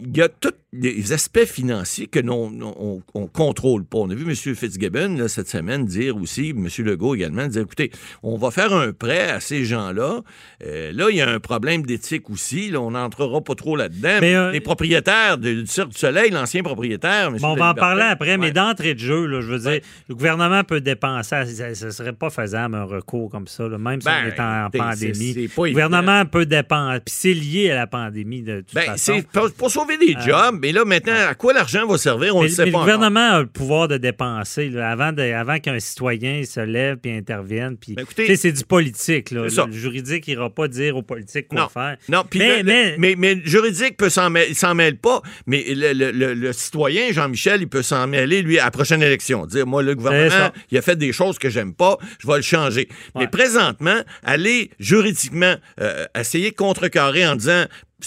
il 0.01 0.17
y 0.17 0.23
a 0.23 0.29
tous 0.29 0.55
les 0.73 1.13
aspects 1.13 1.45
financiers 1.45 2.07
que 2.07 2.21
l'on 2.21 3.03
on, 3.15 3.27
contrôle 3.27 3.85
pas. 3.85 3.99
On 3.99 4.11
a 4.11 4.15
vu 4.15 4.23
M. 4.23 4.35
Fitzgibbon 4.35 5.27
cette 5.29 5.49
semaine 5.49 5.85
dire 5.85 6.17
aussi, 6.17 6.51
M. 6.51 6.69
Legault 6.79 7.17
également, 7.17 7.47
dire 7.49 7.63
écoutez, 7.63 7.91
on 8.23 8.37
va 8.37 8.51
faire 8.51 8.73
un 8.73 8.93
prêt 8.93 9.31
à 9.31 9.41
ces 9.41 9.65
gens-là. 9.65 10.21
Euh, 10.65 10.93
là, 10.93 11.09
il 11.11 11.17
y 11.17 11.21
a 11.21 11.29
un 11.29 11.41
problème 11.41 11.85
d'éthique 11.85 12.31
aussi. 12.31 12.71
Là, 12.71 12.81
on 12.81 12.93
n'entrera 12.93 13.41
pas 13.41 13.55
trop 13.55 13.75
là-dedans. 13.75 14.19
Mais, 14.21 14.35
euh, 14.35 14.53
les 14.53 14.61
propriétaires 14.61 15.39
du 15.39 15.67
Cirque 15.67 15.91
du 15.91 15.99
Soleil, 15.99 16.31
l'ancien 16.31 16.63
propriétaire, 16.63 17.33
on 17.43 17.55
va 17.57 17.71
en 17.71 17.75
parler 17.75 18.03
après, 18.03 18.39
mais 18.39 18.53
d'entrée 18.53 18.95
de 18.95 19.01
jeu, 19.01 19.41
je 19.41 19.47
veux 19.47 19.59
dire, 19.59 19.81
le 20.09 20.15
gouvernement 20.15 20.63
peut 20.63 20.81
dépenser. 20.81 21.47
Ce 21.75 21.87
ne 21.87 21.91
serait 21.91 22.13
pas 22.13 22.31
faisable 22.31 22.77
un 22.77 22.85
recours 22.85 23.29
comme 23.29 23.49
ça, 23.49 23.69
même 23.69 24.01
si 24.01 24.09
on 24.09 24.11
ben, 24.11 24.27
est 24.27 24.41
en 24.41 24.71
pandémie. 24.71 25.35
le 25.35 25.69
gouvernement 25.71 26.25
peut 26.27 26.47
dépenser. 26.47 27.01
Puis 27.05 27.15
c'est 27.15 27.35
lié 27.35 27.71
à 27.71 27.75
la 27.75 27.87
pandémie 27.87 28.43
de 28.43 28.61
toute 28.61 28.75
ben, 28.75 28.87
façon 28.87 29.10
pour, 29.57 29.71
sauver 29.71 29.97
des 29.99 30.15
euh, 30.15 30.21
jobs. 30.21 30.59
Mais 30.61 30.73
là, 30.73 30.85
maintenant, 30.85 31.15
à 31.29 31.35
quoi 31.35 31.53
l'argent 31.53 31.87
va 31.87 31.99
servir? 31.99 32.37
On 32.37 32.43
ne 32.43 32.49
sait 32.49 32.65
pas. 32.65 32.71
Le 32.71 32.79
gouvernement 32.79 33.33
a 33.33 33.41
le 33.41 33.47
pouvoir 33.47 33.89
de 33.89 33.97
dépenser 33.97 34.77
avant, 34.79 35.13
avant 35.17 35.59
qu'un 35.59 35.79
citoyen 35.81 36.45
se 36.45 36.61
lève 36.61 36.99
et 37.05 37.17
intervienne. 37.17 37.77
Puis, 37.77 37.95
ben, 37.95 38.05
c'est 38.37 38.53
du 38.53 38.65
politique. 38.65 39.31
Le, 39.31 39.49
juridique 39.71 40.27
n'ira 40.27 40.51
pas 40.51 40.69
dire 40.69 40.97
aux 40.97 41.03
politiques 41.03 41.49
quoi 41.49 41.69
faire. 41.69 41.97
Non, 42.09 42.25
mais, 42.35 42.63
mais, 42.99 43.15
mais, 43.17 43.35
le 43.35 43.45
juridique 43.45 43.97
peut 43.97 44.11
s'en 44.11 44.31
mêle, 44.31 44.53
mêle 44.75 44.97
pas, 44.97 45.23
mais 45.47 45.65
le, 45.69 46.53
citoyen, 46.53 47.13
Jean-Michel, 47.13 47.63
il 47.63 47.69
peut 47.69 47.83
s'en 47.83 48.07
mêler, 48.07 48.43
lui, 48.43 48.59
à 48.59 48.65
la 48.65 48.71
prochaine 48.71 49.03
élection. 49.03 49.47
Dire, 49.47 49.67
moi, 49.67 49.83
le 49.83 49.95
gouvernement, 49.95 50.51
il 50.71 50.79
a 50.79 50.83
fait 50.83 50.97
des 50.97 51.13
choses 51.13 51.39
que 51.39 51.51
j'aime 51.51 51.75
pas, 51.75 51.99
je 52.19 52.27
vais 52.27 52.37
le 52.37 52.43
changer. 52.43 52.89
Mais 53.17 53.29
présentement, 53.29 54.01
aller 54.23 54.71
juridiquement 54.79 55.55
euh, 55.81 56.07
essayer 56.19 56.51
de 56.51 56.57
contrecarrer 56.57 57.27
en 57.27 57.37
disant 57.37 57.65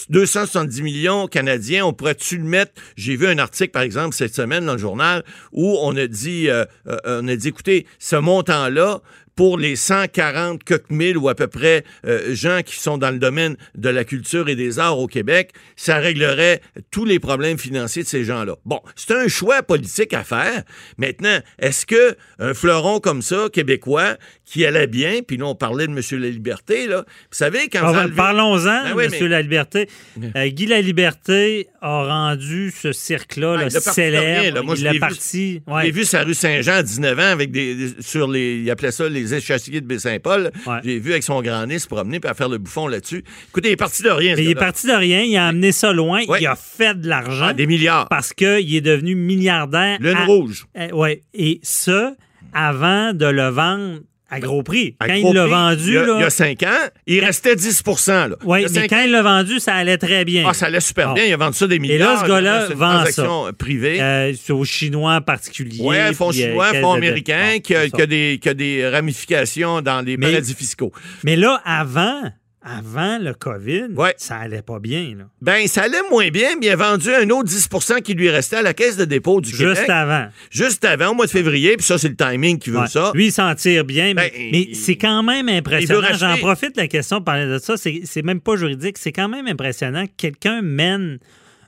270 0.10 0.82
millions 0.82 1.28
canadiens, 1.28 1.86
on 1.86 1.94
pourrait-tu 1.94 2.38
le 2.38 2.44
mettre? 2.44 2.74
J'ai 2.96 3.16
vu 3.16 3.28
un 3.28 3.38
article, 3.38 3.72
par 3.72 3.82
exemple, 3.82 4.16
cette 4.16 4.36
semaine 4.36 4.66
dans 4.66 4.74
le 4.74 4.80
journal 4.80 5.24
où 5.52 5.78
on 5.82 5.96
a 5.96 6.08
dit, 6.08 6.50
euh, 6.50 6.66
euh, 6.88 7.22
on 7.22 7.28
a 7.28 7.36
dit, 7.36 7.50
écoutez, 7.50 7.86
ce 8.00 8.16
montant-là, 8.16 9.02
pour 9.36 9.58
les 9.58 9.76
140 9.76 10.64
quelques 10.64 10.90
mille 10.90 11.18
ou 11.18 11.28
à 11.30 11.36
peu 11.36 11.48
près 11.48 11.84
euh, 12.06 12.34
gens 12.36 12.62
qui 12.64 12.76
sont 12.80 12.98
dans 12.98 13.10
le 13.12 13.18
domaine 13.20 13.56
de 13.76 13.90
la 13.90 14.04
culture 14.04 14.48
et 14.50 14.56
des 14.56 14.80
arts 14.80 15.00
au 15.00 15.08
Québec, 15.08 15.52
ça 15.76 15.98
réglerait 15.98 16.62
tous 16.92 17.06
les 17.06 17.20
problèmes 17.20 17.58
financiers 17.58 18.04
de 18.04 18.08
ces 18.08 18.24
gens-là. 18.26 18.56
Bon, 18.66 18.80
c'est 18.96 19.14
un 19.14 19.28
choix 19.28 19.64
politique 19.64 20.14
à 20.14 20.24
faire. 20.24 20.64
Maintenant, 20.98 21.40
est-ce 21.60 21.86
que 21.86 22.16
un 22.40 22.54
fleuron 22.54 23.00
comme 23.00 23.22
ça, 23.22 23.48
québécois, 23.52 24.18
qui 24.46 24.66
allait 24.66 24.88
bien, 24.88 25.22
puis 25.26 25.38
nous 25.38 25.46
on 25.48 25.56
parlait 25.56 25.88
de 25.88 25.92
M. 25.94 26.02
La 26.22 26.30
Liberté, 26.30 26.86
là, 26.88 27.00
vous 27.08 27.36
savez, 27.38 27.70
quand 27.70 27.92
vous 27.92 27.98
enlevez- 27.98 28.16
Parlons-en, 28.16 28.84
Ben 28.84 28.94
oui, 28.96 29.06
M. 29.06 29.12
mais- 29.20 29.28
La 29.28 29.42
Liberté. 29.42 29.90
Euh, 30.36 30.48
Guy 30.50 30.66
La 30.68 30.82
Liberté 30.82 31.68
a 31.82 32.04
rendu 32.06 32.72
ce 32.72 32.92
cirque-là 32.92 33.56
Ah, 33.58 33.64
là, 33.64 33.70
célèbre. 33.70 34.42
rien, 34.42 34.52
là. 34.52 34.62
Moi, 34.62 34.76
je 34.76 34.82
il 34.82 34.88
a 34.88 34.92
l'ai 34.92 34.98
vu- 34.98 35.00
parti. 35.00 35.62
J'ai 35.68 35.74
ouais. 35.74 35.92
vu 35.92 36.06
sa 36.06 36.24
rue 36.24 36.34
Saint-Jean 36.34 36.74
à 36.76 36.84
19 36.84 37.18
ans 37.18 37.32
avec 37.32 37.52
des, 37.52 37.76
des- 37.76 38.02
sur 38.02 38.28
les 38.28 38.58
il 38.58 38.70
appelait 38.70 38.92
ça 38.92 39.08
les 39.10 39.23
échassiers 39.32 39.82
de 39.82 39.86
Baie-Saint-Paul. 39.86 40.52
Ouais. 40.66 40.78
J'ai 40.84 41.00
vu 41.00 41.12
avec 41.12 41.24
son 41.24 41.42
grand 41.42 41.66
nez 41.68 41.78
se 41.80 41.88
promener 41.88 42.20
puis 42.20 42.30
à 42.30 42.34
faire 42.34 42.50
le 42.50 42.58
bouffon 42.58 42.88
là-dessus. 42.88 43.24
Écoutez, 43.50 43.70
il 43.70 43.74
est 43.74 43.76
parti 43.76 44.02
de 44.04 44.10
rien. 44.10 44.36
il 44.38 44.50
est 44.50 44.56
parti 44.56 44.88
de 44.88 44.94
rien, 44.94 45.22
il 45.22 45.36
a 45.38 45.48
amené 45.48 45.72
ça 45.72 45.94
loin, 45.94 46.22
Ouais. 46.28 46.40
il 46.42 46.48
a 46.48 46.56
fait 46.56 47.00
de 47.00 47.08
l'argent 47.08 47.48
Ah, 47.50 47.54
des 47.54 47.68
milliards. 47.68 48.08
parce 48.10 48.34
qu'il 48.34 48.76
est 48.76 48.82
devenu 48.82 49.14
milliardaire. 49.16 49.98
Lune 50.00 50.16
à- 50.18 50.26
rouge. 50.26 50.66
Euh, 50.78 50.90
ouais. 50.92 51.22
Et 51.34 51.60
ça, 51.64 52.14
avant 52.54 53.14
de 53.14 53.26
le 53.26 53.48
vendre 53.50 54.00
à 54.34 54.40
gros 54.40 54.64
prix. 54.64 54.96
À 55.00 55.08
quand 55.08 55.20
gros 55.20 55.32
il 55.32 55.36
l'a 55.36 55.46
vendu, 55.48 55.88
il 55.90 55.94
y 55.94 55.98
a, 55.98 56.06
là. 56.06 56.14
il 56.18 56.22
y 56.22 56.26
a 56.26 56.30
5 56.30 56.64
ans, 56.64 56.68
il 57.08 57.24
restait 57.24 57.56
10 57.56 57.84
là. 58.08 58.30
Oui, 58.46 58.66
mais 58.74 58.88
quand 58.88 58.98
ans- 58.98 59.02
il 59.06 59.12
l'a 59.12 59.22
vendu, 59.22 59.60
ça 59.60 59.76
allait 59.76 59.98
très 59.98 60.26
bien. 60.26 60.46
Ah, 60.48 60.54
ça 60.54 60.66
allait 60.68 60.80
super 60.80 61.14
bien. 61.14 61.26
Il 61.26 61.34
a 61.34 61.38
vendu 61.38 61.58
ça 61.58 61.68
des 61.68 61.76
Et 61.76 61.80
milliards. 61.80 62.14
là, 62.14 62.22
ce 62.24 62.28
gars-là 62.28 62.60
vend 62.76 63.06
ça. 63.06 63.24
transaction 63.24 63.52
privée. 63.58 64.02
Euh, 64.02 64.34
c'est 64.42 64.54
aux 64.54 64.66
Chinois 64.66 65.16
en 65.16 65.22
particulier. 65.22 65.78
Oui, 65.82 65.96
fonds 66.14 66.30
euh, 66.30 66.34
chinois, 66.34 66.74
fonds 66.82 66.94
américains, 66.94 67.54
Bon, 67.56 67.60
qui, 67.62 67.76
a, 67.76 67.82
c'est 67.84 67.90
ça. 67.90 67.98
qui 67.98 68.02
a 68.02 68.06
des, 68.06 68.40
qui 68.42 68.50
a 68.50 68.54
des 68.54 68.88
ramifications 68.88 69.82
dans 69.82 70.02
les 70.06 70.18
Mais- 70.18 70.28
paradis 70.32 70.54
fiscaux. 70.54 70.92
Mais 71.24 71.36
là, 71.36 71.62
avant, 71.66 72.22
avant 72.64 73.18
le 73.20 73.34
COVID, 73.34 73.88
Ouais. 73.96 74.14
ça 74.18 74.38
allait 74.38 74.62
pas 74.62 74.80
bien. 74.80 75.16
là. 75.18 75.26
Ben, 75.42 75.68
ça 75.68 75.84
allait 75.84 75.98
moins 76.10 76.30
bien, 76.30 76.50
mais 76.60 76.68
il 76.68 76.70
a 76.70 76.76
vendu 76.78 77.10
un 77.14 77.30
autre 77.30 77.50
10% 77.50 78.02
qui 78.02 78.14
lui 78.14 78.30
restait 78.30 78.56
à 78.58 78.62
la 78.62 78.74
caisse 78.74 78.96
de 78.96 79.06
dépôt 79.06 79.42
du 79.42 79.50
Juste 79.50 79.60
Québec. 79.82 79.90
avant. 79.90 80.28
Juste 80.50 80.86
avant, 80.86 81.10
au 81.10 81.14
mois 81.14 81.26
de 81.26 81.32
février, 81.32 81.76
puis 81.76 81.86
ça, 81.86 81.98
c'est 81.98 82.08
le 82.10 82.16
timing 82.16 82.58
qui 82.60 82.70
veut 82.70 82.80
Ouais. 82.80 82.88
ça. 82.88 83.12
Lui, 83.14 83.26
il 83.28 83.32
s'en 83.32 83.54
tire 83.56 83.84
bien, 83.84 84.14
mais, 84.14 84.32
Ben, 84.36 84.50
mais 84.52 84.62
il- 84.70 84.76
c'est 84.76 84.96
quand 84.96 85.24
même 85.24 85.50
impressionnant. 85.50 86.08
J'en 86.14 86.38
profite 86.38 86.76
de 86.76 86.82
la 86.82 86.88
question 86.88 87.20
de 87.20 87.24
parler 87.24 87.48
de 87.48 87.58
ça. 87.58 87.76
C'est 87.78 88.22
même 88.24 88.40
pas 88.40 88.56
juridique. 88.56 88.98
C'est 88.98 89.12
quand 89.12 89.28
même 89.30 89.48
impressionnant 89.48 90.06
que 90.06 90.12
quelqu'un 90.16 90.62
mène 90.62 91.20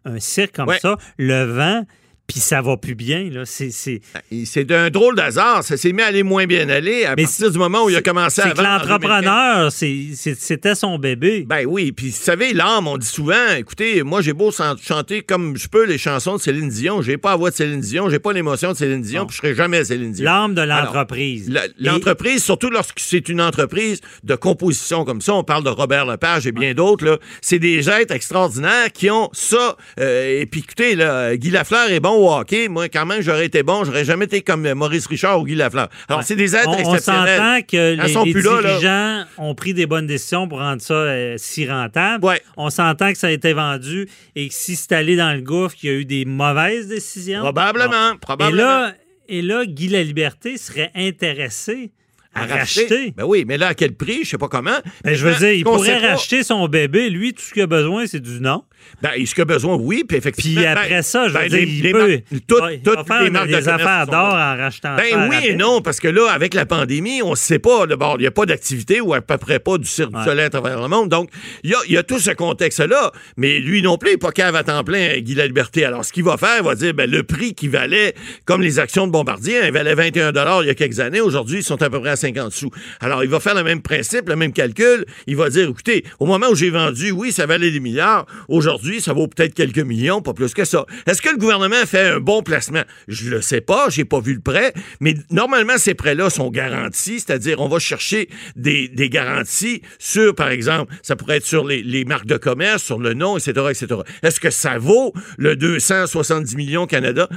un 0.06 0.20
cirque 0.20 0.56
comme 0.56 0.70
Ouais. 0.70 0.80
ça, 0.80 0.98
le 1.18 1.44
vend, 1.44 1.84
puis 2.28 2.40
ça 2.40 2.62
va 2.62 2.76
plus 2.78 2.96
bien. 2.96 3.30
là. 3.32 3.44
C'est 3.46 3.72
c'est- 3.72 4.02
Et 4.32 4.46
C'est 4.46 4.64
d'un 4.66 4.90
drôle 4.90 5.16
d'hasard. 5.16 5.64
Ça 5.64 5.78
s'est 5.78 5.92
mis 5.92 6.02
à 6.02 6.08
aller 6.08 6.24
moins 6.24 6.46
bien 6.46 6.68
aller 6.70 7.06
à 7.06 7.16
Mais 7.16 7.24
partir 7.24 7.52
du 7.52 7.58
moment 7.58 7.84
où 7.86 7.90
il 7.90 7.96
a 7.96 8.02
commencé 8.02 8.42
à 8.42 8.46
c'est 8.50 8.54
que 8.54 8.62
l'entrepreneur, 8.62 9.72
c'était 9.72 10.76
son 10.76 10.98
bébé. 10.98 11.46
Ben 11.48 11.66
oui, 11.68 11.92
puis 11.92 12.10
vous 12.10 12.16
savez, 12.16 12.54
l'âme, 12.54 12.88
on 12.88 12.98
dit 12.98 13.08
souvent, 13.08 13.54
écoutez, 13.58 14.04
moi 14.04 14.22
j'ai 14.22 14.34
beau 14.34 14.52
chan- 14.52 14.76
chanter 14.82 15.22
comme 15.22 15.58
je 15.58 15.68
peux 15.68 15.86
les 15.86 15.98
chansons 15.98 16.36
de 16.38 16.42
Céline 16.42 16.70
Dion, 16.70 17.02
j'ai 17.02 17.18
pas 17.18 17.32
la 17.32 17.36
voix 17.36 17.50
de 17.52 17.56
Céline 17.56 17.80
Dion, 17.82 18.10
j'ai 18.10 18.20
pas 18.20 18.34
l'émotion 18.34 18.72
de 18.72 18.78
Céline 18.78 19.02
Dion, 19.02 19.26
puis 19.26 19.36
je 19.36 19.42
serai 19.42 19.56
jamais 19.56 19.84
Céline 19.84 20.12
Dion. 20.12 20.26
L'âme 20.26 20.56
de 20.56 20.62
l'entreprise. 20.62 21.50
Et- 21.50 21.84
L'entreprise, 21.84 22.44
surtout 22.44 22.70
lorsque 22.70 23.00
c'est 23.00 23.30
une 23.30 23.42
entreprise 23.42 24.02
de 24.24 24.36
composition 24.36 25.06
comme 25.06 25.22
ça, 25.22 25.34
on 25.36 25.44
parle 25.44 25.64
de 25.64 25.70
Robert 25.70 26.06
Lepage 26.06 26.48
et 26.48 26.52
bien 26.52 26.74
d'autres, 26.74 27.06
là, 27.06 27.18
c'est 27.42 27.60
des 27.60 27.90
êtres 27.90 28.14
extraordinaires 28.14 28.92
qui 28.94 29.10
ont 29.10 29.30
ça. 29.34 29.78
euh, 30.00 30.42
et 30.42 30.46
puis 30.46 30.62
écoutez, 30.62 30.96
là, 30.96 31.36
Guy 31.38 31.50
Lafleur 31.52 31.90
est 31.92 32.00
bon 32.00 32.15
au 32.16 32.32
hockey. 32.34 32.68
Moi, 32.68 32.90
quand 32.90 33.06
même, 33.06 33.22
j'aurais 33.22 33.46
été 33.46 33.64
bon. 33.64 33.84
J'aurais 33.84 34.06
jamais 34.06 34.26
été 34.26 34.42
comme 34.42 34.72
Maurice 34.74 35.08
Richard 35.08 35.40
ou 35.40 35.44
Guy 35.46 35.56
Lafleur. 35.56 35.90
Alors, 36.08 36.24
c'est 36.24 36.36
des 36.36 36.56
êtres 36.56 36.68
on, 36.70 36.74
on 36.74 36.94
exceptionnels. 36.94 37.38
s'entend 37.38 37.62
que 37.62 37.96
les, 37.96 38.26
les 38.26 38.32
plus 38.34 38.42
là, 38.44 38.62
là. 38.62 38.70
dirigeants 38.70 39.24
ont 39.38 39.56
pris 39.56 39.74
des 39.74 39.86
bonnes 39.86 40.08
décisions 40.08 40.48
pour 40.48 40.60
rendre 40.60 40.82
ça 40.82 40.94
euh, 40.94 41.36
si 41.38 41.70
rentable. 41.70 42.26
Ouais. 42.26 42.42
On 42.58 42.70
s'entend 42.70 43.12
que 43.12 43.18
ça 43.18 43.28
a 43.28 43.32
été 43.32 43.54
vendu 43.54 44.08
et 44.36 44.48
que 44.50 44.54
si 44.54 44.76
c'est 44.76 44.92
allé 44.94 45.16
dans 45.16 45.34
le 45.34 45.42
gouffre, 45.42 45.76
qu'il 45.76 45.90
y 45.90 45.94
a 45.94 45.96
eu 45.98 46.06
des 46.06 46.26
mauvaises 46.26 46.88
décisions. 46.88 47.42
Probablement, 47.42 48.12
Bon. 48.12 48.18
probablement. 48.20 48.58
Et 48.58 48.62
là, 48.62 48.94
et 49.28 49.42
là, 49.42 49.66
Guy 49.66 49.88
La 49.88 50.04
Liberté 50.04 50.58
serait 50.58 50.92
intéressé 50.96 51.92
à, 52.36 52.46
racheter. 52.46 53.14
Ben 53.16 53.24
oui, 53.26 53.46
mais 53.48 53.58
là, 53.58 53.68
à 53.70 53.74
quel 53.74 53.94
prix? 53.94 54.20
Je 54.24 54.30
sais 54.32 54.38
pas 54.38 54.48
comment. 54.48 54.78
Ben, 55.04 55.14
je 55.16 55.26
veux 55.26 55.36
dire, 55.36 55.52
il 55.54 55.64
pourrait 55.64 56.00
pas- 56.02 56.08
racheter 56.10 56.44
son 56.44 56.68
bébé. 56.68 57.10
Lui, 57.10 57.34
tout 57.34 57.42
ce 57.42 57.54
qu'il 57.54 57.62
a 57.64 57.68
besoin, 57.68 58.06
c'est 58.08 58.20
du 58.20 58.40
nom. 58.42 58.64
Ben, 59.02 59.12
ce 59.26 59.34
qu'il 59.34 59.42
a 59.42 59.46
besoin, 59.46 59.76
oui, 59.78 60.04
puis 60.08 60.18
effectivement. 60.18 60.62
Puis 60.62 60.66
après 60.68 60.90
ben, 60.90 61.02
ça, 61.02 61.28
je 61.28 61.34
veux 61.34 61.40
ben, 61.40 61.50
dire, 61.50 61.58
les- 61.60 61.64
il 61.66 61.82
les 61.82 61.92
peut. 61.92 62.20
toutes- 62.48 62.84
toutes 62.84 63.08
faire 63.08 63.24
les 63.24 63.30
marques 63.32 63.48
de 63.50 63.56
des 63.56 63.68
affaires 63.70 64.06
d'or 64.06 64.34
en 64.34 64.58
rachetant 64.58 64.96
Ben 64.96 65.28
oui 65.30 65.38
et 65.48 65.56
non, 65.56 65.82
parce 65.82 66.00
que 66.00 66.08
là, 66.08 66.30
avec 66.32 66.54
la 66.54 66.66
pandémie, 66.68 67.22
on 67.24 67.32
ne 67.32 67.36
sait 67.36 67.58
pas. 67.58 67.88
D'abord, 67.88 68.16
il 68.20 68.22
n'y 68.22 68.28
a 68.28 68.32
pas 68.32 68.46
d'activité 68.46 69.02
ou 69.02 69.14
à 69.14 69.22
peu 69.22 69.38
près 69.38 69.60
pas 69.60 69.78
du 69.78 69.86
Cirque 69.88 70.12
du. 70.12 70.24
Soleil 70.24 70.46
à 70.46 70.50
travers 70.50 70.80
le 70.82 70.88
monde. 70.88 71.10
Donc, 71.10 71.30
il 71.64 71.72
y 71.72 71.74
a, 71.74 71.78
y 71.88 71.98
a 71.98 72.04
tout 72.04 72.20
ce 72.20 72.32
contexte-là. 72.32 73.12
Mais 73.38 73.60
lui 73.60 73.82
non 73.82 73.98
plus, 73.98 74.10
il 74.10 74.14
n'est 74.14 74.18
pas 74.18 74.32
cave 74.32 74.56
à 74.56 74.64
temps 74.64 74.84
plein, 74.84 75.18
Guy 75.20 75.34
La 75.36 75.48
Liberté. 75.48 75.84
Alors, 75.86 76.06
ce 76.06 76.12
qu'il 76.14 76.24
va 76.24 76.38
faire, 76.38 76.58
il 76.60 76.66
va 76.66 76.76
dire, 76.76 76.94
ben, 76.94 77.10
le 77.10 77.24
prix 77.24 77.56
qui 77.56 77.68
valait, 77.68 78.14
comme 78.46 78.62
les 78.62 78.78
actions 78.80 79.08
de 79.08 79.12
Bombardier, 79.12 79.60
hein, 79.60 79.64
il 79.68 79.72
valait 79.74 79.96
21 79.96 80.32
il 80.62 80.68
y 80.68 80.70
a 80.70 80.76
quelques 80.76 81.00
années. 81.00 81.22
Aujourd'hui, 81.22 81.60
ils 81.60 81.64
sont 81.64 81.82
à 81.82 81.90
peu 81.90 82.00
près 82.00 82.12
à 82.12 82.16
50 82.26 82.52
sous. 82.52 82.72
Alors, 83.00 83.24
il 83.24 83.30
va 83.30 83.40
faire 83.40 83.56
le 83.56 83.64
même 83.64 83.82
principe, 83.82 84.30
le 84.30 84.36
même 84.36 84.54
calcul. 84.54 85.06
Il 85.28 85.36
va 85.36 85.50
dire, 85.50 85.70
écoutez, 85.70 86.04
au 86.20 86.26
moment 86.26 86.48
où 86.50 86.56
j'ai 86.56 86.70
vendu, 86.70 87.12
oui, 87.12 87.32
ça 87.32 87.46
valait 87.46 87.72
des 87.72 87.80
milliards. 87.80 88.26
Aujourd'hui, 88.48 89.02
ça 89.02 89.14
vaut 89.14 89.28
peut-être 89.28 89.54
quelques 89.54 89.80
millions, 89.80 90.22
pas 90.22 90.34
plus 90.34 90.54
que 90.54 90.66
ça. 90.66 90.86
Est-ce 91.06 91.22
que 91.22 91.30
le 91.30 91.38
gouvernement 91.38 91.86
fait 91.86 92.10
un 92.10 92.20
bon 92.20 92.42
placement? 92.42 92.84
Je 93.08 93.30
le 93.30 93.42
sais 93.42 93.62
pas, 93.62 93.90
j'ai 93.90 94.06
pas 94.06 94.20
vu 94.20 94.34
le 94.34 94.40
prêt, 94.40 94.74
mais 95.00 95.16
normalement, 95.30 95.78
ces 95.78 95.94
prêts-là 95.94 96.30
sont 96.30 96.50
garantis, 96.50 97.20
c'est-à-dire 97.20 97.60
on 97.60 97.68
va 97.68 97.80
chercher 97.80 98.30
des, 98.56 98.88
des 98.88 99.10
garanties 99.10 99.82
sur, 100.00 100.34
par 100.34 100.50
exemple, 100.50 100.94
ça 101.04 101.16
pourrait 101.16 101.38
être 101.38 101.46
sur 101.46 101.66
les, 101.66 101.84
les 101.84 102.06
marques 102.06 102.26
de 102.26 102.38
commerce, 102.38 102.84
sur 102.84 103.00
le 103.00 103.14
nom, 103.14 103.38
etc., 103.38 103.68
etc. 103.70 104.02
Est-ce 104.24 104.40
que 104.40 104.50
ça 104.50 104.78
vaut 104.78 105.14
le 105.38 105.56
270 105.56 106.56
millions 106.56 106.88
Canada, 106.88 107.30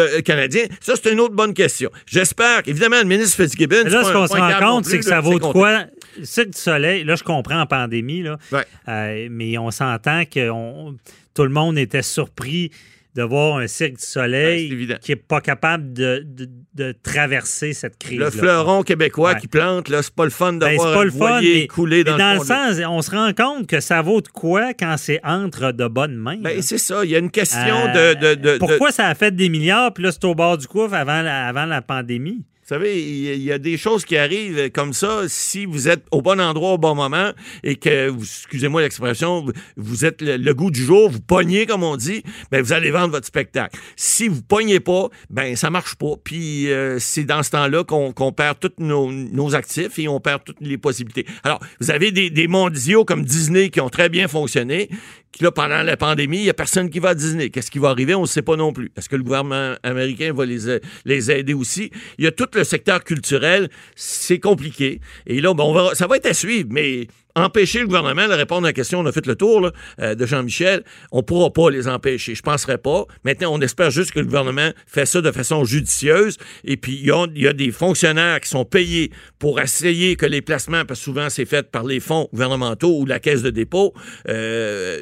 euh, 0.00 0.20
canadiens? 0.20 0.66
Ça, 0.80 0.94
c'est 0.94 1.12
une 1.12 1.20
autre 1.20 1.34
bonne 1.34 1.54
question. 1.54 1.90
J'espère 2.06 2.62
qu'évidemment, 2.62 2.98
le 2.98 3.08
ministre 3.08 3.36
Fitzgibbon... 3.36 3.82
Mais 3.84 3.90
là, 3.90 4.04
ce 4.04 4.12
qu'on 4.12 4.26
se 4.36 4.54
rend 4.64 4.72
compte, 4.74 4.84
c'est 4.86 4.98
que 5.00 5.04
là, 5.04 5.10
ça 5.16 5.20
vaut 5.20 5.38
de 5.38 5.44
quoi? 5.44 5.84
Le 6.18 6.24
Cirque 6.24 6.50
du 6.50 6.58
Soleil, 6.58 7.04
là, 7.04 7.14
je 7.16 7.24
comprends 7.24 7.60
en 7.60 7.66
pandémie, 7.66 8.22
là, 8.22 8.38
Ouais. 8.52 8.64
euh, 8.88 9.28
mais 9.30 9.58
on 9.58 9.70
s'entend 9.70 10.24
que 10.24 10.48
on- 10.50 10.96
tout 11.34 11.42
le 11.42 11.50
monde 11.50 11.76
était 11.76 12.02
surpris 12.02 12.70
de 13.14 13.22
voir 13.22 13.56
un 13.58 13.66
Cirque 13.66 13.94
du 13.94 14.04
Soleil 14.04 14.88
qui 15.00 15.10
n'est 15.12 15.16
pas 15.16 15.40
capable 15.40 15.94
de, 15.94 16.22
de- 16.26 16.50
de 16.74 16.94
traverser 17.02 17.72
cette 17.72 17.96
crise. 17.98 18.18
Le 18.18 18.30
fleuron 18.30 18.82
québécois 18.82 19.32
Ouais. 19.32 19.40
qui 19.40 19.48
plante, 19.48 19.88
là, 19.88 20.02
c'est 20.02 20.14
pas 20.14 20.24
le 20.24 20.30
fun 20.30 20.52
de 20.52 20.58
Ben, 20.58 20.76
voir 20.76 20.92
pas 20.94 21.04
le 21.04 21.10
fun, 21.10 21.40
mais, 21.40 21.66
couler 21.66 22.04
dans, 22.04 22.12
mais 22.12 22.18
dans 22.18 22.32
le 22.34 22.38
fond 22.40 22.44
sens, 22.44 22.76
on 22.86 23.00
se 23.00 23.10
rend 23.10 23.32
compte 23.32 23.66
que 23.66 23.80
ça 23.80 24.02
vaut 24.02 24.20
de 24.20 24.28
quoi 24.28 24.74
quand 24.74 24.96
c'est 24.98 25.20
entre 25.24 25.72
de 25.72 25.88
bonnes 25.88 26.16
mains. 26.16 26.36
Ben, 26.40 26.56
là. 26.56 26.62
c'est 26.62 26.76
ça. 26.76 27.04
Il 27.06 27.10
y 27.10 27.16
a 27.16 27.18
une 27.18 27.30
question 27.30 27.86
Euh, 27.94 28.14
de, 28.14 28.34
de, 28.34 28.52
de- 28.52 28.58
Pourquoi 28.58 28.90
ça 28.92 29.06
a 29.06 29.14
fait 29.14 29.34
des 29.34 29.48
milliards, 29.48 29.94
puis 29.94 30.04
là, 30.04 30.12
c'est 30.12 30.24
au 30.26 30.34
bord 30.34 30.58
du 30.58 30.66
couvre 30.66 30.92
avant 30.94 31.24
avant 31.26 31.64
la 31.64 31.80
pandémie? 31.80 32.42
Vous 32.68 32.74
savez, 32.74 33.00
il 33.00 33.42
y 33.44 33.52
a- 33.52 33.58
des 33.58 33.76
choses 33.76 34.04
qui 34.04 34.16
arrivent 34.16 34.72
comme 34.72 34.92
ça 34.92 35.20
si 35.28 35.66
vous 35.66 35.86
êtes 35.88 36.02
au 36.10 36.20
bon 36.20 36.40
endroit 36.40 36.72
au 36.72 36.78
bon 36.78 36.96
moment 36.96 37.30
et 37.62 37.76
que, 37.76 38.12
excusez-moi 38.18 38.82
l'expression, 38.82 39.46
vous- 39.76 40.04
êtes 40.04 40.20
le, 40.20 40.52
goût 40.52 40.72
du 40.72 40.82
jour, 40.84 41.08
vous 41.08 41.20
pognez, 41.20 41.66
comme 41.66 41.84
on 41.84 41.96
dit, 41.96 42.24
ben 42.50 42.60
vous 42.62 42.72
allez 42.72 42.90
vendre 42.90 43.10
votre 43.12 43.26
spectacle. 43.26 43.78
Si 43.94 44.26
vous 44.26 44.42
pognez 44.42 44.80
pas, 44.80 45.10
ben 45.30 45.54
ça 45.54 45.70
marche 45.70 45.94
pas. 45.94 46.14
Puis 46.24 46.68
euh, 46.72 46.98
c'est 46.98 47.22
dans 47.22 47.44
ce 47.44 47.50
temps-là 47.52 47.84
qu'on 47.84 48.10
qu'on 48.12 48.32
perd 48.32 48.58
tous 48.58 48.72
nos, 48.78 49.12
nos 49.12 49.54
actifs 49.54 49.96
et 50.00 50.08
on 50.08 50.18
perd 50.18 50.42
toutes 50.44 50.60
les 50.60 50.76
possibilités. 50.76 51.24
Alors, 51.44 51.60
vous 51.80 51.92
avez 51.92 52.10
des, 52.10 52.30
des 52.30 52.48
mondiaux 52.48 53.04
comme 53.04 53.24
Disney 53.24 53.70
qui 53.70 53.80
ont 53.80 53.90
très 53.90 54.08
bien 54.08 54.26
fonctionné, 54.26 54.90
qui 55.36 55.44
là, 55.44 55.52
pendant 55.52 55.82
la 55.82 55.98
pandémie, 55.98 56.38
il 56.38 56.44
n'y 56.44 56.50
a 56.50 56.54
personne 56.54 56.88
qui 56.88 56.98
va 56.98 57.10
à 57.10 57.14
Disney. 57.14 57.50
Qu'est-ce 57.50 57.70
qui 57.70 57.78
va 57.78 57.90
arriver? 57.90 58.14
On 58.14 58.22
ne 58.22 58.26
sait 58.26 58.40
pas 58.40 58.56
non 58.56 58.72
plus. 58.72 58.90
Est-ce 58.96 59.08
que 59.10 59.16
le 59.16 59.22
gouvernement 59.22 59.74
américain 59.82 60.32
va 60.32 60.46
les, 60.46 60.78
les 61.04 61.30
aider 61.30 61.52
aussi? 61.52 61.90
Il 62.16 62.24
y 62.24 62.26
a 62.26 62.32
tout 62.32 62.48
le 62.54 62.64
secteur 62.64 63.04
culturel. 63.04 63.68
C'est 63.94 64.38
compliqué. 64.38 65.00
Et 65.26 65.42
là, 65.42 65.52
ben, 65.52 65.64
on 65.64 65.74
va, 65.74 65.94
ça 65.94 66.06
va 66.06 66.16
être 66.16 66.24
à 66.24 66.32
suivre, 66.32 66.68
mais 66.70 67.06
empêcher 67.36 67.80
le 67.80 67.86
gouvernement 67.86 68.26
de 68.26 68.32
répondre 68.32 68.66
à 68.66 68.70
la 68.70 68.72
question, 68.72 69.00
on 69.00 69.06
a 69.06 69.12
fait 69.12 69.26
le 69.26 69.36
tour 69.36 69.60
là, 69.60 69.72
euh, 70.00 70.14
de 70.14 70.26
Jean-Michel, 70.26 70.82
on 71.12 71.18
ne 71.18 71.22
pourra 71.22 71.52
pas 71.52 71.70
les 71.70 71.86
empêcher. 71.86 72.34
Je 72.34 72.40
ne 72.40 72.50
penserais 72.50 72.78
pas. 72.78 73.04
Maintenant, 73.24 73.52
on 73.52 73.60
espère 73.60 73.90
juste 73.90 74.12
que 74.12 74.18
le 74.18 74.24
gouvernement 74.24 74.70
fait 74.86 75.06
ça 75.06 75.20
de 75.20 75.30
façon 75.30 75.64
judicieuse. 75.64 76.38
Et 76.64 76.76
puis, 76.76 76.94
il 76.94 77.06
y 77.06 77.46
a, 77.46 77.52
des 77.52 77.70
fonctionnaires 77.70 78.40
qui 78.40 78.48
sont 78.48 78.64
payés 78.64 79.10
pour 79.38 79.60
essayer 79.60 80.16
que 80.16 80.26
les 80.26 80.42
placements, 80.42 80.84
parce 80.84 81.00
que 81.00 81.04
souvent 81.04 81.30
c'est 81.30 81.44
fait 81.44 81.70
par 81.70 81.84
les 81.84 82.00
fonds 82.00 82.28
gouvernementaux 82.32 82.98
ou 82.98 83.06
la 83.06 83.20
caisse 83.20 83.42
de 83.42 83.50
dépôt 83.50 83.94
euh, 84.28 84.98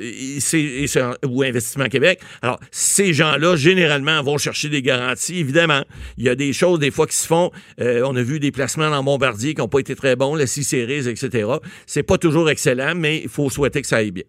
ou 1.26 1.42
Investissement 1.42 1.86
Québec. 1.86 2.20
Alors, 2.42 2.58
ces 2.70 3.12
gens-là, 3.12 3.56
généralement, 3.56 4.22
vont 4.22 4.38
chercher 4.38 4.68
des 4.68 4.82
garanties. 4.82 5.38
Évidemment, 5.38 5.82
il 6.18 6.24
y 6.24 6.28
a 6.28 6.34
des 6.34 6.52
choses, 6.52 6.78
des 6.78 6.90
fois, 6.90 7.06
qui 7.06 7.16
se 7.16 7.26
font. 7.26 7.50
Euh, 7.80 8.02
on 8.04 8.16
a 8.16 8.22
vu 8.22 8.40
des 8.40 8.50
placements 8.50 8.90
dans 8.90 9.02
Bombardier 9.02 9.54
qui 9.54 9.60
n'ont 9.60 9.68
pas 9.68 9.78
été 9.78 9.94
très 9.94 10.16
bons, 10.16 10.34
la 10.34 10.46
C-Series, 10.46 11.08
etc. 11.08 11.48
C'est 11.86 12.02
pas 12.02 12.18
toujours 12.24 12.48
excellent, 12.48 12.94
mais 12.94 13.18
il 13.18 13.28
faut 13.28 13.50
souhaiter 13.50 13.82
que 13.82 13.86
ça 13.86 13.96
aille 13.96 14.10
bien. 14.10 14.24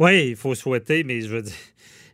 Oui, 0.00 0.30
il 0.30 0.36
faut 0.36 0.56
souhaiter, 0.56 1.04
mais 1.04 1.20
je 1.20 1.28
veux 1.28 1.42
dire, 1.42 1.54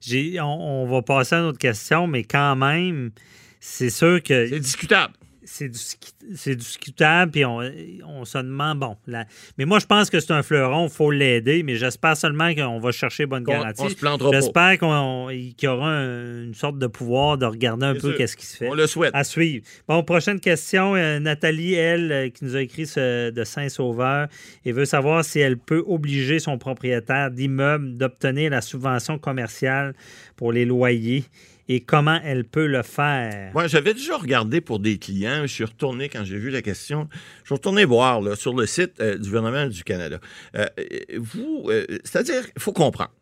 j'ai, 0.02 0.38
on, 0.40 0.82
on 0.82 0.86
va 0.86 1.00
passer 1.00 1.36
à 1.36 1.38
une 1.38 1.46
autre 1.46 1.58
question, 1.58 2.06
mais 2.06 2.22
quand 2.22 2.54
même, 2.54 3.12
c'est 3.58 3.88
sûr 3.88 4.22
que 4.22 4.46
C'est 4.46 4.60
discutable. 4.60 5.14
C'est 5.47 5.68
discu- 5.68 6.12
c'est 6.34 6.57
discutable, 6.57 7.30
puis 7.32 7.44
on, 7.44 7.61
on 8.05 8.24
se 8.24 8.36
demande, 8.38 8.80
bon, 8.80 8.97
là, 9.07 9.24
mais 9.57 9.64
moi, 9.64 9.78
je 9.78 9.86
pense 9.86 10.11
que 10.11 10.20
c'est 10.20 10.32
un 10.32 10.42
fleuron, 10.42 10.86
il 10.88 10.92
faut 10.92 11.11
l'aider, 11.11 11.62
mais 11.62 11.76
j'espère 11.76 12.16
seulement 12.16 12.55
qu'on 12.55 12.78
va 12.78 12.90
chercher 12.92 13.24
bonne 13.26 13.44
garantie. 13.44 13.80
on 13.82 13.88
se 13.88 13.94
plantera. 13.94 14.30
J'espère 14.32 14.78
qu'on- 14.78 15.28
qu'il 15.28 15.55
y 15.62 15.66
aura 15.68 15.88
un- 15.88 16.42
une 16.44 16.55
sorte 16.55 16.78
de 16.78 16.86
pouvoir 16.86 17.38
de 17.38 17.47
regarder 17.47 17.86
un 17.86 17.92
Bien 17.92 18.01
peu 18.01 18.12
qu'est-ce 18.14 18.36
qui 18.36 18.44
se 18.44 18.57
fait. 18.59 18.68
On 18.68 18.74
le 18.74 18.86
souhaite. 18.86 19.12
À 19.14 19.24
suivre. 19.24 19.64
Bon, 19.88 20.03
prochaine 20.03 20.40
question. 20.40 20.94
euh, 20.97 21.18
Nathalie, 21.20 21.74
elle, 21.74 22.12
euh, 22.12 22.28
qui 22.28 22.44
nous 22.44 22.57
a 22.57 22.61
écrit 22.61 22.86
ce- 22.86 23.30
de 23.30 23.44
Saint-Sauveur, 23.44 24.28
et 24.64 24.72
veut 24.72 24.84
savoir 24.84 25.24
si 25.24 25.38
elle 25.38 25.57
peut 25.57 25.82
obliger 25.86 26.38
son 26.40 26.59
propriétaire 26.59 27.30
d'immeuble 27.30 27.97
d'obtenir 27.97 28.51
la 28.51 28.61
subvention 28.61 29.18
commerciale 29.18 29.94
pour 30.36 30.53
les 30.53 30.64
loyers 30.64 31.24
et 31.68 31.80
comment 31.80 32.20
elle 32.22 32.44
peut 32.44 32.66
le 32.66 32.82
faire. 32.82 33.50
Moi, 33.52 33.66
j'avais 33.66 33.94
déjà 33.94 34.16
regardé 34.16 34.60
pour 34.60 34.78
des 34.78 34.98
clients. 34.98 35.42
Je 35.42 35.52
suis 35.52 35.64
retourné 35.64 36.08
quand 36.08 36.24
j'ai 36.24 36.38
vu 36.38 36.50
la 36.50 36.62
question. 36.62 37.08
Je 37.42 37.46
suis 37.46 37.54
retourné 37.54 37.84
voir 37.84 38.20
là, 38.20 38.36
sur 38.36 38.54
le 38.54 38.66
site 38.66 39.00
euh, 39.00 39.18
du 39.18 39.24
gouvernement 39.24 39.66
du 39.66 39.82
Canada. 39.84 40.20
Euh, 40.56 40.66
euh, 40.78 40.84
vous, 41.18 41.70
c'est-à-dire, 42.04 42.42
il 42.54 42.62
faut 42.62 42.72
comprendre. 42.72 43.12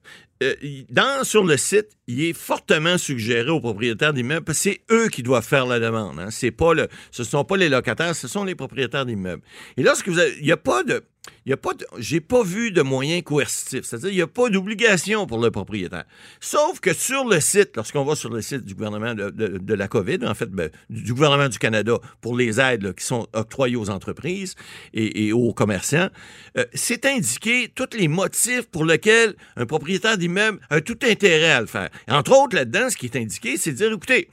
Dans, 0.90 1.24
sur 1.24 1.44
le 1.44 1.56
site, 1.56 1.88
il 2.06 2.22
est 2.22 2.34
fortement 2.34 2.98
suggéré 2.98 3.48
aux 3.48 3.60
propriétaires 3.60 4.12
d'immeubles, 4.12 4.44
parce 4.44 4.58
que 4.58 4.70
c'est 4.70 4.80
eux 4.90 5.08
qui 5.08 5.22
doivent 5.22 5.46
faire 5.46 5.64
la 5.64 5.80
demande. 5.80 6.18
Hein. 6.18 6.30
C'est 6.30 6.50
pas 6.50 6.74
le, 6.74 6.88
ce 7.12 7.22
ne 7.22 7.26
sont 7.26 7.44
pas 7.44 7.56
les 7.56 7.70
locataires, 7.70 8.14
ce 8.14 8.28
sont 8.28 8.44
les 8.44 8.54
propriétaires 8.54 9.06
d'immeubles. 9.06 9.42
Et 9.78 9.82
lorsque 9.82 10.08
vous 10.08 10.18
avez, 10.18 10.36
il 10.38 10.44
n'y 10.44 10.52
a 10.52 10.58
pas 10.58 10.82
de, 10.82 11.02
il 11.46 11.50
y 11.50 11.52
a 11.52 11.56
pas 11.56 11.70
j'ai 11.98 12.20
pas 12.20 12.42
vu 12.42 12.70
de 12.70 12.82
moyens 12.82 13.22
coercitifs, 13.22 13.84
c'est-à-dire 13.84 14.08
il 14.10 14.16
n'y 14.16 14.22
a 14.22 14.26
pas 14.26 14.48
d'obligation 14.48 15.26
pour 15.26 15.38
le 15.38 15.50
propriétaire. 15.50 16.04
Sauf 16.40 16.80
que 16.80 16.92
sur 16.94 17.24
le 17.26 17.40
site, 17.40 17.76
lorsqu'on 17.76 18.04
va 18.04 18.14
sur 18.16 18.30
le 18.30 18.40
site 18.42 18.64
du 18.64 18.74
gouvernement 18.74 19.14
de, 19.14 19.30
de- 19.30 19.74
la 19.74 19.88
COVID, 19.88 20.18
en 20.26 20.34
fait, 20.34 20.50
ben, 20.50 20.70
du 20.90 21.12
gouvernement 21.14 21.48
du 21.48 21.58
Canada 21.58 21.98
pour 22.20 22.36
les 22.36 22.60
aides 22.60 22.94
qui 22.94 23.04
sont 23.04 23.26
octroyées 23.32 23.76
aux 23.76 23.90
entreprises 23.90 24.54
et, 24.92 25.26
et 25.26 25.32
aux 25.32 25.52
commerçants, 25.52 26.08
euh, 26.56 26.64
c'est 26.74 27.04
indiqué 27.06 27.70
tous 27.74 27.96
les 27.96 28.08
motifs 28.08 28.66
pour 28.70 28.84
lesquels 28.84 29.34
un 29.56 29.66
propriétaire 29.66 30.16
d'immeuble 30.16 30.60
a 30.70 30.80
tout 30.80 30.98
intérêt 31.02 31.50
à 31.52 31.60
le 31.60 31.66
faire. 31.66 31.90
Entre 32.08 32.32
autres, 32.32 32.54
là-dedans, 32.56 32.88
ce 32.90 32.96
qui 32.96 33.06
est 33.06 33.16
indiqué, 33.16 33.56
c'est 33.56 33.72
de 33.72 33.76
dire, 33.76 33.92
écoutez, 33.92 34.28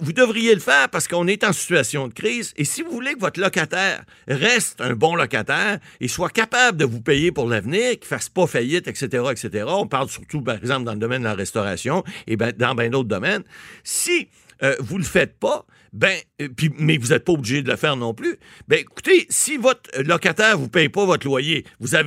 vous 0.00 0.12
devriez 0.12 0.54
le 0.54 0.60
faire 0.60 0.88
parce 0.88 1.08
qu'on 1.08 1.26
est 1.26 1.44
en 1.44 1.52
situation 1.52 2.08
de 2.08 2.12
crise. 2.12 2.52
Et 2.56 2.64
si 2.64 2.82
vous 2.82 2.90
voulez 2.90 3.14
que 3.14 3.20
votre 3.20 3.40
locataire 3.40 4.04
reste 4.28 4.80
un 4.80 4.94
bon 4.94 5.16
locataire 5.16 5.78
et 6.00 6.08
soit 6.08 6.30
capable 6.30 6.78
de 6.78 6.84
vous 6.84 7.00
payer 7.00 7.32
pour 7.32 7.48
l'avenir, 7.48 7.90
qu'il 7.90 8.02
ne 8.02 8.06
fasse 8.06 8.28
pas 8.28 8.46
faillite, 8.46 8.86
etc., 8.86 9.24
etc., 9.30 9.64
on 9.68 9.86
parle 9.86 10.08
surtout, 10.08 10.42
par 10.42 10.56
exemple, 10.56 10.84
dans 10.84 10.92
le 10.92 10.98
domaine 10.98 11.22
de 11.22 11.26
la 11.26 11.34
restauration 11.34 12.04
et 12.26 12.36
ben- 12.36 12.52
dans 12.56 12.74
bien 12.74 12.88
d'autres 12.88 13.08
domaines, 13.08 13.42
si 13.82 14.28
euh, 14.62 14.76
vous 14.78 14.94
ne 14.94 15.02
le 15.02 15.08
faites 15.08 15.38
pas, 15.38 15.66
ben, 15.94 16.18
euh, 16.42 16.48
puis, 16.54 16.70
mais 16.76 16.98
vous 16.98 17.08
n'êtes 17.08 17.24
pas 17.24 17.32
obligé 17.32 17.62
de 17.62 17.70
le 17.70 17.76
faire 17.76 17.96
non 17.96 18.14
plus. 18.14 18.36
Ben, 18.66 18.80
écoutez, 18.80 19.26
si 19.30 19.56
votre 19.56 19.88
locataire 20.02 20.58
vous 20.58 20.68
paye 20.68 20.88
pas 20.88 21.06
votre 21.06 21.24
loyer, 21.24 21.64
vous 21.78 21.94
à 21.94 22.00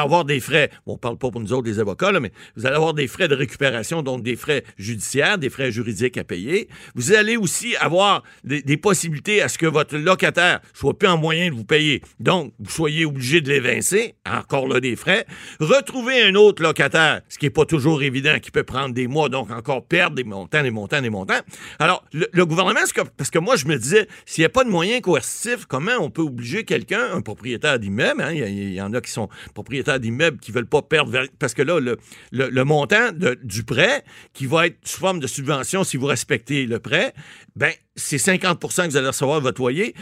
avoir 0.00 0.24
des 0.24 0.40
frais. 0.40 0.70
On 0.86 0.98
parle 0.98 1.18
pas 1.18 1.30
pour 1.30 1.40
nous 1.40 1.52
autres 1.52 1.62
des 1.62 1.78
avocats, 1.78 2.10
là, 2.10 2.18
mais 2.18 2.32
vous 2.56 2.66
allez 2.66 2.74
avoir 2.74 2.94
des 2.94 3.06
frais 3.06 3.28
de 3.28 3.36
récupération, 3.36 4.02
donc 4.02 4.24
des 4.24 4.34
frais 4.34 4.64
judiciaires, 4.76 5.38
des 5.38 5.50
frais 5.50 5.70
juridiques 5.70 6.18
à 6.18 6.24
payer. 6.24 6.68
Vous 6.96 7.12
allez 7.12 7.36
aussi 7.36 7.76
avoir 7.76 8.24
des, 8.42 8.76
possibilités 8.76 9.40
à 9.40 9.48
ce 9.48 9.58
que 9.58 9.66
votre 9.66 9.96
locataire 9.96 10.60
soit 10.74 10.98
plus 10.98 11.08
en 11.08 11.18
moyen 11.18 11.50
de 11.50 11.54
vous 11.54 11.64
payer. 11.64 12.02
Donc, 12.18 12.52
vous 12.58 12.70
soyez 12.70 13.04
obligé 13.04 13.40
de 13.40 13.48
l'évincer, 13.48 14.14
encore 14.26 14.66
là 14.66 14.80
des 14.80 14.96
frais. 14.96 15.26
Retrouver 15.60 16.22
un 16.22 16.34
autre 16.34 16.62
locataire, 16.62 17.22
ce 17.28 17.38
qui 17.38 17.46
n'est 17.46 17.50
pas 17.50 17.66
toujours 17.66 18.02
évident, 18.02 18.38
qui 18.40 18.50
peut 18.50 18.64
prendre 18.64 18.94
des 18.94 19.06
mois, 19.06 19.28
donc 19.28 19.50
encore 19.50 19.86
perdre 19.86 20.16
des 20.16 20.24
montants, 20.24 20.62
des 20.62 20.70
montants, 20.70 21.02
des 21.02 21.10
montants. 21.10 21.40
Alors, 21.78 22.04
le, 22.12 22.28
le 22.32 22.46
gouvernement, 22.46 22.80
c'est 22.84 22.94
que- 22.94 23.08
parce 23.28 23.40
que 23.40 23.44
moi, 23.44 23.56
je 23.56 23.66
me 23.66 23.76
disais, 23.76 24.08
s'il 24.24 24.40
n'y 24.40 24.46
a 24.46 24.48
pas 24.48 24.64
de 24.64 24.70
moyens 24.70 25.02
coercitifs, 25.02 25.66
comment 25.66 25.92
on 26.00 26.08
peut 26.08 26.22
obliger 26.22 26.64
quelqu'un, 26.64 27.12
un 27.12 27.20
propriétaire 27.20 27.78
d'immeuble, 27.78 28.22
hein, 28.22 28.32
il 28.32 28.72
y, 28.72 28.80
en 28.80 28.94
a 28.94 29.02
qui 29.02 29.10
sont 29.10 29.28
propriétaires 29.52 30.00
d'immeubles 30.00 30.38
qui 30.38 30.50
veulent 30.50 30.64
pas 30.64 30.80
perdre, 30.80 31.26
parce 31.38 31.52
que 31.52 31.60
là, 31.60 31.78
le, 31.78 32.64
montant 32.64 33.10
du 33.42 33.64
prêt, 33.64 34.02
qui 34.32 34.46
va 34.46 34.68
être 34.68 34.78
sous 34.82 35.00
forme 35.00 35.20
de 35.20 35.26
subvention 35.26 35.84
si 35.84 35.98
vous 35.98 36.06
respectez 36.06 36.64
le 36.64 36.78
prêt, 36.78 37.12
ben 37.54 37.70
c'est 37.96 38.16
50% 38.16 38.86
que 38.86 38.90
vous 38.90 38.96
allez 38.96 39.08
recevoir 39.08 39.40
votre 39.42 39.60
loyer. 39.60 39.94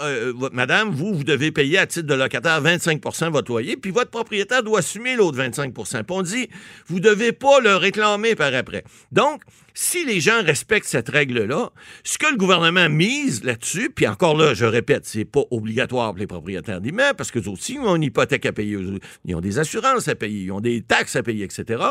Euh, 0.00 0.32
votre- 0.34 0.54
madame, 0.54 0.90
vous, 0.90 1.12
vous 1.12 1.24
devez 1.24 1.50
payer 1.52 1.76
à 1.78 1.86
titre 1.86 2.06
de 2.06 2.14
locataire 2.14 2.62
25% 2.62 3.26
de 3.26 3.30
votre 3.30 3.50
loyer, 3.50 3.76
puis 3.76 3.90
votre 3.90 4.10
propriétaire 4.10 4.62
doit 4.62 4.78
assumer 4.78 5.16
l'autre 5.16 5.36
25 5.36 5.74
Puis 5.74 6.04
on 6.08 6.22
dit, 6.22 6.48
vous 6.86 7.00
devez 7.00 7.32
pas 7.32 7.60
le 7.60 7.76
réclamer 7.76 8.34
par 8.36 8.54
après. 8.54 8.84
Donc, 9.12 9.42
si 9.76 10.04
les 10.04 10.20
gens 10.20 10.42
respectent 10.44 10.86
cette 10.86 11.08
règle-là, 11.08 11.70
ce 12.04 12.16
que 12.16 12.30
le 12.30 12.36
gouvernement 12.36 12.88
mise 12.88 13.42
là-dessus, 13.42 13.90
puis 13.94 14.06
encore 14.06 14.36
là, 14.36 14.54
je 14.54 14.64
répète, 14.64 15.04
c'est 15.04 15.24
pas 15.24 15.42
obligatoire 15.50 16.10
pour 16.12 16.18
les 16.20 16.28
propriétaires 16.28 16.80
d'immeubles, 16.80 17.16
parce 17.16 17.32
que 17.32 17.40
aussi, 17.48 17.78
ont 17.80 17.96
une 17.96 18.04
hypothèque 18.04 18.46
à 18.46 18.52
payer, 18.52 18.78
ils 19.24 19.34
ont 19.34 19.40
des 19.40 19.58
assurances 19.58 20.06
à 20.08 20.14
payer, 20.14 20.44
ils 20.44 20.52
ont 20.52 20.60
des 20.60 20.80
taxes 20.82 21.16
à 21.16 21.22
payer, 21.24 21.44
etc. 21.44 21.82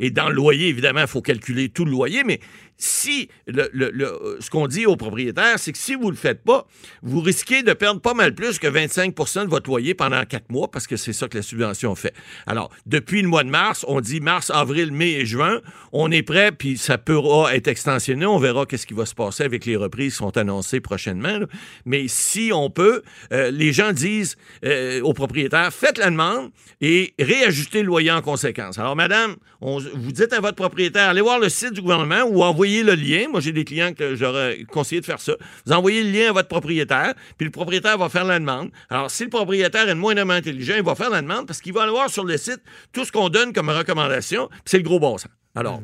Et 0.00 0.10
dans 0.10 0.28
le 0.30 0.34
loyer, 0.34 0.68
évidemment, 0.68 1.02
il 1.02 1.06
faut 1.06 1.22
calculer 1.22 1.68
tout 1.68 1.84
le 1.84 1.90
loyer, 1.90 2.24
mais 2.24 2.40
si 2.78 3.28
le- 3.46 4.36
ce 4.40 4.50
qu'on 4.50 4.66
dit 4.66 4.84
aux 4.86 4.96
propriétaires, 4.96 5.58
c'est 5.58 5.72
que 5.72 5.78
si 5.78 5.94
vous 5.94 6.06
ne 6.06 6.10
le 6.10 6.16
faites 6.16 6.42
pas, 6.42 6.66
vous 7.02 7.20
risquez 7.20 7.62
de 7.62 7.72
perdre 7.72 8.00
pas 8.00 8.12
mal 8.14 8.34
plus 8.34 8.58
que 8.58 8.66
25% 8.66 9.44
de 9.44 9.50
votre 9.50 9.70
loyer 9.70 9.94
pendant 9.94 10.22
quatre 10.24 10.50
mois 10.50 10.70
parce 10.70 10.86
que 10.86 10.96
c'est 10.96 11.12
ça 11.14 11.28
que 11.28 11.36
la 11.38 11.42
subvention 11.42 11.94
fait. 11.94 12.12
Alors, 12.46 12.70
depuis 12.84 13.22
le 13.22 13.28
mois 13.28 13.44
de 13.44 13.48
mars, 13.50 13.84
on 13.88 14.00
dit 14.02 14.20
mars, 14.20 14.50
avril, 14.50 14.92
mai 14.92 15.12
et 15.12 15.26
juin, 15.26 15.60
on 15.92 16.10
est 16.10 16.22
prêt, 16.22 16.52
puis 16.52 16.76
ça 16.76 16.98
pourra 17.26 17.56
être 17.56 17.68
extensionné. 17.68 18.24
On 18.24 18.38
verra 18.38 18.66
qu'est-ce 18.66 18.86
qui 18.86 18.94
va 18.94 19.04
se 19.04 19.14
passer 19.14 19.42
avec 19.42 19.64
les 19.66 19.76
reprises 19.76 20.12
qui 20.12 20.18
sont 20.18 20.36
annoncées 20.36 20.80
prochainement. 20.80 21.38
Mais 21.84 22.06
si 22.08 22.50
on 22.54 22.70
peut, 22.70 23.02
euh, 23.32 23.50
les 23.50 23.72
gens 23.72 23.92
disent 23.92 24.36
euh, 24.64 25.00
aux 25.02 25.12
propriétaires, 25.12 25.72
faites 25.72 25.98
la 25.98 26.10
demande 26.10 26.50
et 26.80 27.14
réajustez 27.18 27.80
le 27.82 27.88
loyer 27.88 28.12
en 28.12 28.22
conséquence. 28.22 28.78
Alors, 28.78 28.94
madame, 28.94 29.36
vous 29.60 30.12
dites 30.12 30.32
à 30.32 30.40
votre 30.40 30.54
propriétaire, 30.54 31.08
allez 31.08 31.20
voir 31.20 31.38
le 31.40 31.48
site 31.48 31.72
du 31.72 31.82
gouvernement 31.82 32.22
ou 32.28 32.42
envoyez 32.42 32.82
le 32.82 32.94
lien. 32.94 33.26
Moi, 33.30 33.40
j'ai 33.40 33.52
des 33.52 33.64
clients 33.64 33.92
que 33.92 34.14
j'aurais 34.14 34.64
conseillé 34.70 35.00
de 35.00 35.06
faire 35.06 35.20
ça. 35.20 35.32
Vous 35.66 35.72
envoyez 35.72 36.04
le 36.04 36.10
lien 36.10 36.30
à 36.30 36.32
votre 36.32 36.48
propriétaire, 36.48 37.14
puis 37.36 37.46
le 37.46 37.50
propriétaire 37.50 37.98
va 37.98 38.08
faire 38.08 38.24
la 38.24 38.38
demande. 38.38 38.70
Alors, 38.88 39.10
si 39.10 39.24
le 39.24 39.30
propriétaire 39.30 39.88
est 39.88 39.94
moindrement 39.94 40.34
intelligent, 40.34 40.74
il 40.76 40.84
va 40.84 40.94
faire 40.94 41.10
la 41.10 41.22
demande 41.22 41.46
parce 41.46 41.60
qu'il 41.60 41.72
va 41.72 41.82
aller 41.82 41.90
voir 41.90 42.08
sur 42.08 42.24
le 42.24 42.36
site 42.36 42.60
tout 42.92 43.04
ce 43.04 43.10
qu'on 43.10 43.30
donne 43.30 43.52
comme 43.52 43.68
recommandation, 43.68 44.48
puis 44.48 44.60
c'est 44.66 44.78
le 44.78 44.84
gros 44.84 45.00
bon 45.00 45.18
sens. 45.18 45.30
Alors, 45.56 45.80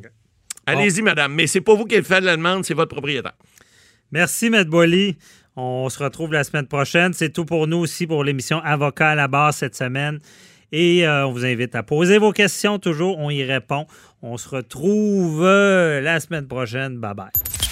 allez-y, 0.72 1.02
madame, 1.02 1.34
mais 1.34 1.46
c'est 1.46 1.60
pas 1.60 1.74
vous 1.74 1.84
qui 1.84 2.02
faites 2.02 2.24
la 2.24 2.36
demande, 2.36 2.64
c'est 2.64 2.74
votre 2.74 2.92
propriétaire. 2.94 3.34
Merci, 4.10 4.46
M. 4.46 4.64
Boily. 4.64 5.16
On 5.56 5.88
se 5.88 6.02
retrouve 6.02 6.32
la 6.32 6.44
semaine 6.44 6.66
prochaine. 6.66 7.12
C'est 7.12 7.30
tout 7.30 7.44
pour 7.44 7.66
nous 7.66 7.78
aussi 7.78 8.06
pour 8.06 8.24
l'émission 8.24 8.60
Avocat 8.60 9.10
à 9.10 9.14
la 9.14 9.28
barre 9.28 9.52
cette 9.52 9.74
semaine. 9.74 10.18
Et 10.70 11.06
euh, 11.06 11.26
on 11.26 11.32
vous 11.32 11.44
invite 11.44 11.74
à 11.74 11.82
poser 11.82 12.18
vos 12.18 12.32
questions 12.32 12.78
toujours. 12.78 13.18
On 13.18 13.28
y 13.28 13.44
répond. 13.44 13.86
On 14.22 14.38
se 14.38 14.48
retrouve 14.48 15.42
euh, 15.44 16.00
la 16.00 16.20
semaine 16.20 16.46
prochaine. 16.46 16.98
Bye 16.98 17.14
bye. 17.14 17.71